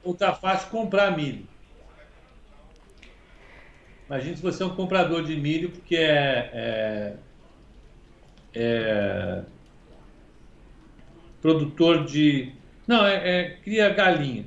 Ou 0.02 0.14
tá 0.14 0.32
fácil 0.32 0.70
comprar 0.70 1.14
milho? 1.14 1.46
Imagina 4.12 4.36
se 4.36 4.42
você 4.42 4.62
é 4.62 4.66
um 4.66 4.76
comprador 4.76 5.24
de 5.24 5.34
milho 5.34 5.70
porque 5.70 5.96
é, 5.96 6.50
é, 6.52 7.16
é 8.54 9.42
produtor 11.40 12.04
de. 12.04 12.52
Não, 12.86 13.06
é, 13.06 13.40
é 13.40 13.50
cria 13.64 13.88
galinha 13.88 14.44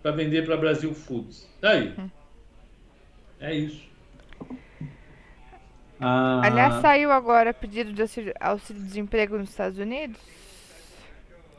para 0.00 0.12
vender 0.12 0.46
para 0.46 0.56
Brasil 0.56 0.94
Foods. 0.94 1.48
Daí. 1.60 1.90
Tá 1.94 2.02
uhum. 2.02 2.10
É 3.40 3.54
isso. 3.56 3.88
Ah... 6.00 6.42
Aliás, 6.44 6.74
saiu 6.74 7.10
agora 7.10 7.52
pedido 7.52 7.92
de 7.92 8.02
auxílio-desemprego 8.38 9.36
nos 9.36 9.50
Estados 9.50 9.80
Unidos? 9.80 10.20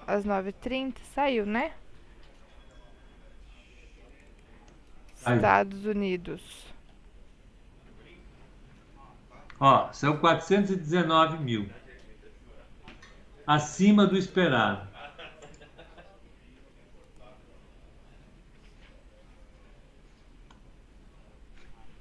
Às 0.07 0.23
9h30, 0.23 0.95
saiu, 1.13 1.45
né? 1.45 1.73
Saiu. 5.15 5.35
Estados 5.35 5.85
Unidos. 5.85 6.68
Ó, 9.59 9.91
são 9.91 10.17
419 10.17 11.43
mil 11.43 11.69
acima 13.45 14.05
do 14.05 14.15
esperado. 14.15 14.87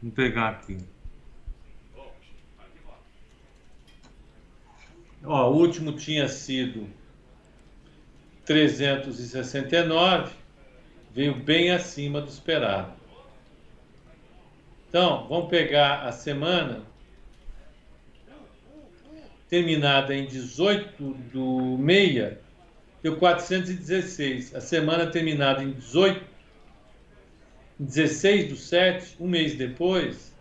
Vamos 0.01 0.15
pegar 0.15 0.51
aqui. 0.51 0.79
Ó, 5.25 5.51
o 5.51 5.57
último 5.57 5.93
tinha 5.97 6.29
sido 6.29 6.89
369, 8.45 10.33
veio 11.13 11.35
bem 11.35 11.73
acima 11.73 12.21
do 12.21 12.29
esperado. 12.29 12.93
Então, 14.89 15.27
vamos 15.29 15.51
pegar 15.51 16.05
a 16.05 16.13
semana 16.13 16.87
terminada 19.49 20.15
em 20.15 20.27
18 20.27 21.15
do 21.33 21.79
meia, 21.79 22.41
deu 23.03 23.17
416. 23.17 24.55
A 24.55 24.61
semana 24.61 25.07
terminada 25.07 25.63
em 25.63 25.73
18 25.73 26.39
16 27.79 28.49
do 28.49 28.57
7, 28.57 29.17
um 29.21 29.29
mês 29.29 29.55
depois, 29.55 30.35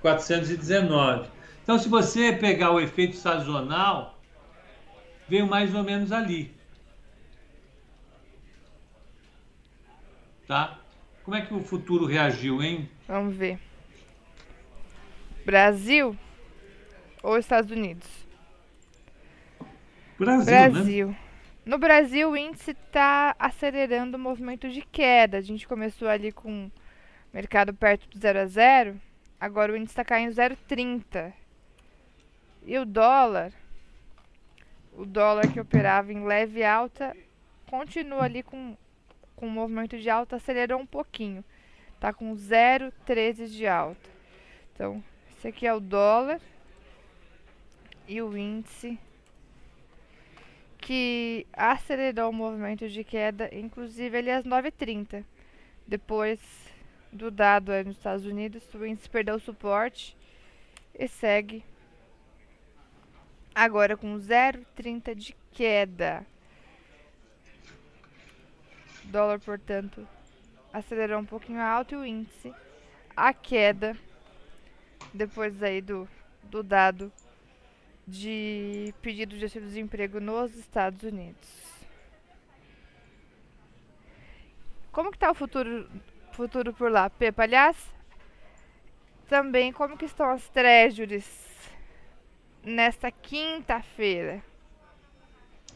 419. 0.00 1.28
Então, 1.62 1.78
se 1.78 1.88
você 1.88 2.32
pegar 2.32 2.70
o 2.70 2.80
efeito 2.80 3.16
sazonal, 3.16 4.18
veio 5.28 5.46
mais 5.46 5.74
ou 5.74 5.82
menos 5.82 6.12
ali. 6.12 6.54
Tá? 10.46 10.78
Como 11.24 11.36
é 11.36 11.42
que 11.42 11.52
o 11.52 11.62
futuro 11.62 12.06
reagiu, 12.06 12.62
hein? 12.62 12.88
Vamos 13.06 13.36
ver. 13.36 13.58
Brasil 15.44 16.16
ou 17.22 17.38
Estados 17.38 17.70
Unidos? 17.70 18.19
Brasil, 20.20 20.44
Brasil. 20.44 21.08
né? 21.08 21.16
No 21.64 21.78
Brasil, 21.78 22.30
o 22.30 22.36
índice 22.36 22.72
está 22.72 23.34
acelerando 23.38 24.18
o 24.18 24.20
movimento 24.20 24.68
de 24.68 24.82
queda. 24.82 25.38
A 25.38 25.40
gente 25.40 25.66
começou 25.66 26.08
ali 26.08 26.30
com 26.30 26.66
o 26.66 26.72
mercado 27.32 27.72
perto 27.72 28.06
do 28.06 28.18
0 28.18 28.40
a 28.40 28.46
0, 28.46 29.00
agora 29.40 29.72
o 29.72 29.76
índice 29.76 29.92
está 29.92 30.04
caindo 30.04 30.34
0,30. 30.34 31.32
E 32.66 32.78
o 32.78 32.84
dólar, 32.84 33.50
o 34.92 35.06
dólar 35.06 35.50
que 35.50 35.58
operava 35.58 36.12
em 36.12 36.22
leve 36.26 36.62
alta, 36.62 37.16
continua 37.66 38.24
ali 38.24 38.42
com, 38.42 38.76
com 39.34 39.48
movimento 39.48 39.96
de 39.96 40.10
alta, 40.10 40.36
acelerou 40.36 40.80
um 40.80 40.86
pouquinho. 40.86 41.42
Está 41.94 42.12
com 42.12 42.34
0,13 42.34 43.46
de 43.46 43.66
alta. 43.66 44.10
Então, 44.74 45.02
esse 45.30 45.48
aqui 45.48 45.66
é 45.66 45.72
o 45.72 45.80
dólar 45.80 46.40
e 48.06 48.20
o 48.20 48.36
índice 48.36 48.98
que 50.90 51.46
acelerou 51.52 52.30
o 52.30 52.32
movimento 52.32 52.88
de 52.88 53.04
queda, 53.04 53.48
inclusive 53.54 54.18
ele 54.18 54.28
às 54.28 54.42
9h30. 54.44 55.24
Depois 55.86 56.40
do 57.12 57.30
dado 57.30 57.70
nos 57.84 57.96
Estados 57.96 58.26
Unidos, 58.26 58.64
o 58.74 58.84
índice 58.84 59.08
perdeu 59.08 59.36
o 59.36 59.40
suporte 59.40 60.16
e 60.92 61.06
segue 61.06 61.64
agora 63.54 63.96
com 63.96 64.16
0,30 64.16 65.14
de 65.14 65.36
queda. 65.52 66.26
Dólar, 69.04 69.38
portanto, 69.38 70.04
acelerou 70.72 71.20
um 71.20 71.24
pouquinho 71.24 71.60
alto 71.60 71.94
e 71.94 71.98
o 71.98 72.04
índice 72.04 72.52
a 73.16 73.32
queda 73.32 73.96
depois 75.14 75.62
aí 75.62 75.80
do, 75.80 76.08
do 76.42 76.64
dado 76.64 77.12
de 78.10 78.92
pedido 79.00 79.36
de 79.36 79.44
auxílio-desemprego 79.44 80.20
nos 80.20 80.54
Estados 80.56 81.02
Unidos. 81.02 81.48
Como 84.90 85.10
que 85.10 85.16
está 85.16 85.30
o 85.30 85.34
futuro, 85.34 85.88
futuro 86.32 86.74
por 86.74 86.90
lá, 86.90 87.08
Pepa? 87.08 87.44
Aliás, 87.44 87.76
também 89.28 89.72
como 89.72 89.96
que 89.96 90.04
estão 90.04 90.28
as 90.30 90.48
treasuries 90.48 91.28
nesta 92.64 93.10
quinta-feira? 93.10 94.42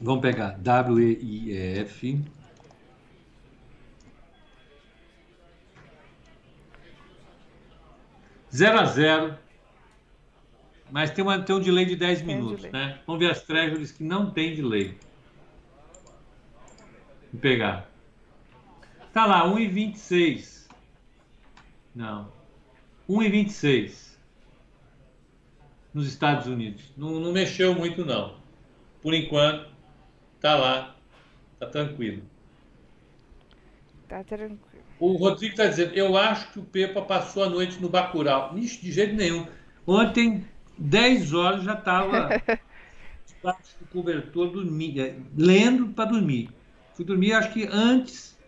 Vamos 0.00 0.22
pegar 0.22 0.58
WEIF. 0.88 2.24
Zero 8.52 8.80
a 8.80 8.84
zero. 8.86 9.43
Mas 10.90 11.10
tem, 11.10 11.24
uma, 11.24 11.40
tem 11.42 11.56
um 11.56 11.60
delay 11.60 11.84
de 11.86 11.96
10 11.96 12.18
Tem 12.22 12.24
um 12.34 12.36
minutos, 12.38 12.62
delay. 12.62 12.72
né? 12.72 13.00
Vamos 13.06 13.20
ver 13.20 13.30
as 13.30 13.42
treasuries 13.42 13.90
que 13.92 14.04
não 14.04 14.30
tem 14.30 14.54
delay. 14.54 14.96
Vou 17.32 17.40
pegar. 17.40 17.88
Tá 19.12 19.26
lá, 19.26 19.46
1,26. 19.46 20.68
Não. 21.94 22.32
1,26. 23.08 24.14
Nos 25.92 26.06
Estados 26.08 26.46
Unidos. 26.46 26.92
Não, 26.96 27.20
não 27.20 27.32
mexeu 27.32 27.74
muito, 27.74 28.04
não. 28.04 28.36
Por 29.02 29.14
enquanto, 29.14 29.68
tá 30.40 30.56
lá. 30.56 30.96
Tá 31.58 31.66
tranquilo. 31.66 32.22
Tá 34.08 34.22
tranquilo. 34.24 34.84
O 34.98 35.12
Rodrigo 35.16 35.52
está 35.52 35.66
dizendo, 35.66 35.92
eu 35.94 36.16
acho 36.16 36.52
que 36.52 36.58
o 36.58 36.64
Pepa 36.64 37.02
passou 37.02 37.44
a 37.44 37.48
noite 37.48 37.80
no 37.80 37.88
Bacurau. 37.88 38.56
Ixi, 38.56 38.80
de 38.82 38.92
jeito 38.92 39.14
nenhum. 39.14 39.46
Ontem, 39.86 40.44
10 40.76 41.32
horas, 41.32 41.64
já 41.64 41.74
estava 41.74 42.42
debaixo 43.26 43.78
do 43.78 43.86
cobertor, 43.86 44.50
dormindo, 44.52 45.00
eh, 45.00 45.22
lendo 45.36 45.94
para 45.94 46.10
dormir. 46.10 46.56
Fui 46.92 47.04
dormir, 47.04 47.32
acho 47.34 47.52
que 47.52 47.66
antes 47.70 48.38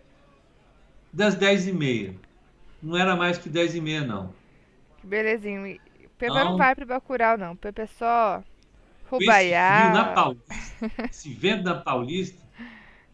das 1.12 1.34
10 1.36 1.66
e 1.68 1.72
meia. 1.72 2.20
Não 2.82 2.96
era 2.96 3.16
mais 3.16 3.38
que 3.38 3.48
10 3.50 3.74
e 3.74 3.80
meia, 3.80 4.04
não. 4.04 4.36
Que 4.96 5.06
belezinho. 5.06 5.66
E 5.66 5.80
o 6.06 6.10
Pepa 6.10 6.44
não 6.44 6.52
Não. 6.52 6.56
vai 6.56 6.74
pro 6.74 6.86
Bacurau, 6.86 7.36
não. 7.38 7.52
O 7.52 7.56
Pepa 7.56 7.82
é 7.82 7.86
só 7.86 8.44
Com 9.18 9.30
esse 9.32 9.56
frio 9.58 9.90
na 9.90 10.04
Rubaiá. 10.04 10.12
Paulista, 10.12 10.76
esse 11.10 11.34
vento 11.34 11.64
da 11.64 11.74
Paulista, 11.74 12.42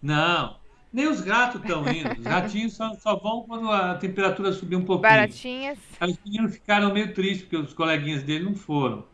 não. 0.02 0.61
Nem 0.92 1.08
os 1.08 1.20
gatos 1.22 1.60
estão 1.60 1.88
indo. 1.90 2.18
Os 2.18 2.26
gatinhos 2.26 2.74
só, 2.74 2.94
só 2.94 3.16
vão 3.16 3.42
quando 3.44 3.70
a 3.70 3.94
temperatura 3.96 4.52
subir 4.52 4.76
um 4.76 4.84
pouquinho. 4.84 5.02
Baratinhas. 5.02 5.78
Aí 6.00 6.10
os 6.10 6.18
meninos 6.24 6.54
ficaram 6.54 6.92
meio 6.92 7.14
tristes, 7.14 7.42
porque 7.42 7.56
os 7.56 7.72
coleguinhas 7.72 8.22
dele 8.22 8.44
não 8.44 8.54
foram. 8.54 9.06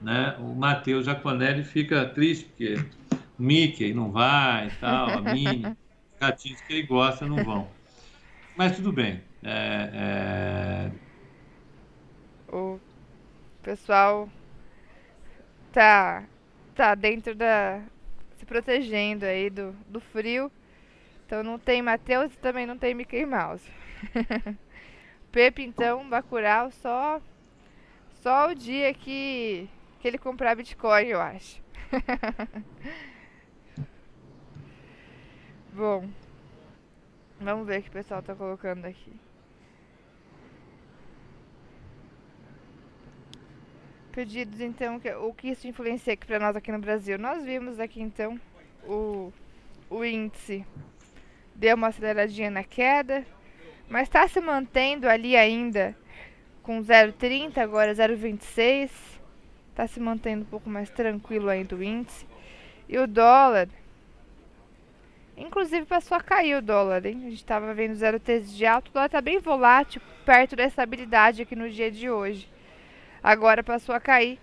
Né? 0.00 0.36
O 0.38 0.54
Matheus 0.54 1.06
Jaconelli 1.06 1.64
fica 1.64 2.06
triste, 2.08 2.46
porque 2.46 2.74
o 3.38 3.42
Mickey 3.42 3.92
não 3.92 4.10
vai 4.10 4.68
e 4.68 4.70
tal, 4.72 5.18
a 5.18 5.20
Minnie, 5.20 5.66
os 6.12 6.18
gatinhos 6.20 6.60
que 6.62 6.72
ele 6.72 6.82
gosta 6.86 7.26
não 7.26 7.42
vão. 7.44 7.68
Mas 8.56 8.76
tudo 8.76 8.92
bem. 8.92 9.22
É, 9.42 10.90
O 12.48 12.80
pessoal 13.62 14.28
tá, 15.72 16.24
tá 16.74 16.94
dentro 16.94 17.34
da. 17.34 17.82
se 18.36 18.44
protegendo 18.46 19.24
aí 19.24 19.50
do, 19.50 19.72
do 19.88 20.00
frio. 20.00 20.50
Então 21.28 21.42
não 21.42 21.58
tem 21.58 21.82
Matheus 21.82 22.32
e 22.32 22.38
também 22.38 22.64
não 22.64 22.78
tem 22.78 22.94
Mickey 22.94 23.26
Mouse. 23.26 23.62
Pepe, 25.30 25.62
então, 25.62 26.08
Bacurau, 26.08 26.70
só. 26.70 27.20
Só 28.22 28.48
o 28.48 28.54
dia 28.54 28.94
que, 28.94 29.68
que 30.00 30.08
ele 30.08 30.16
comprar 30.16 30.56
Bitcoin, 30.56 31.08
eu 31.08 31.20
acho. 31.20 31.60
Bom, 35.74 36.08
vamos 37.40 37.66
ver 37.66 37.80
o 37.80 37.82
que 37.82 37.88
o 37.88 37.92
pessoal 37.92 38.22
tá 38.22 38.34
colocando 38.34 38.84
aqui. 38.86 39.12
Pedidos, 44.12 44.60
então, 44.60 44.98
que- 44.98 45.12
o 45.14 45.32
que 45.32 45.48
isso 45.48 45.68
influencia 45.68 46.12
aqui 46.14 46.26
para 46.26 46.40
nós 46.40 46.56
aqui 46.56 46.72
no 46.72 46.78
Brasil? 46.78 47.18
Nós 47.18 47.44
vimos 47.44 47.78
aqui, 47.78 48.00
então, 48.00 48.40
o, 48.84 49.32
o 49.90 50.04
índice 50.04 50.64
deu 51.58 51.76
uma 51.76 51.88
aceleradinha 51.88 52.50
na 52.50 52.64
queda, 52.64 53.26
mas 53.88 54.04
está 54.04 54.26
se 54.26 54.40
mantendo 54.40 55.06
ali 55.06 55.36
ainda 55.36 55.94
com 56.62 56.80
0,30, 56.80 57.58
agora 57.58 57.92
0,26. 57.92 58.90
Está 59.70 59.86
se 59.86 60.00
mantendo 60.00 60.42
um 60.42 60.48
pouco 60.48 60.70
mais 60.70 60.88
tranquilo 60.88 61.50
ainda 61.50 61.76
o 61.76 61.82
índice. 61.82 62.26
E 62.88 62.96
o 62.98 63.06
dólar, 63.06 63.68
inclusive 65.36 65.84
passou 65.84 66.16
a 66.16 66.22
cair 66.22 66.56
o 66.56 66.62
dólar, 66.62 67.04
hein? 67.04 67.18
A 67.26 67.30
gente 67.30 67.34
estava 67.34 67.74
vendo 67.74 67.92
0,13 67.92 68.56
de 68.56 68.64
alto, 68.64 68.88
o 68.88 68.92
dólar 68.94 69.06
está 69.06 69.20
bem 69.20 69.38
volátil, 69.38 70.00
perto 70.24 70.56
da 70.56 70.64
estabilidade 70.64 71.42
aqui 71.42 71.54
no 71.54 71.68
dia 71.68 71.90
de 71.90 72.08
hoje 72.08 72.48
agora 73.22 73.62
passou 73.62 73.94
a 73.94 74.00
cair. 74.00 74.38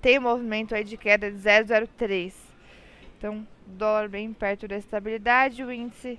Tem 0.00 0.18
um 0.18 0.22
movimento 0.22 0.74
aí 0.74 0.84
de 0.84 0.96
queda 0.96 1.30
de 1.30 1.38
0,03. 1.38 2.34
Então, 3.16 3.46
dólar 3.66 4.08
bem 4.08 4.32
perto 4.32 4.68
da 4.68 4.76
estabilidade, 4.76 5.64
o 5.64 5.72
índice 5.72 6.18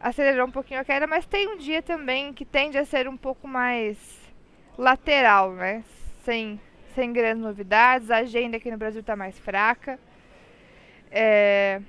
acelerou 0.00 0.46
um 0.46 0.50
pouquinho 0.50 0.80
a 0.80 0.84
queda, 0.84 1.06
mas 1.06 1.26
tem 1.26 1.48
um 1.48 1.56
dia 1.56 1.82
também 1.82 2.32
que 2.32 2.44
tende 2.44 2.76
a 2.76 2.84
ser 2.84 3.08
um 3.08 3.16
pouco 3.16 3.46
mais 3.46 3.98
lateral, 4.76 5.52
né? 5.52 5.84
Sem, 6.24 6.60
sem 6.94 7.12
grandes 7.12 7.42
novidades, 7.42 8.10
a 8.10 8.18
agenda 8.18 8.56
aqui 8.56 8.70
no 8.70 8.78
Brasil 8.78 9.00
está 9.00 9.14
mais 9.14 9.38
fraca. 9.38 9.98
É, 11.10 11.80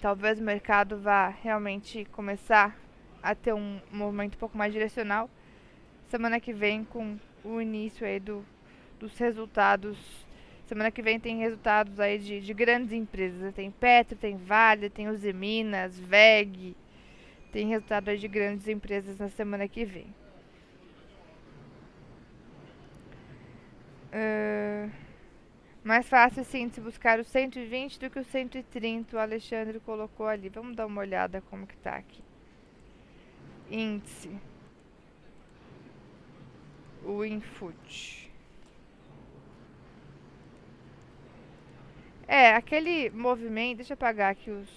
talvez 0.00 0.38
o 0.38 0.42
mercado 0.42 0.98
vá 0.98 1.28
realmente 1.28 2.04
começar 2.12 2.76
a 3.22 3.34
ter 3.34 3.52
um 3.52 3.80
movimento 3.90 4.34
um 4.34 4.38
pouco 4.38 4.56
mais 4.56 4.72
direcional 4.72 5.28
semana 6.10 6.40
que 6.40 6.52
vem 6.52 6.82
com 6.82 7.16
o 7.44 7.60
início 7.60 8.04
aí 8.04 8.18
do, 8.18 8.44
dos 8.98 9.16
resultados. 9.16 9.96
Semana 10.70 10.92
que 10.92 11.02
vem 11.02 11.18
tem 11.18 11.36
resultados 11.38 11.98
aí 11.98 12.16
de, 12.16 12.40
de 12.40 12.54
grandes 12.54 12.92
empresas. 12.92 13.40
né? 13.40 13.50
Tem 13.50 13.72
Petro, 13.72 14.16
tem 14.16 14.36
Vale, 14.36 14.88
tem 14.88 15.08
Uzi 15.08 15.32
Minas, 15.32 15.98
VEG. 15.98 16.76
Tem 17.50 17.66
resultado 17.66 18.08
aí 18.08 18.16
de 18.16 18.28
grandes 18.28 18.68
empresas 18.68 19.18
na 19.18 19.28
semana 19.30 19.66
que 19.66 19.84
vem. 19.84 20.14
Ah, 24.12 24.88
mais 25.82 26.08
fácil 26.08 26.44
sim 26.44 26.68
de 26.68 26.76
se 26.76 26.80
buscar 26.80 27.18
o 27.18 27.24
120 27.24 27.98
do 27.98 28.08
que 28.08 28.20
o 28.20 28.24
130 28.24 29.16
o 29.16 29.18
Alexandre 29.18 29.80
colocou 29.80 30.28
ali. 30.28 30.48
Vamos 30.48 30.76
dar 30.76 30.86
uma 30.86 31.00
olhada 31.00 31.42
como 31.50 31.66
que 31.66 31.76
tá 31.78 31.96
aqui. 31.96 32.22
índice. 33.68 34.30
O 37.04 37.24
Infut. 37.24 38.29
É, 42.32 42.54
aquele 42.54 43.10
movimento, 43.10 43.78
deixa 43.78 43.92
eu 43.92 43.96
apagar 43.96 44.30
aqui 44.30 44.52
os, 44.52 44.68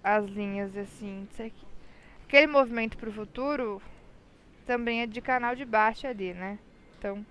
as 0.00 0.24
linhas 0.26 0.70
desse 0.70 1.04
índice 1.04 1.42
aqui. 1.42 1.66
Aquele 2.24 2.46
movimento 2.46 2.96
para 2.96 3.08
o 3.08 3.12
futuro 3.12 3.82
também 4.64 5.02
é 5.02 5.06
de 5.08 5.20
canal 5.20 5.56
de 5.56 5.64
baixa 5.64 6.06
ali, 6.06 6.32
né? 6.32 6.60
Então, 6.96 7.26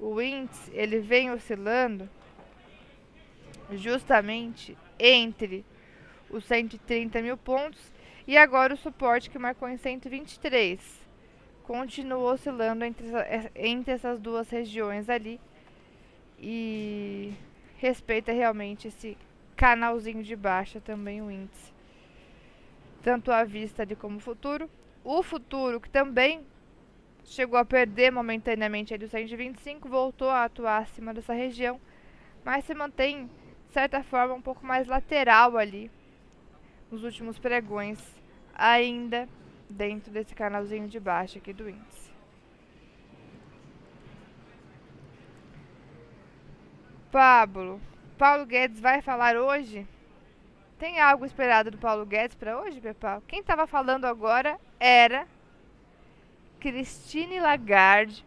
o 0.00 0.20
índice, 0.20 0.68
ele 0.74 0.98
vem 0.98 1.30
oscilando 1.30 2.10
justamente 3.70 4.76
entre 4.98 5.64
os 6.28 6.44
130 6.44 7.22
mil 7.22 7.36
pontos 7.36 7.80
e 8.26 8.36
agora 8.36 8.74
o 8.74 8.76
suporte 8.76 9.30
que 9.30 9.38
marcou 9.38 9.68
em 9.68 9.76
123. 9.76 10.80
Continua 11.62 12.32
oscilando 12.32 12.84
entre, 12.84 13.06
entre 13.54 13.92
essas 13.92 14.18
duas 14.18 14.50
regiões 14.50 15.08
ali 15.08 15.40
e 16.36 17.32
respeita 17.80 18.30
realmente 18.30 18.88
esse 18.88 19.16
canalzinho 19.56 20.22
de 20.22 20.36
baixa 20.36 20.80
também 20.80 21.22
o 21.22 21.30
índice. 21.30 21.72
Tanto 23.02 23.32
à 23.32 23.42
vista 23.42 23.82
ali 23.82 23.96
como 23.96 24.20
futuro. 24.20 24.70
O 25.02 25.22
futuro 25.22 25.80
que 25.80 25.88
também 25.88 26.46
chegou 27.24 27.58
a 27.58 27.64
perder 27.64 28.12
momentaneamente 28.12 28.92
ali 28.92 29.06
o 29.06 29.08
125, 29.08 29.88
voltou 29.88 30.28
a 30.28 30.44
atuar 30.44 30.82
acima 30.82 31.14
dessa 31.14 31.32
região, 31.32 31.80
mas 32.44 32.66
se 32.66 32.74
mantém 32.74 33.26
de 33.66 33.72
certa 33.72 34.02
forma 34.02 34.34
um 34.34 34.42
pouco 34.42 34.66
mais 34.66 34.86
lateral 34.86 35.56
ali 35.56 35.90
nos 36.90 37.02
últimos 37.02 37.38
pregões, 37.38 37.98
ainda 38.54 39.26
dentro 39.70 40.12
desse 40.12 40.34
canalzinho 40.34 40.86
de 40.86 41.00
baixo 41.00 41.38
aqui 41.38 41.52
do 41.52 41.68
índice. 41.68 42.09
Pablo, 47.10 47.80
Paulo 48.16 48.46
Guedes 48.46 48.80
vai 48.80 49.02
falar 49.02 49.36
hoje? 49.36 49.86
Tem 50.78 51.00
algo 51.00 51.24
esperado 51.24 51.70
do 51.70 51.78
Paulo 51.78 52.06
Guedes 52.06 52.36
para 52.36 52.58
hoje, 52.60 52.80
Pepal? 52.80 53.22
Quem 53.26 53.40
estava 53.40 53.66
falando 53.66 54.06
agora 54.06 54.58
era 54.78 55.26
Christine 56.58 57.40
Lagarde 57.40 58.24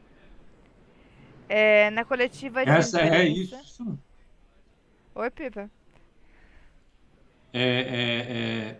é, 1.47 1.89
na 1.91 2.03
coletiva 2.05 2.65
de 2.65 2.71
Essa 2.71 3.01
é 3.01 3.05
imprensa. 3.05 3.55
é 3.55 3.59
isso. 3.61 3.99
Oi, 5.15 5.29
Pipa. 5.31 5.69
É, 7.53 7.61
é, 7.61 8.79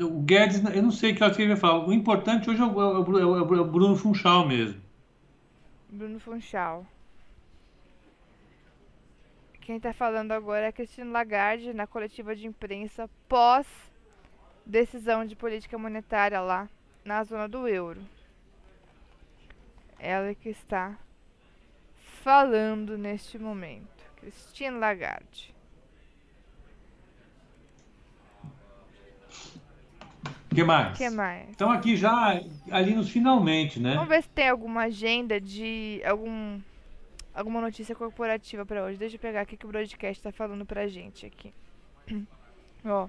é, 0.00 0.04
o 0.04 0.20
Guedes, 0.22 0.62
eu 0.64 0.82
não 0.82 0.90
sei 0.92 1.12
o 1.12 1.16
que 1.16 1.24
ele 1.24 1.48
vai 1.48 1.56
falar. 1.56 1.86
O 1.86 1.92
importante 1.92 2.48
hoje 2.48 2.60
é 2.60 2.64
o, 2.64 2.80
é 2.80 3.26
o, 3.26 3.56
é 3.56 3.60
o 3.60 3.64
Bruno 3.64 3.96
Funchal 3.96 4.46
mesmo. 4.46 4.80
Bruno 5.88 6.18
Funchal. 6.18 6.86
Quem 9.62 9.76
está 9.76 9.92
falando 9.92 10.32
agora 10.32 10.66
é 10.66 10.72
Cristina 10.72 11.12
Lagarde 11.12 11.72
na 11.72 11.86
coletiva 11.86 12.34
de 12.34 12.48
imprensa 12.48 13.08
pós 13.28 13.66
decisão 14.66 15.24
de 15.24 15.36
política 15.36 15.78
monetária 15.78 16.40
lá 16.40 16.68
na 17.04 17.22
zona 17.22 17.48
do 17.48 17.68
euro. 17.68 18.02
Ela 20.00 20.34
que 20.34 20.48
está 20.48 20.98
falando 22.22 22.98
neste 22.98 23.38
momento. 23.38 23.86
Cristina 24.16 24.78
Lagarde. 24.78 25.54
O 30.50 30.54
que 30.54 30.64
mais? 30.64 30.98
que 30.98 31.08
mais? 31.08 31.48
Estão 31.50 31.70
aqui 31.70 31.96
já 31.96 32.40
ali 32.68 32.94
nos 32.94 33.08
finalmente, 33.08 33.78
né? 33.78 33.94
Vamos 33.94 34.08
ver 34.08 34.22
se 34.22 34.28
tem 34.28 34.48
alguma 34.48 34.82
agenda 34.82 35.40
de 35.40 36.02
algum 36.04 36.60
alguma 37.34 37.60
notícia 37.60 37.94
corporativa 37.94 38.64
para 38.64 38.84
hoje. 38.84 38.98
Deixa 38.98 39.16
eu 39.16 39.20
pegar 39.20 39.42
aqui 39.42 39.56
que 39.56 39.64
o 39.64 39.68
broadcast 39.68 40.18
está 40.18 40.32
falando 40.32 40.66
pra 40.66 40.86
gente 40.86 41.26
aqui. 41.26 41.52
Ó. 42.84 43.08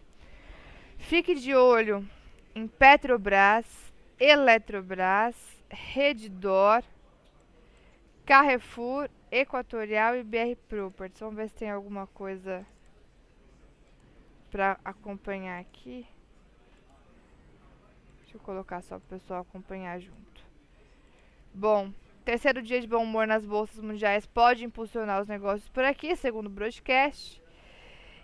Fique 0.97 1.35
de 1.35 1.53
olho 1.53 2.07
em 2.55 2.67
Petrobras, 2.67 3.65
Eletrobras, 4.19 5.35
Redditor, 5.69 6.83
Carrefour, 8.25 9.09
Equatorial 9.31 10.15
e 10.15 10.23
BR 10.23 10.55
Properties. 10.69 11.19
Vamos 11.19 11.35
ver 11.35 11.49
se 11.49 11.55
tem 11.55 11.69
alguma 11.69 12.07
coisa 12.07 12.65
para 14.49 14.79
acompanhar 14.85 15.59
aqui. 15.59 16.07
Deixa 18.21 18.37
eu 18.37 18.41
colocar 18.41 18.81
só 18.81 18.99
para 18.99 19.05
o 19.05 19.19
pessoal 19.19 19.41
acompanhar 19.41 19.99
junto. 19.99 20.43
Bom, 21.53 21.91
terceiro 22.23 22.61
dia 22.61 22.79
de 22.79 22.87
bom 22.87 23.03
humor 23.03 23.27
nas 23.27 23.45
bolsas 23.45 23.79
mundiais 23.79 24.25
pode 24.25 24.63
impulsionar 24.63 25.21
os 25.21 25.27
negócios 25.27 25.67
por 25.69 25.83
aqui, 25.83 26.15
segundo 26.15 26.47
o 26.47 26.49
broadcast. 26.49 27.41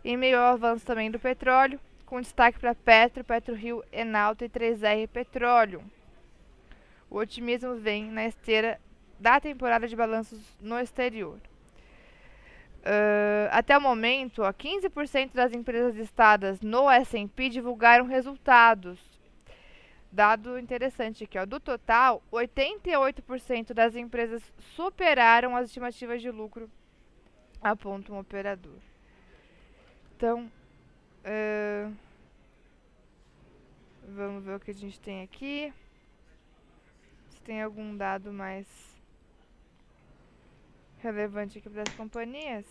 Em 0.03 0.15
meio 0.15 0.39
ao 0.39 0.53
avanço 0.53 0.85
também 0.85 1.11
do 1.11 1.19
petróleo, 1.19 1.79
com 2.05 2.21
destaque 2.21 2.59
para 2.59 2.73
Petro, 2.73 3.23
PetroRio, 3.23 3.83
Enalta 3.91 4.45
e 4.45 4.49
3R 4.49 5.07
Petróleo. 5.09 5.83
O 7.09 7.17
otimismo 7.17 7.75
vem 7.75 8.09
na 8.09 8.25
esteira 8.25 8.79
da 9.19 9.39
temporada 9.39 9.87
de 9.87 9.95
balanços 9.95 10.39
no 10.61 10.79
exterior. 10.79 11.37
Uh, 12.79 13.49
até 13.51 13.77
o 13.77 13.81
momento, 13.81 14.41
ó, 14.41 14.53
15% 14.53 15.31
das 15.33 15.51
empresas 15.53 15.93
listadas 15.93 16.61
no 16.61 16.89
S&P 16.89 17.49
divulgaram 17.49 18.05
resultados 18.05 19.08
Dado 20.11 20.57
interessante 20.57 21.23
aqui, 21.23 21.37
ó. 21.37 21.45
Do 21.45 21.59
total, 21.59 22.23
88% 22.31 23.73
das 23.73 23.95
empresas 23.95 24.41
superaram 24.75 25.55
as 25.55 25.67
estimativas 25.67 26.21
de 26.21 26.31
lucro, 26.31 26.69
aponta 27.61 28.11
um 28.11 28.19
operador. 28.19 28.79
Então, 30.15 30.51
uh, 31.23 31.95
vamos 34.07 34.43
ver 34.43 34.55
o 34.55 34.59
que 34.59 34.71
a 34.71 34.73
gente 34.73 34.99
tem 34.99 35.21
aqui. 35.21 35.71
Se 37.29 37.41
tem 37.41 37.61
algum 37.61 37.95
dado 37.95 38.33
mais 38.33 38.67
relevante 40.97 41.59
aqui 41.59 41.69
para 41.69 41.83
as 41.83 41.95
companhias. 41.95 42.65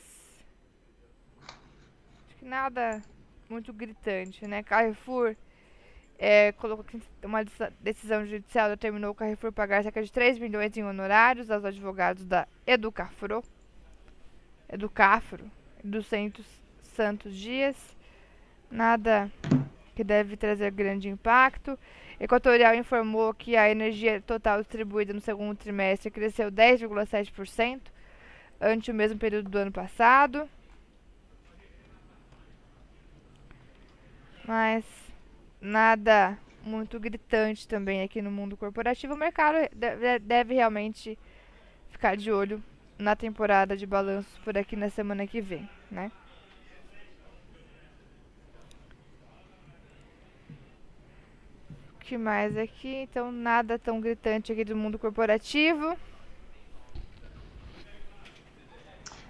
Acho 2.26 2.36
que 2.36 2.44
nada 2.44 3.02
muito 3.48 3.72
gritante, 3.72 4.46
né? 4.46 4.62
Carrefour 4.62 5.36
é, 6.18 6.52
colocou 6.52 6.84
que 6.84 7.00
uma 7.24 7.44
decisão 7.80 8.26
judicial 8.26 8.68
determinou 8.70 9.12
o 9.12 9.14
Carrefour 9.14 9.52
pagar 9.52 9.82
cerca 9.84 10.02
de 10.02 10.10
3 10.10 10.38
milhões 10.38 10.76
em 10.76 10.82
honorários 10.82 11.50
aos 11.50 11.64
advogados 11.64 12.24
da 12.24 12.48
Educafro, 12.66 13.42
Educafro, 14.68 15.48
dos 15.82 16.06
Centros 16.06 16.46
Santos 16.82 17.36
Dias. 17.36 17.76
Nada 18.70 19.30
que 19.94 20.02
deve 20.02 20.36
trazer 20.36 20.72
grande 20.72 21.08
impacto. 21.08 21.78
Equatorial 22.20 22.74
informou 22.74 23.32
que 23.32 23.56
a 23.56 23.70
energia 23.70 24.20
total 24.20 24.60
distribuída 24.60 25.12
no 25.12 25.20
segundo 25.20 25.56
trimestre 25.56 26.10
cresceu 26.10 26.50
10,7% 26.50 27.80
ante 28.60 28.90
o 28.90 28.94
mesmo 28.94 29.18
período 29.18 29.48
do 29.48 29.58
ano 29.58 29.70
passado. 29.70 30.48
Mas 34.44 34.84
nada 35.60 36.38
muito 36.62 36.98
gritante 37.00 37.66
também 37.66 38.02
aqui 38.02 38.20
no 38.20 38.30
mundo 38.30 38.56
corporativo. 38.56 39.14
O 39.14 39.16
mercado 39.16 39.56
deve, 40.20 40.54
realmente 40.54 41.18
ficar 41.90 42.16
de 42.16 42.30
olho 42.30 42.62
na 42.98 43.16
temporada 43.16 43.76
de 43.76 43.86
balanços 43.86 44.36
por 44.38 44.56
aqui 44.58 44.76
na 44.76 44.90
semana 44.90 45.26
que 45.26 45.40
vem, 45.40 45.68
né? 45.90 46.10
O 51.94 51.98
que 52.08 52.16
mais 52.16 52.56
aqui? 52.56 52.88
Então, 52.88 53.30
nada 53.30 53.78
tão 53.78 54.00
gritante 54.00 54.50
aqui 54.50 54.64
do 54.64 54.76
mundo 54.76 54.98
corporativo. 54.98 55.96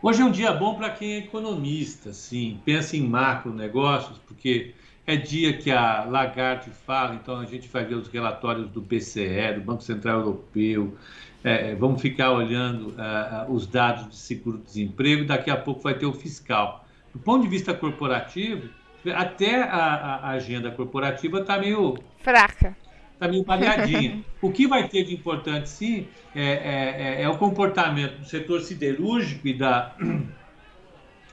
Hoje 0.01 0.23
é 0.23 0.25
um 0.25 0.31
dia 0.31 0.53
bom 0.53 0.77
para 0.77 0.91
quem 0.91 1.15
é 1.15 1.19
economista, 1.19 2.13
sim, 2.13 2.61
pensa 2.65 2.97
em 2.97 3.03
macro 3.03 3.53
negócios, 3.53 4.17
porque 4.19 4.73
é 5.09 5.17
dia 5.17 5.55
que 5.55 5.71
a 5.71 6.05
Lagarde 6.05 6.71
fala, 6.87 7.15
então 7.15 7.41
a 7.41 7.47
gente 7.47 7.67
vai 7.67 7.83
ver 7.83 7.95
os 7.95 8.09
relatórios 8.09 8.69
do 8.69 8.83
BCE, 8.83 9.55
do 9.55 9.63
Banco 9.63 9.83
Central 9.83 10.21
Europeu, 10.21 10.95
é, 11.43 11.71
é, 11.71 11.75
vamos 11.75 12.03
ficar 12.03 12.31
olhando 12.33 12.91
uh, 12.91 13.51
os 13.51 13.67
dados 13.67 14.07
de 14.11 14.17
seguro-desemprego, 14.17 15.25
daqui 15.25 15.51
a 15.51 15.57
pouco 15.57 15.81
vai 15.81 15.95
ter 15.95 16.05
o 16.05 16.13
fiscal. 16.13 16.85
Do 17.11 17.19
ponto 17.19 17.43
de 17.43 17.49
vista 17.49 17.73
corporativo, 17.73 18.69
até 19.15 19.63
a, 19.63 19.77
a 19.77 20.29
agenda 20.33 20.71
corporativa 20.71 21.41
está 21.41 21.59
meio... 21.59 21.97
Fraca. 22.19 22.77
Está 23.15 23.29
meio 23.29 23.45
palhadinha. 23.45 24.23
o 24.43 24.53
que 24.53 24.67
vai 24.67 24.89
ter 24.89 25.05
de 25.05 25.15
importante, 25.15 25.71
sim, 25.71 26.07
é, 26.35 26.43
é, 26.43 27.21
é, 27.21 27.23
é 27.23 27.29
o 27.31 27.39
comportamento 27.39 28.19
do 28.19 28.27
setor 28.27 28.61
siderúrgico 28.61 29.49
e 29.49 29.55
da... 29.55 29.97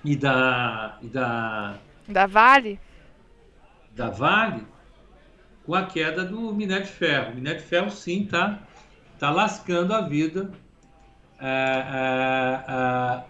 E 0.07 0.15
da, 0.15 0.99
e 1.01 1.07
da 1.07 1.79
da 2.07 2.25
Vale? 2.25 2.79
Da 3.95 4.09
Vale, 4.09 4.67
com 5.65 5.73
a 5.73 5.85
queda 5.85 6.23
do 6.23 6.53
minério 6.53 6.85
de 6.85 6.91
ferro. 6.91 7.31
O 7.31 7.35
minério 7.35 7.59
de 7.59 7.65
ferro, 7.65 7.89
sim, 7.89 8.23
está 8.23 8.61
tá 9.17 9.31
lascando 9.31 9.93
a 9.93 10.01
vida 10.01 10.51
é, 11.39 11.47
é, 11.47 12.71
é, 12.71 13.23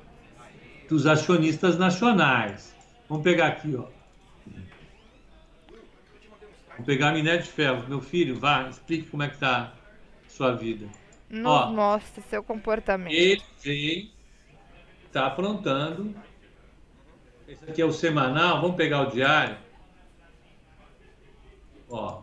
dos 0.90 1.06
acionistas 1.06 1.78
nacionais. 1.78 2.76
Vamos 3.08 3.24
pegar 3.24 3.48
aqui, 3.48 3.76
ó. 3.76 3.86
Vamos 6.72 6.86
pegar 6.86 7.14
minério 7.14 7.44
de 7.44 7.50
ferro. 7.50 7.88
Meu 7.88 8.02
filho, 8.02 8.38
vá, 8.38 8.68
explique 8.68 9.08
como 9.10 9.24
é 9.24 9.30
que 9.30 9.46
a 9.46 9.72
sua 10.28 10.54
vida. 10.54 10.88
Nos 11.30 11.46
ó, 11.46 11.72
mostre 11.72 12.22
seu 12.24 12.44
comportamento. 12.44 13.14
Ele 13.14 13.42
vem, 13.64 14.12
está 15.06 15.28
aprontando. 15.28 16.14
Esse 17.48 17.64
aqui 17.70 17.82
é 17.82 17.86
o 17.86 17.94
semanal. 17.94 18.62
Vamos 18.62 18.76
pegar 18.76 19.08
o 19.08 19.12
diário. 19.12 19.65
Ó. 21.90 22.22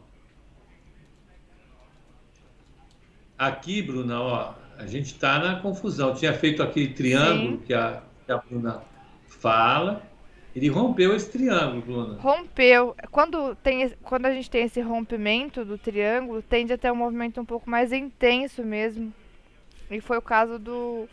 Aqui, 3.39 3.83
Bruna, 3.83 4.21
ó, 4.21 4.55
a 4.79 4.87
gente 4.87 5.07
está 5.07 5.39
na 5.39 5.61
confusão. 5.61 6.15
Tinha 6.15 6.33
feito 6.33 6.63
aquele 6.63 6.89
triângulo 6.89 7.59
que 7.59 7.75
a, 7.75 8.03
que 8.25 8.33
a 8.33 8.39
Bruna 8.39 8.83
fala. 9.27 10.03
Ele 10.55 10.69
rompeu 10.69 11.17
esse 11.17 11.31
triângulo, 11.31 11.83
Bruna. 11.83 12.21
Rompeu. 12.21 12.95
Quando, 13.11 13.55
tem, 13.57 13.91
quando 14.03 14.27
a 14.27 14.33
gente 14.33 14.51
tem 14.51 14.65
esse 14.65 14.81
rompimento 14.81 15.65
do 15.65 15.79
triângulo, 15.79 16.43
tende 16.43 16.73
a 16.73 16.79
ter 16.79 16.93
um 16.93 16.97
movimento 16.97 17.41
um 17.41 17.45
pouco 17.45 17.69
mais 17.69 17.93
intenso 17.93 18.63
mesmo. 18.63 19.13
E 19.91 20.01
foi 20.01 20.19
o 20.19 20.23
caso 20.23 20.59
do, 20.59 21.09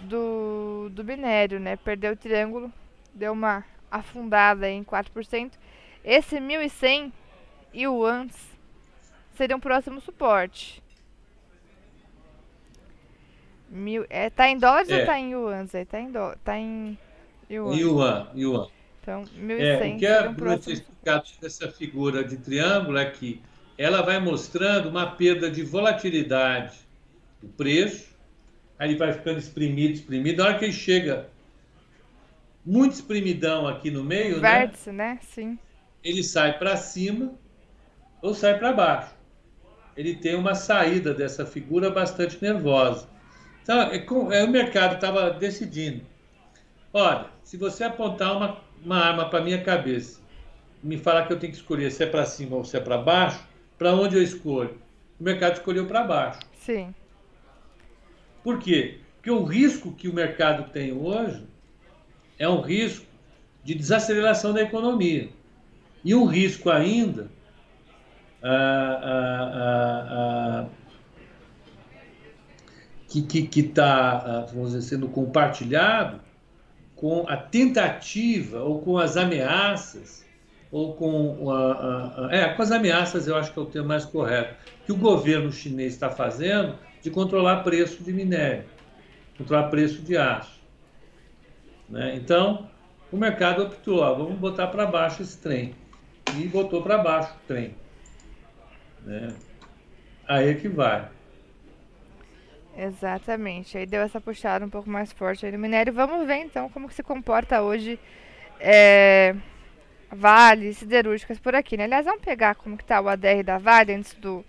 do, 0.00 0.88
do 0.90 1.04
minério, 1.04 1.58
né? 1.58 1.76
Perdeu 1.76 2.12
o 2.12 2.16
triângulo, 2.16 2.72
deu 3.14 3.32
uma 3.32 3.64
afundada 3.90 4.68
em 4.68 4.84
4%. 4.84 5.52
Esse 6.04 6.36
1.100 6.36 7.12
yuans 7.74 8.32
seria 9.36 9.56
um 9.56 9.60
próximo 9.60 10.00
suporte. 10.00 10.82
Mil, 13.68 14.06
é, 14.08 14.30
tá 14.30 14.48
em 14.48 14.58
dólares 14.58 14.88
é. 14.90 15.00
ou 15.00 15.06
tá 15.06 15.18
em 15.18 15.32
yuans? 15.32 15.74
É, 15.74 15.84
tá 15.84 16.00
em, 16.00 16.10
do, 16.10 16.36
tá 16.44 16.56
em 16.56 16.98
yuan. 17.50 17.74
Yuan, 17.74 18.28
yuan. 18.36 18.68
Então, 19.02 19.24
1.100 19.24 20.02
é, 20.02 20.28
o 20.30 20.58
que 20.58 20.72
explicado 20.72 21.28
dessa 21.40 21.70
figura 21.70 22.24
de 22.24 22.38
triângulo 22.38 22.96
é 22.96 23.04
que 23.04 23.42
ela 23.76 24.00
vai 24.00 24.18
mostrando 24.18 24.88
uma 24.88 25.10
perda 25.10 25.50
de 25.50 25.62
volatilidade 25.62 26.78
do 27.42 27.48
preço, 27.48 28.08
aí 28.78 28.90
ele 28.90 28.98
vai 28.98 29.12
ficando 29.12 29.38
espremido, 29.38 29.94
espremido. 29.94 30.42
Na 30.42 30.48
hora 30.48 30.58
que 30.58 30.64
ele 30.64 30.72
chega 30.72 31.28
muito 32.64 32.92
espremidão 32.92 33.66
aqui 33.66 33.90
no 33.90 34.02
meio, 34.02 34.36
né? 34.36 34.40
Vértice, 34.40 34.90
né? 34.90 35.14
né? 35.14 35.18
Sim. 35.22 35.58
Ele 36.02 36.22
sai 36.22 36.58
para 36.58 36.76
cima 36.76 37.34
ou 38.24 38.32
sai 38.34 38.58
para 38.58 38.72
baixo. 38.72 39.14
Ele 39.94 40.16
tem 40.16 40.34
uma 40.34 40.54
saída 40.54 41.12
dessa 41.12 41.44
figura 41.44 41.90
bastante 41.90 42.40
nervosa. 42.40 43.06
Então, 43.62 43.82
é, 43.92 44.40
é, 44.40 44.44
o 44.44 44.48
mercado 44.48 44.94
estava 44.94 45.30
decidindo. 45.30 46.00
Olha, 46.90 47.26
se 47.42 47.58
você 47.58 47.84
apontar 47.84 48.34
uma, 48.34 48.56
uma 48.82 48.96
arma 48.96 49.28
para 49.28 49.44
minha 49.44 49.62
cabeça, 49.62 50.22
me 50.82 50.96
falar 50.96 51.26
que 51.26 51.34
eu 51.34 51.38
tenho 51.38 51.52
que 51.52 51.58
escolher 51.58 51.92
se 51.92 52.02
é 52.02 52.06
para 52.06 52.24
cima 52.24 52.56
ou 52.56 52.64
se 52.64 52.74
é 52.78 52.80
para 52.80 52.96
baixo, 52.96 53.46
para 53.76 53.92
onde 53.92 54.16
eu 54.16 54.22
escolho? 54.22 54.78
O 55.20 55.22
mercado 55.22 55.58
escolheu 55.58 55.86
para 55.86 56.02
baixo. 56.02 56.40
Sim. 56.56 56.94
Por 58.42 58.58
quê? 58.58 59.00
Porque 59.16 59.30
o 59.30 59.44
risco 59.44 59.92
que 59.92 60.08
o 60.08 60.14
mercado 60.14 60.72
tem 60.72 60.92
hoje 60.92 61.46
é 62.38 62.48
um 62.48 62.62
risco 62.62 63.04
de 63.62 63.74
desaceleração 63.74 64.54
da 64.54 64.62
economia. 64.62 65.28
E 66.02 66.14
um 66.14 66.24
risco 66.24 66.70
ainda 66.70 67.28
ah, 68.44 69.00
ah, 69.02 70.10
ah, 70.10 70.66
que 73.08 73.60
está, 73.60 74.46
sendo 74.82 75.08
compartilhado 75.08 76.20
com 76.94 77.24
a 77.28 77.36
tentativa 77.36 78.60
ou 78.60 78.80
com 78.80 78.98
as 78.98 79.16
ameaças, 79.16 80.24
ou 80.70 80.94
com, 80.94 81.48
é, 82.30 82.48
com 82.48 82.62
as 82.62 82.70
ameaças, 82.70 83.26
eu 83.28 83.36
acho 83.36 83.52
que 83.52 83.58
é 83.58 83.62
o 83.62 83.66
termo 83.66 83.88
mais 83.88 84.04
correto, 84.04 84.56
que 84.84 84.92
o 84.92 84.96
governo 84.96 85.50
chinês 85.52 85.94
está 85.94 86.10
fazendo 86.10 86.76
de 87.00 87.10
controlar 87.10 87.62
preço 87.62 88.02
de 88.02 88.12
minério, 88.12 88.64
controlar 89.38 89.68
preço 89.68 90.02
de 90.02 90.16
aço. 90.16 90.60
Né? 91.88 92.16
Então, 92.16 92.68
o 93.12 93.16
mercado 93.16 93.62
optou, 93.62 94.00
ó, 94.00 94.12
vamos 94.14 94.36
botar 94.38 94.66
para 94.66 94.86
baixo 94.86 95.22
esse 95.22 95.38
trem. 95.38 95.74
E 96.36 96.48
botou 96.48 96.82
para 96.82 96.98
baixo 96.98 97.32
o 97.32 97.46
trem. 97.46 97.74
Né? 99.04 99.34
Aí 100.26 100.48
é 100.48 100.54
que 100.54 100.68
vai. 100.68 101.08
Exatamente. 102.76 103.78
Aí 103.78 103.86
deu 103.86 104.02
essa 104.02 104.20
puxada 104.20 104.64
um 104.64 104.70
pouco 104.70 104.90
mais 104.90 105.12
forte 105.12 105.46
aí 105.46 105.52
no 105.52 105.58
minério. 105.58 105.92
Vamos 105.92 106.26
ver 106.26 106.36
então 106.36 106.68
como 106.68 106.88
que 106.88 106.94
se 106.94 107.02
comporta 107.02 107.62
hoje 107.62 107.98
é, 108.58 109.36
Vale, 110.10 110.72
siderúrgicas 110.74 111.38
por 111.38 111.54
aqui, 111.54 111.76
né? 111.76 111.84
Aliás, 111.84 112.04
vamos 112.04 112.22
pegar 112.22 112.54
como 112.54 112.76
que 112.76 112.84
tá 112.84 113.00
o 113.00 113.08
ADR 113.08 113.42
da 113.44 113.58
Vale 113.58 113.92
antes 113.92 114.14
do, 114.14 114.44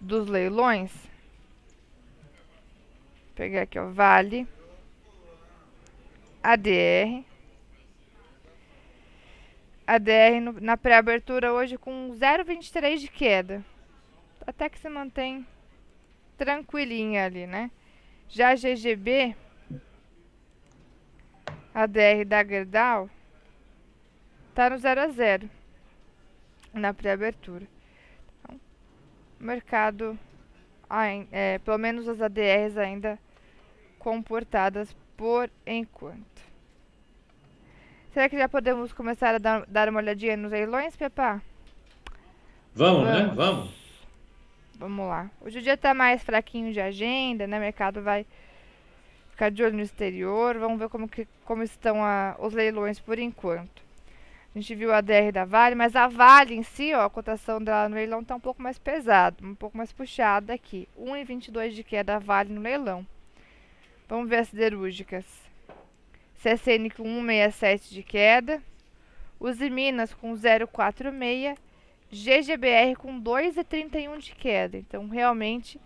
dos 0.00 0.28
leilões. 0.28 0.92
Pegar 3.34 3.62
aqui, 3.62 3.78
ó, 3.78 3.90
Vale, 3.90 4.46
ADR. 6.42 7.24
ADR 9.86 10.40
no, 10.40 10.52
na 10.60 10.76
pré-abertura 10.76 11.52
hoje 11.52 11.76
com 11.76 12.10
0,23 12.10 12.98
de 12.98 13.08
queda. 13.08 13.64
Até 14.46 14.68
que 14.68 14.78
se 14.78 14.88
mantém 14.88 15.46
tranquilinha 16.36 17.24
ali, 17.24 17.46
né? 17.46 17.70
Já 18.28 18.50
a 18.50 18.54
GGB, 18.54 19.36
a 21.74 21.86
DR 21.86 22.24
da 22.26 22.44
Gerdau, 22.44 23.10
tá 24.54 24.70
no 24.70 24.78
0 24.78 25.00
a 25.00 25.08
0 25.08 25.50
na 26.72 26.94
pré-abertura. 26.94 27.66
Então, 28.40 28.60
mercado, 29.38 30.18
é, 31.30 31.58
pelo 31.58 31.78
menos 31.78 32.08
as 32.08 32.20
ADRs 32.20 32.76
ainda 32.76 33.18
comportadas 33.98 34.94
por 35.16 35.50
enquanto. 35.66 36.53
Será 38.14 38.28
que 38.28 38.38
já 38.38 38.48
podemos 38.48 38.92
começar 38.92 39.34
a 39.34 39.38
dar, 39.38 39.66
dar 39.66 39.88
uma 39.88 39.98
olhadinha 39.98 40.36
nos 40.36 40.52
leilões, 40.52 40.94
Pepa? 40.94 41.42
Vamos, 42.72 43.02
né? 43.02 43.12
Vamos. 43.12 43.26
né? 43.26 43.34
Vamos. 43.34 43.74
Vamos 44.78 45.08
lá. 45.08 45.30
Hoje 45.40 45.58
o 45.58 45.62
dia 45.62 45.76
tá 45.76 45.92
mais 45.92 46.22
fraquinho 46.22 46.72
de 46.72 46.80
agenda, 46.80 47.44
né? 47.48 47.58
O 47.58 47.60
mercado 47.60 48.00
vai 48.00 48.24
ficar 49.30 49.50
de 49.50 49.64
olho 49.64 49.74
no 49.74 49.82
exterior. 49.82 50.56
Vamos 50.58 50.78
ver 50.78 50.88
como, 50.90 51.08
que, 51.08 51.26
como 51.44 51.64
estão 51.64 52.04
a, 52.04 52.36
os 52.38 52.54
leilões 52.54 53.00
por 53.00 53.18
enquanto. 53.18 53.82
A 54.54 54.60
gente 54.60 54.76
viu 54.76 54.94
a 54.94 55.00
DR 55.00 55.32
da 55.32 55.44
Vale, 55.44 55.74
mas 55.74 55.96
a 55.96 56.06
Vale 56.06 56.54
em 56.54 56.62
si, 56.62 56.94
ó, 56.94 57.06
a 57.06 57.10
cotação 57.10 57.60
dela 57.60 57.88
no 57.88 57.96
leilão 57.96 58.22
tá 58.22 58.36
um 58.36 58.40
pouco 58.40 58.62
mais 58.62 58.78
pesada, 58.78 59.36
um 59.44 59.56
pouco 59.56 59.76
mais 59.76 59.92
puxada 59.92 60.54
aqui. 60.54 60.88
1,22 60.96 61.70
de 61.70 61.82
queda 61.82 62.14
a 62.14 62.18
Vale 62.20 62.52
no 62.52 62.60
leilão. 62.60 63.04
Vamos 64.08 64.28
ver 64.28 64.36
as 64.36 64.48
siderúrgicas. 64.50 65.43
CSN 66.44 66.90
com 66.94 67.04
1,67 67.04 67.90
de 67.90 68.02
queda. 68.02 68.62
Os 69.40 69.58
Minas 69.58 70.12
com 70.12 70.34
0,46 70.34 71.56
GGBR 72.10 72.94
com 72.96 73.20
2,31 73.20 74.18
de 74.18 74.34
queda. 74.34 74.76
Então, 74.76 75.08
realmente, 75.08 75.80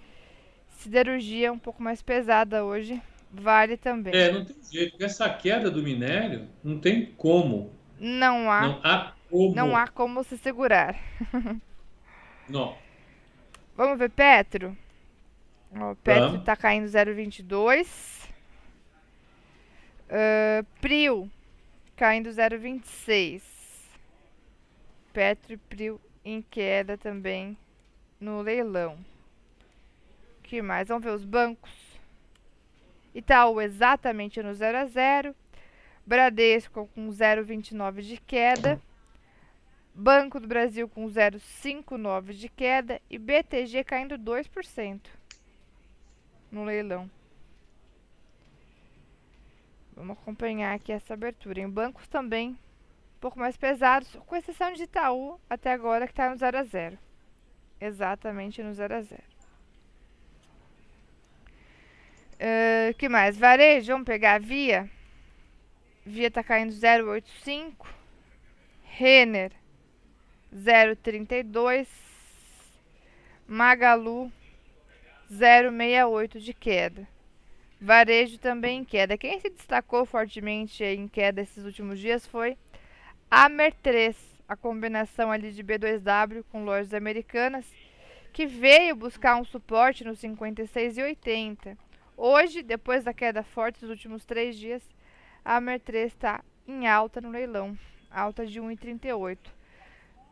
siderurgia 0.68 1.52
um 1.52 1.58
pouco 1.58 1.82
mais 1.82 2.02
pesada 2.02 2.64
hoje 2.64 3.00
vale 3.30 3.76
também. 3.76 4.14
É, 4.14 4.32
não 4.32 4.44
tem 4.44 4.56
jeito. 4.70 5.02
Essa 5.02 5.28
queda 5.30 5.70
do 5.70 5.82
minério 5.82 6.48
não 6.62 6.78
tem 6.78 7.06
como. 7.16 7.72
Não 7.98 8.50
há. 8.50 8.62
Não 8.62 8.80
há 8.82 9.12
como. 9.30 9.54
Não 9.54 9.76
há 9.76 9.86
como 9.86 10.24
se 10.24 10.36
segurar. 10.38 10.96
não. 12.48 12.76
Vamos 13.76 13.98
ver 13.98 14.10
Petro. 14.10 14.76
O 15.70 15.94
Petro 15.96 16.36
está 16.36 16.56
caindo 16.56 16.86
0,22. 16.86 18.17
Uh, 20.08 20.64
Prio 20.80 21.30
caindo 21.94 22.30
0,26. 22.30 23.42
Petro 25.12 25.52
e 25.52 25.56
Prio 25.56 26.00
em 26.24 26.40
queda 26.40 26.96
também 26.96 27.56
no 28.20 28.40
leilão. 28.40 28.98
que 30.42 30.62
mais? 30.62 30.88
Vamos 30.88 31.04
ver 31.04 31.10
os 31.10 31.24
bancos. 31.24 31.70
Itaú 33.14 33.60
exatamente 33.60 34.42
no 34.42 34.54
0 34.54 34.78
a 34.78 34.86
0. 34.86 35.34
Bradesco 36.06 36.88
com 36.94 37.08
0,29 37.08 38.00
de 38.00 38.16
queda. 38.16 38.80
Banco 39.94 40.38
do 40.40 40.46
Brasil 40.46 40.88
com 40.88 41.04
0,59 41.06 42.32
de 42.32 42.48
queda 42.48 43.02
e 43.10 43.18
BTG 43.18 43.84
caindo 43.84 44.16
2% 44.16 45.00
no 46.50 46.64
leilão. 46.64 47.10
Vamos 49.98 50.16
acompanhar 50.16 50.76
aqui 50.76 50.92
essa 50.92 51.14
abertura. 51.14 51.58
Em 51.58 51.68
bancos 51.68 52.06
também 52.06 52.50
um 52.50 53.20
pouco 53.20 53.36
mais 53.36 53.56
pesados, 53.56 54.08
com 54.26 54.36
exceção 54.36 54.72
de 54.72 54.84
Itaú, 54.84 55.40
até 55.50 55.72
agora 55.72 56.06
que 56.06 56.12
está 56.12 56.30
no 56.30 56.36
0 56.36 56.56
a 56.56 56.62
0. 56.62 56.96
Exatamente 57.80 58.62
no 58.62 58.72
0 58.72 58.94
a 58.94 59.02
0. 59.02 59.22
Uh, 62.34 62.94
que 62.96 63.08
mais? 63.08 63.36
Varejo, 63.36 63.90
vamos 63.90 64.06
pegar 64.06 64.34
a 64.34 64.38
Via. 64.38 64.88
Via 66.06 66.30
tá 66.30 66.44
caindo 66.44 66.72
0,85. 66.72 67.88
Renner 68.84 69.50
0,32. 70.54 71.88
Magalu 73.48 74.30
0,68 75.28 76.38
de 76.38 76.54
queda. 76.54 77.17
Varejo 77.80 78.38
também 78.38 78.80
em 78.80 78.84
queda. 78.84 79.16
Quem 79.16 79.38
se 79.38 79.50
destacou 79.50 80.04
fortemente 80.04 80.82
em 80.82 81.06
queda 81.06 81.40
esses 81.40 81.64
últimos 81.64 81.98
dias 81.98 82.26
foi 82.26 82.56
a 83.30 83.48
Mer3, 83.48 84.16
a 84.48 84.56
combinação 84.56 85.30
ali 85.30 85.52
de 85.52 85.62
B2W 85.62 86.44
com 86.50 86.64
lojas 86.64 86.92
americanas, 86.92 87.64
que 88.32 88.46
veio 88.46 88.96
buscar 88.96 89.36
um 89.36 89.44
suporte 89.44 90.02
no 90.02 90.12
56,80. 90.12 91.76
Hoje, 92.16 92.62
depois 92.62 93.04
da 93.04 93.14
queda 93.14 93.42
forte 93.44 93.80
dos 93.80 93.90
últimos 93.90 94.24
três 94.24 94.56
dias, 94.56 94.82
a 95.44 95.60
Mer3 95.60 96.06
está 96.06 96.44
em 96.66 96.88
alta 96.88 97.20
no 97.20 97.30
leilão, 97.30 97.78
alta 98.10 98.44
de 98.44 98.60
1,38. 98.60 99.38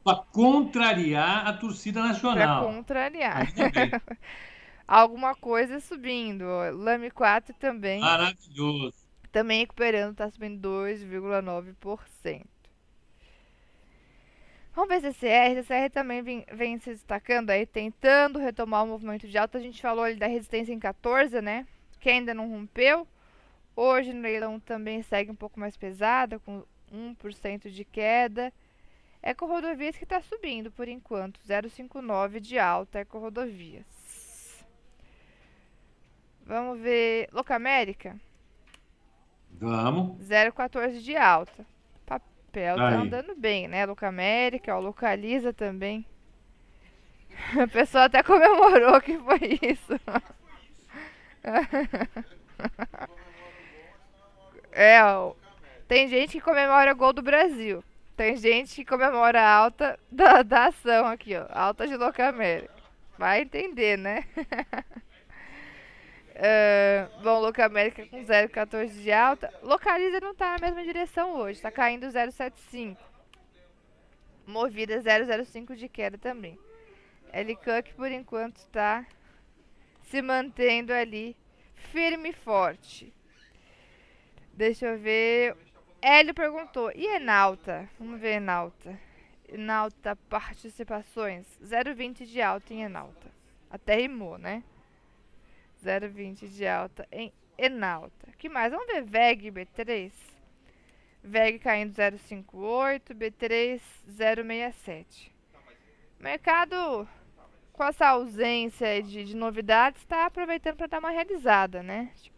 Para 0.02 0.16
contrariar 0.32 1.46
a 1.46 1.52
torcida 1.52 2.00
nacional. 2.00 2.64
Para 2.64 2.74
contrariar. 2.74 3.46
Alguma 4.86 5.34
coisa 5.34 5.80
subindo. 5.80 6.44
Lame 6.72 7.10
4 7.10 7.54
também. 7.54 8.00
Maravilhoso. 8.00 8.94
Também 9.32 9.60
recuperando, 9.60 10.12
está 10.12 10.30
subindo 10.30 10.66
2,9%. 10.68 12.46
Vamos 14.74 14.90
ver 14.90 15.00
CCR. 15.00 15.62
CCR 15.62 15.90
também 15.90 16.22
vem, 16.22 16.46
vem, 16.52 16.78
se 16.78 16.90
destacando 16.90 17.50
aí, 17.50 17.64
tentando 17.64 18.38
retomar 18.38 18.84
o 18.84 18.86
movimento 18.86 19.26
de 19.26 19.36
alta. 19.38 19.58
A 19.58 19.60
gente 19.60 19.80
falou 19.80 20.04
ali 20.04 20.16
da 20.16 20.26
resistência 20.26 20.72
em 20.72 20.78
14, 20.78 21.40
né? 21.40 21.66
Que 21.98 22.10
ainda 22.10 22.34
não 22.34 22.48
rompeu. 22.48 23.08
Hoje 23.74 24.12
no 24.12 24.20
leilão 24.20 24.60
também 24.60 25.02
segue 25.02 25.30
um 25.30 25.34
pouco 25.34 25.58
mais 25.58 25.76
pesada, 25.76 26.38
com 26.38 26.62
1% 26.92 27.70
de 27.70 27.84
queda. 27.84 28.52
Eco 29.22 29.46
Rodovias 29.46 29.96
que 29.96 30.04
está 30.04 30.20
subindo 30.20 30.70
por 30.70 30.88
enquanto, 30.88 31.40
0,59 31.40 32.38
de 32.38 32.58
alta 32.58 33.00
Eco 33.00 33.18
Rodovias. 33.18 33.95
Vamos 36.46 36.78
ver 36.80 37.28
Locamérica. 37.32 38.16
Vamos. 39.50 40.18
0,14 40.22 41.00
de 41.00 41.16
alta. 41.16 41.66
Papel 42.06 42.76
tá 42.76 42.88
andando 42.88 43.34
bem, 43.34 43.66
né? 43.66 43.84
Locamérica, 43.84 44.76
ó, 44.76 44.78
Localiza 44.78 45.52
também. 45.52 46.06
A 47.60 47.66
pessoa 47.66 48.04
até 48.04 48.22
comemorou 48.22 49.00
que 49.00 49.18
foi 49.18 49.58
isso. 49.60 50.00
É, 54.72 55.02
ó, 55.02 55.32
tem 55.88 56.06
gente 56.06 56.32
que 56.32 56.40
comemora 56.40 56.92
gol 56.92 57.10
do 57.10 57.22
Brasil. 57.22 57.82
Tem 58.14 58.36
gente 58.36 58.74
que 58.74 58.84
comemora 58.84 59.40
a 59.40 59.54
alta 59.54 59.98
da, 60.12 60.42
da 60.42 60.66
ação 60.66 61.06
aqui, 61.06 61.34
ó. 61.34 61.46
Alta 61.50 61.86
de 61.86 61.96
Locamérica. 61.96 62.74
Vai 63.16 63.40
entender, 63.40 63.96
né? 63.96 64.24
uh, 66.36 67.22
bom, 67.22 67.40
Locamérica 67.40 68.06
com 68.06 68.24
0,14 68.24 69.02
de 69.02 69.12
alta. 69.12 69.52
Localiza 69.62 70.20
não 70.20 70.34
tá 70.34 70.52
na 70.52 70.66
mesma 70.66 70.84
direção 70.84 71.36
hoje. 71.36 71.60
Tá 71.60 71.70
caindo 71.70 72.06
0,75. 72.06 72.96
Movida 74.46 75.00
0,05 75.02 75.74
de 75.74 75.88
queda 75.88 76.16
também. 76.16 76.58
L-Cook, 77.32 77.94
por 77.96 78.10
enquanto, 78.10 78.64
tá 78.68 79.04
se 80.04 80.22
mantendo 80.22 80.92
ali 80.92 81.36
firme 81.74 82.30
e 82.30 82.32
forte. 82.32 83.12
Deixa 84.52 84.86
eu 84.86 84.98
ver. 84.98 85.56
Hélio 86.00 86.32
perguntou. 86.32 86.92
E 86.94 87.06
Enalta? 87.16 87.88
Vamos 87.98 88.20
ver 88.20 88.36
Enalta. 88.36 88.98
Enalta 89.48 90.16
participações. 90.28 91.46
0,20 91.62 92.24
de 92.24 92.40
alta 92.40 92.72
em 92.72 92.82
Enalta. 92.82 93.30
Até 93.70 93.96
rimou, 93.96 94.38
né? 94.38 94.62
0,20 95.86 96.48
de 96.48 96.66
alta 96.66 97.06
em 97.10 97.32
Enalta. 97.58 98.28
que 98.36 98.48
mais? 98.48 98.72
Vamos 98.72 98.86
ver 98.86 99.02
VEG 99.02 99.50
B3. 99.50 100.12
VEG 101.22 101.58
caindo 101.58 101.92
0,58. 101.92 103.14
B3 103.14 103.80
0,67. 104.10 105.30
Mercado 106.20 107.08
com 107.72 107.84
essa 107.84 108.08
ausência 108.08 109.02
de, 109.02 109.24
de 109.24 109.36
novidades 109.36 110.00
está 110.00 110.26
aproveitando 110.26 110.76
para 110.76 110.86
dar 110.86 110.98
uma 110.98 111.10
realizada, 111.10 111.82
né? 111.82 112.10
Acho 112.14 112.36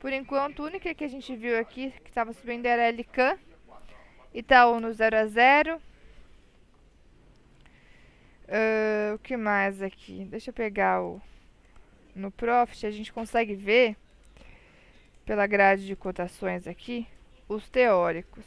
por 0.00 0.12
enquanto, 0.14 0.62
a 0.62 0.66
única 0.66 0.94
que 0.94 1.04
a 1.04 1.08
gente 1.08 1.36
viu 1.36 1.58
aqui 1.58 1.90
que 2.02 2.08
estava 2.08 2.32
subindo 2.32 2.64
era 2.64 2.84
a 2.84 2.90
LCAN. 2.90 3.38
Itaú 4.32 4.80
no 4.80 4.90
0 4.90 5.16
a 5.18 5.26
0 5.26 5.76
uh, 8.48 9.14
O 9.14 9.18
que 9.18 9.36
mais 9.36 9.82
aqui? 9.82 10.24
Deixa 10.24 10.48
eu 10.48 10.54
pegar 10.54 11.02
o... 11.02 11.20
No 12.14 12.30
Profit, 12.30 12.86
a 12.86 12.90
gente 12.90 13.12
consegue 13.12 13.54
ver, 13.54 13.96
pela 15.24 15.46
grade 15.46 15.86
de 15.86 15.94
cotações 15.94 16.66
aqui, 16.66 17.06
os 17.48 17.68
teóricos. 17.68 18.44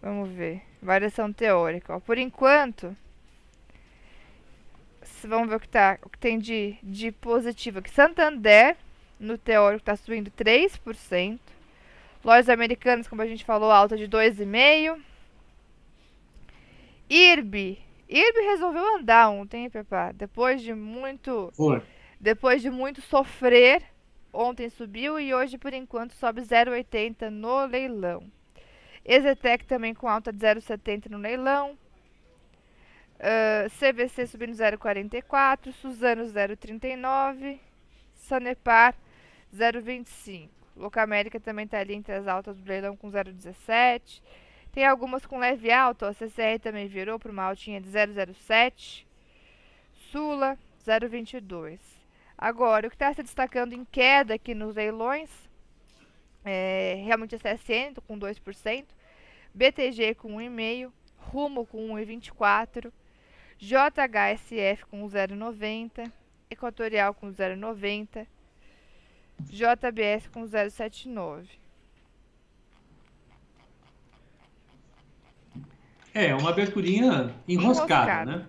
Vamos 0.00 0.30
ver. 0.30 0.62
Variação 0.80 1.32
teórica. 1.32 1.96
Ó. 1.96 2.00
Por 2.00 2.18
enquanto, 2.18 2.96
vamos 5.24 5.48
ver 5.48 5.56
o 5.56 5.60
que, 5.60 5.68
tá, 5.68 5.98
o 6.02 6.08
que 6.08 6.18
tem 6.18 6.38
de, 6.38 6.76
de 6.82 7.10
positivo 7.12 7.80
aqui. 7.80 7.90
Santander 7.90 8.76
no 9.18 9.36
teórico 9.36 9.82
está 9.82 9.96
subindo 9.96 10.30
3%. 10.30 11.38
Lojas 12.24 12.48
americanas, 12.48 13.08
como 13.08 13.22
a 13.22 13.26
gente 13.26 13.44
falou, 13.44 13.70
alta 13.70 13.96
de 13.96 14.08
2,5%. 14.08 15.00
IRB. 17.10 17.78
IRB 18.08 18.40
resolveu 18.40 18.96
andar 18.96 19.30
ontem, 19.30 19.68
Pepa. 19.70 20.12
Depois 20.12 20.62
de 20.62 20.74
muito. 20.74 21.52
Foi. 21.56 21.82
Depois 22.20 22.60
de 22.60 22.70
muito 22.70 23.00
sofrer, 23.00 23.82
ontem 24.32 24.68
subiu 24.68 25.20
e 25.20 25.32
hoje, 25.32 25.56
por 25.56 25.72
enquanto, 25.72 26.12
sobe 26.14 26.42
0,80 26.42 27.30
no 27.30 27.64
leilão. 27.66 28.24
Exetec 29.04 29.64
também 29.64 29.94
com 29.94 30.08
alta 30.08 30.32
de 30.32 30.38
0,70 30.38 31.08
no 31.08 31.18
leilão. 31.18 31.78
Uh, 33.18 33.66
ah, 33.66 33.68
CVC 33.70 34.26
subindo 34.26 34.52
0,44. 34.52 35.72
Suzano 35.72 36.24
0,39. 36.24 37.58
Sanepar 38.14 38.94
0,25. 39.54 40.48
Locamérica 40.76 41.40
também 41.40 41.64
está 41.64 41.78
ali 41.78 41.94
entre 41.94 42.12
as 42.12 42.26
altas 42.28 42.56
do 42.56 42.68
leilão 42.68 42.96
com 42.96 43.10
0,17. 43.10 44.20
Tem 44.72 44.84
algumas 44.84 45.24
com 45.24 45.38
leve 45.38 45.72
alta, 45.72 46.08
a 46.08 46.12
CCR 46.12 46.60
também 46.60 46.86
virou 46.86 47.18
para 47.18 47.32
uma 47.32 47.44
altinha 47.44 47.80
de 47.80 47.88
0,07. 47.88 49.04
Sula, 50.12 50.58
0,22. 50.86 51.97
Agora, 52.38 52.86
o 52.86 52.90
que 52.90 52.94
está 52.94 53.12
se 53.12 53.20
destacando 53.20 53.72
em 53.72 53.84
queda 53.84 54.34
aqui 54.34 54.54
nos 54.54 54.76
leilões 54.76 55.28
é 56.44 57.02
realmente 57.04 57.34
a 57.34 57.38
CSN 57.38 58.00
com 58.06 58.16
2%, 58.16 58.84
BTG 59.52 60.14
com 60.14 60.36
1,5%, 60.36 60.92
Rumo 61.16 61.66
com 61.66 61.88
1,24%, 61.94 62.92
JHSF 63.58 64.86
com 64.86 65.04
0,90%, 65.04 66.10
Equatorial 66.48 67.12
com 67.12 67.28
0,90%, 67.28 68.26
JBS 69.40 70.28
com 70.28 70.46
079. 70.46 71.48
É, 76.14 76.34
uma 76.34 76.50
aberturinha 76.50 77.34
enroscada, 77.46 77.46
enroscada, 77.48 78.24
né? 78.24 78.46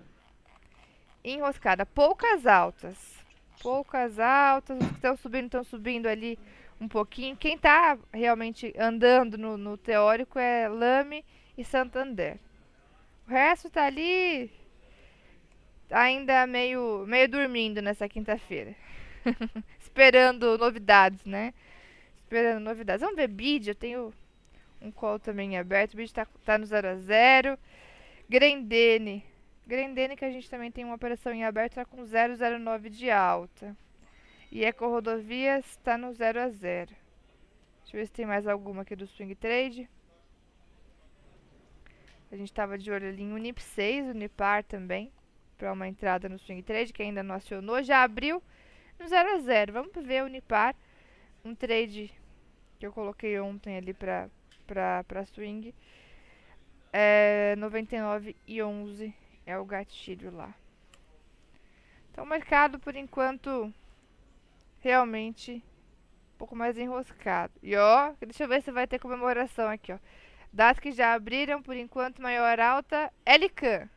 Enroscada. 1.24 1.86
Poucas 1.86 2.48
altas. 2.48 3.19
Poucas 3.62 4.20
altas. 4.20 4.78
Os 4.80 4.88
que 4.88 4.94
estão 4.96 5.18
subindo, 5.18 5.46
estão 5.46 5.64
subindo 5.64 6.08
ali 6.08 6.40
um 6.80 6.88
pouquinho. 6.88 7.36
Quem 7.36 7.56
está 7.56 7.98
realmente 8.14 8.74
andando 8.78 9.38
no, 9.38 9.58
no, 9.58 9.78
teórico 9.78 10.40
é 10.40 10.68
Lame 10.68 11.26
e 11.58 11.64
Santander. 11.64 12.40
O 13.28 13.32
resto 13.32 13.68
está 13.68 13.86
ali 13.86 14.52
ainda 15.92 16.48
meio, 16.48 17.06
meio 17.08 17.28
dormindo 17.28 17.82
nessa 17.82 18.08
quinta-feira. 18.08 18.76
Esperando 19.80 20.58
novidades, 20.58 21.26
né? 21.26 21.54
Esperando 22.18 22.64
novidades. 22.64 23.02
Vamos 23.02 23.18
ver 23.18 23.28
bid, 23.28 23.70
eu 23.70 23.76
tenho 23.76 24.14
um 24.82 24.92
call 24.92 25.20
também 25.20 25.58
aberto. 25.58 25.94
O 25.94 25.98
bid 25.98 26.14
tá, 26.14 26.26
tá 26.46 26.58
no 26.58 26.66
0 26.66 26.88
a 26.88 26.96
0 26.96 27.60
Grendene. 28.30 29.26
Grendene 29.70 30.16
que 30.16 30.26
a 30.26 30.32
gente 30.32 30.50
também 30.50 30.72
tem 30.72 30.84
uma 30.84 30.96
operação 30.96 31.32
em 31.32 31.46
aberto, 31.46 31.76
tá 31.76 31.86
com 31.86 32.04
009 32.04 32.90
de 32.90 33.12
alta. 33.12 33.78
E 34.52 34.66
Eco 34.66 34.88
Rodovias 34.88 35.64
está 35.64 35.96
no 35.96 36.12
0 36.12 36.42
a 36.42 36.50
0 36.50 36.90
Deixa 37.84 37.96
eu 37.96 38.02
ver 38.02 38.08
se 38.08 38.12
tem 38.12 38.26
mais 38.26 38.48
alguma 38.48 38.82
aqui 38.82 38.96
do 38.96 39.06
Swing 39.06 39.36
Trade. 39.36 39.88
A 42.32 42.36
gente 42.36 42.50
estava 42.50 42.80
de 42.80 42.92
olho 42.92 43.10
ali 43.10 43.22
em 43.22 43.32
Unip 43.32 43.62
6, 43.62 44.08
Unipar 44.08 44.64
também, 44.64 45.12
para 45.56 45.72
uma 45.72 45.88
entrada 45.88 46.28
no 46.28 46.40
swing 46.40 46.64
trade, 46.64 46.92
que 46.92 47.04
ainda 47.04 47.22
não 47.22 47.36
acionou. 47.36 47.84
Já 47.84 48.02
abriu 48.02 48.42
no 49.00 49.08
0 49.08 49.36
a 49.36 49.38
0 49.40 49.74
Vamos 49.74 49.92
ver 50.04 50.24
Unipar, 50.24 50.76
um 51.46 51.54
trade 51.54 52.12
que 52.80 52.88
eu 52.88 52.92
coloquei 52.92 53.40
ontem 53.40 53.78
ali 53.78 53.94
para 53.94 54.30
swing. 55.28 55.76
É 56.92 57.56
99 57.58 58.36
e 58.48 58.64
11 58.64 59.14
é 59.50 59.58
o 59.58 59.66
gatilho 59.66 60.32
lá. 60.32 60.54
Então 62.12 62.24
o 62.24 62.28
mercado 62.28 62.80
por 62.80 62.96
enquanto 62.96 63.74
realmente 64.80 65.64
um 66.34 66.38
pouco 66.38 66.56
mais 66.56 66.78
enroscado. 66.78 67.54
E 67.62 67.76
ó, 67.76 68.14
deixa 68.20 68.44
eu 68.44 68.48
ver 68.48 68.62
se 68.62 68.72
vai 68.72 68.88
ter 68.88 69.00
comemoração 69.00 69.68
aqui, 69.68 69.92
ó. 69.92 69.98
Dados 70.52 70.80
que 70.80 70.92
já 70.92 71.14
abriram, 71.14 71.62
por 71.62 71.76
enquanto, 71.76 72.22
maior 72.22 72.60
alta, 72.60 73.12
LCAN. 73.26 73.88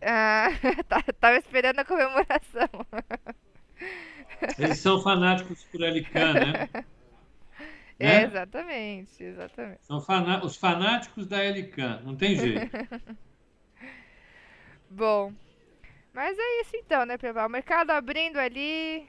Ah, 0.00 0.48
tá, 0.88 1.02
tava 1.18 1.36
esperando 1.38 1.80
a 1.80 1.84
comemoração. 1.84 2.68
Eles 4.58 4.78
são 4.78 5.02
fanáticos 5.02 5.64
por 5.64 5.80
LCAN, 5.80 6.34
né? 6.34 6.68
É, 7.98 8.22
exatamente, 8.24 9.22
exatamente. 9.22 9.80
São 9.86 9.96
os 10.42 10.56
fanáticos 10.56 11.26
da 11.26 11.42
LCAN, 11.42 12.02
não 12.04 12.14
tem 12.14 12.36
jeito. 12.36 12.70
Bom, 14.90 15.32
mas 16.12 16.38
é 16.38 16.60
isso 16.60 16.76
então, 16.76 17.06
né, 17.06 17.16
Pebal? 17.16 17.46
O 17.46 17.50
mercado 17.50 17.90
abrindo 17.90 18.36
ali, 18.36 19.06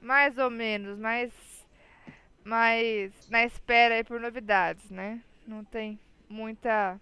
mais 0.00 0.38
ou 0.38 0.50
menos, 0.50 0.98
mas 0.98 1.32
mas 2.44 3.10
na 3.30 3.44
espera 3.44 3.94
aí 3.94 4.04
por 4.04 4.20
novidades, 4.20 4.90
né? 4.90 5.20
Não 5.46 5.64
tem 5.64 5.98
muita. 6.28 7.00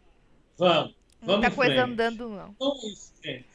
Vamos. 0.56 0.94
vamos 1.20 1.40
muita 1.40 1.50
coisa 1.50 1.74
frente. 1.74 1.90
andando, 1.90 2.28
não. 2.28 2.50
Então 2.50 2.72
é 2.72 2.86
isso, 2.86 3.12
gente. 3.22 3.46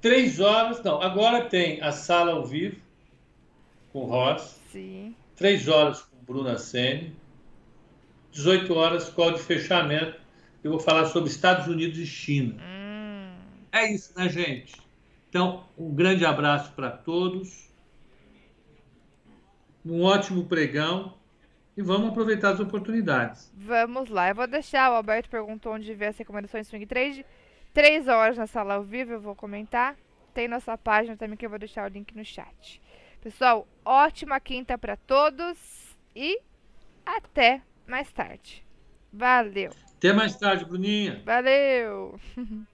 Três 0.00 0.40
horas, 0.40 0.82
não. 0.82 1.00
Agora 1.00 1.44
tem 1.48 1.80
a 1.80 1.92
sala 1.92 2.32
ao 2.32 2.44
vivo 2.44 2.80
com 3.92 4.04
Ross. 4.04 4.60
Sim. 4.72 5.14
Três 5.36 5.68
horas 5.68 6.04
Bruna 6.32 6.58
Sene. 6.58 7.14
18 8.32 8.74
horas, 8.74 9.08
call 9.10 9.32
de 9.32 9.40
fechamento. 9.40 10.18
Eu 10.64 10.70
vou 10.70 10.80
falar 10.80 11.04
sobre 11.06 11.28
Estados 11.28 11.66
Unidos 11.66 11.98
e 11.98 12.06
China. 12.06 12.54
Hum. 12.60 13.34
É 13.70 13.92
isso, 13.92 14.12
né, 14.16 14.28
gente? 14.28 14.80
Então, 15.28 15.64
um 15.76 15.94
grande 15.94 16.24
abraço 16.24 16.72
para 16.72 16.90
todos 16.90 17.72
um 19.84 20.02
ótimo 20.02 20.44
pregão 20.44 21.14
e 21.76 21.82
vamos 21.82 22.10
aproveitar 22.10 22.50
as 22.50 22.60
oportunidades. 22.60 23.52
Vamos 23.56 24.08
lá, 24.08 24.28
eu 24.28 24.34
vou 24.34 24.46
deixar, 24.46 24.90
o 24.90 24.94
Alberto 24.94 25.28
perguntou 25.28 25.72
onde 25.72 25.92
vê 25.94 26.06
as 26.06 26.18
recomendações 26.18 26.68
Swing 26.68 26.86
Trade. 26.86 27.26
Três 27.72 28.06
horas 28.06 28.36
na 28.36 28.46
sala 28.46 28.74
ao 28.74 28.82
vivo, 28.82 29.12
eu 29.12 29.20
vou 29.20 29.34
comentar. 29.34 29.96
Tem 30.34 30.46
nossa 30.46 30.76
página 30.78 31.16
também 31.16 31.36
que 31.36 31.44
eu 31.44 31.50
vou 31.50 31.58
deixar 31.58 31.90
o 31.90 31.92
link 31.92 32.16
no 32.16 32.24
chat. 32.24 32.80
Pessoal, 33.20 33.66
ótima 33.84 34.38
quinta 34.40 34.76
para 34.76 34.96
todos 34.96 35.81
e 36.14 36.40
até 37.04 37.62
mais 37.86 38.10
tarde. 38.12 38.64
Valeu. 39.12 39.70
Até 39.96 40.12
mais 40.12 40.36
tarde, 40.36 40.64
Bruninha. 40.64 41.22
Valeu. 41.24 42.18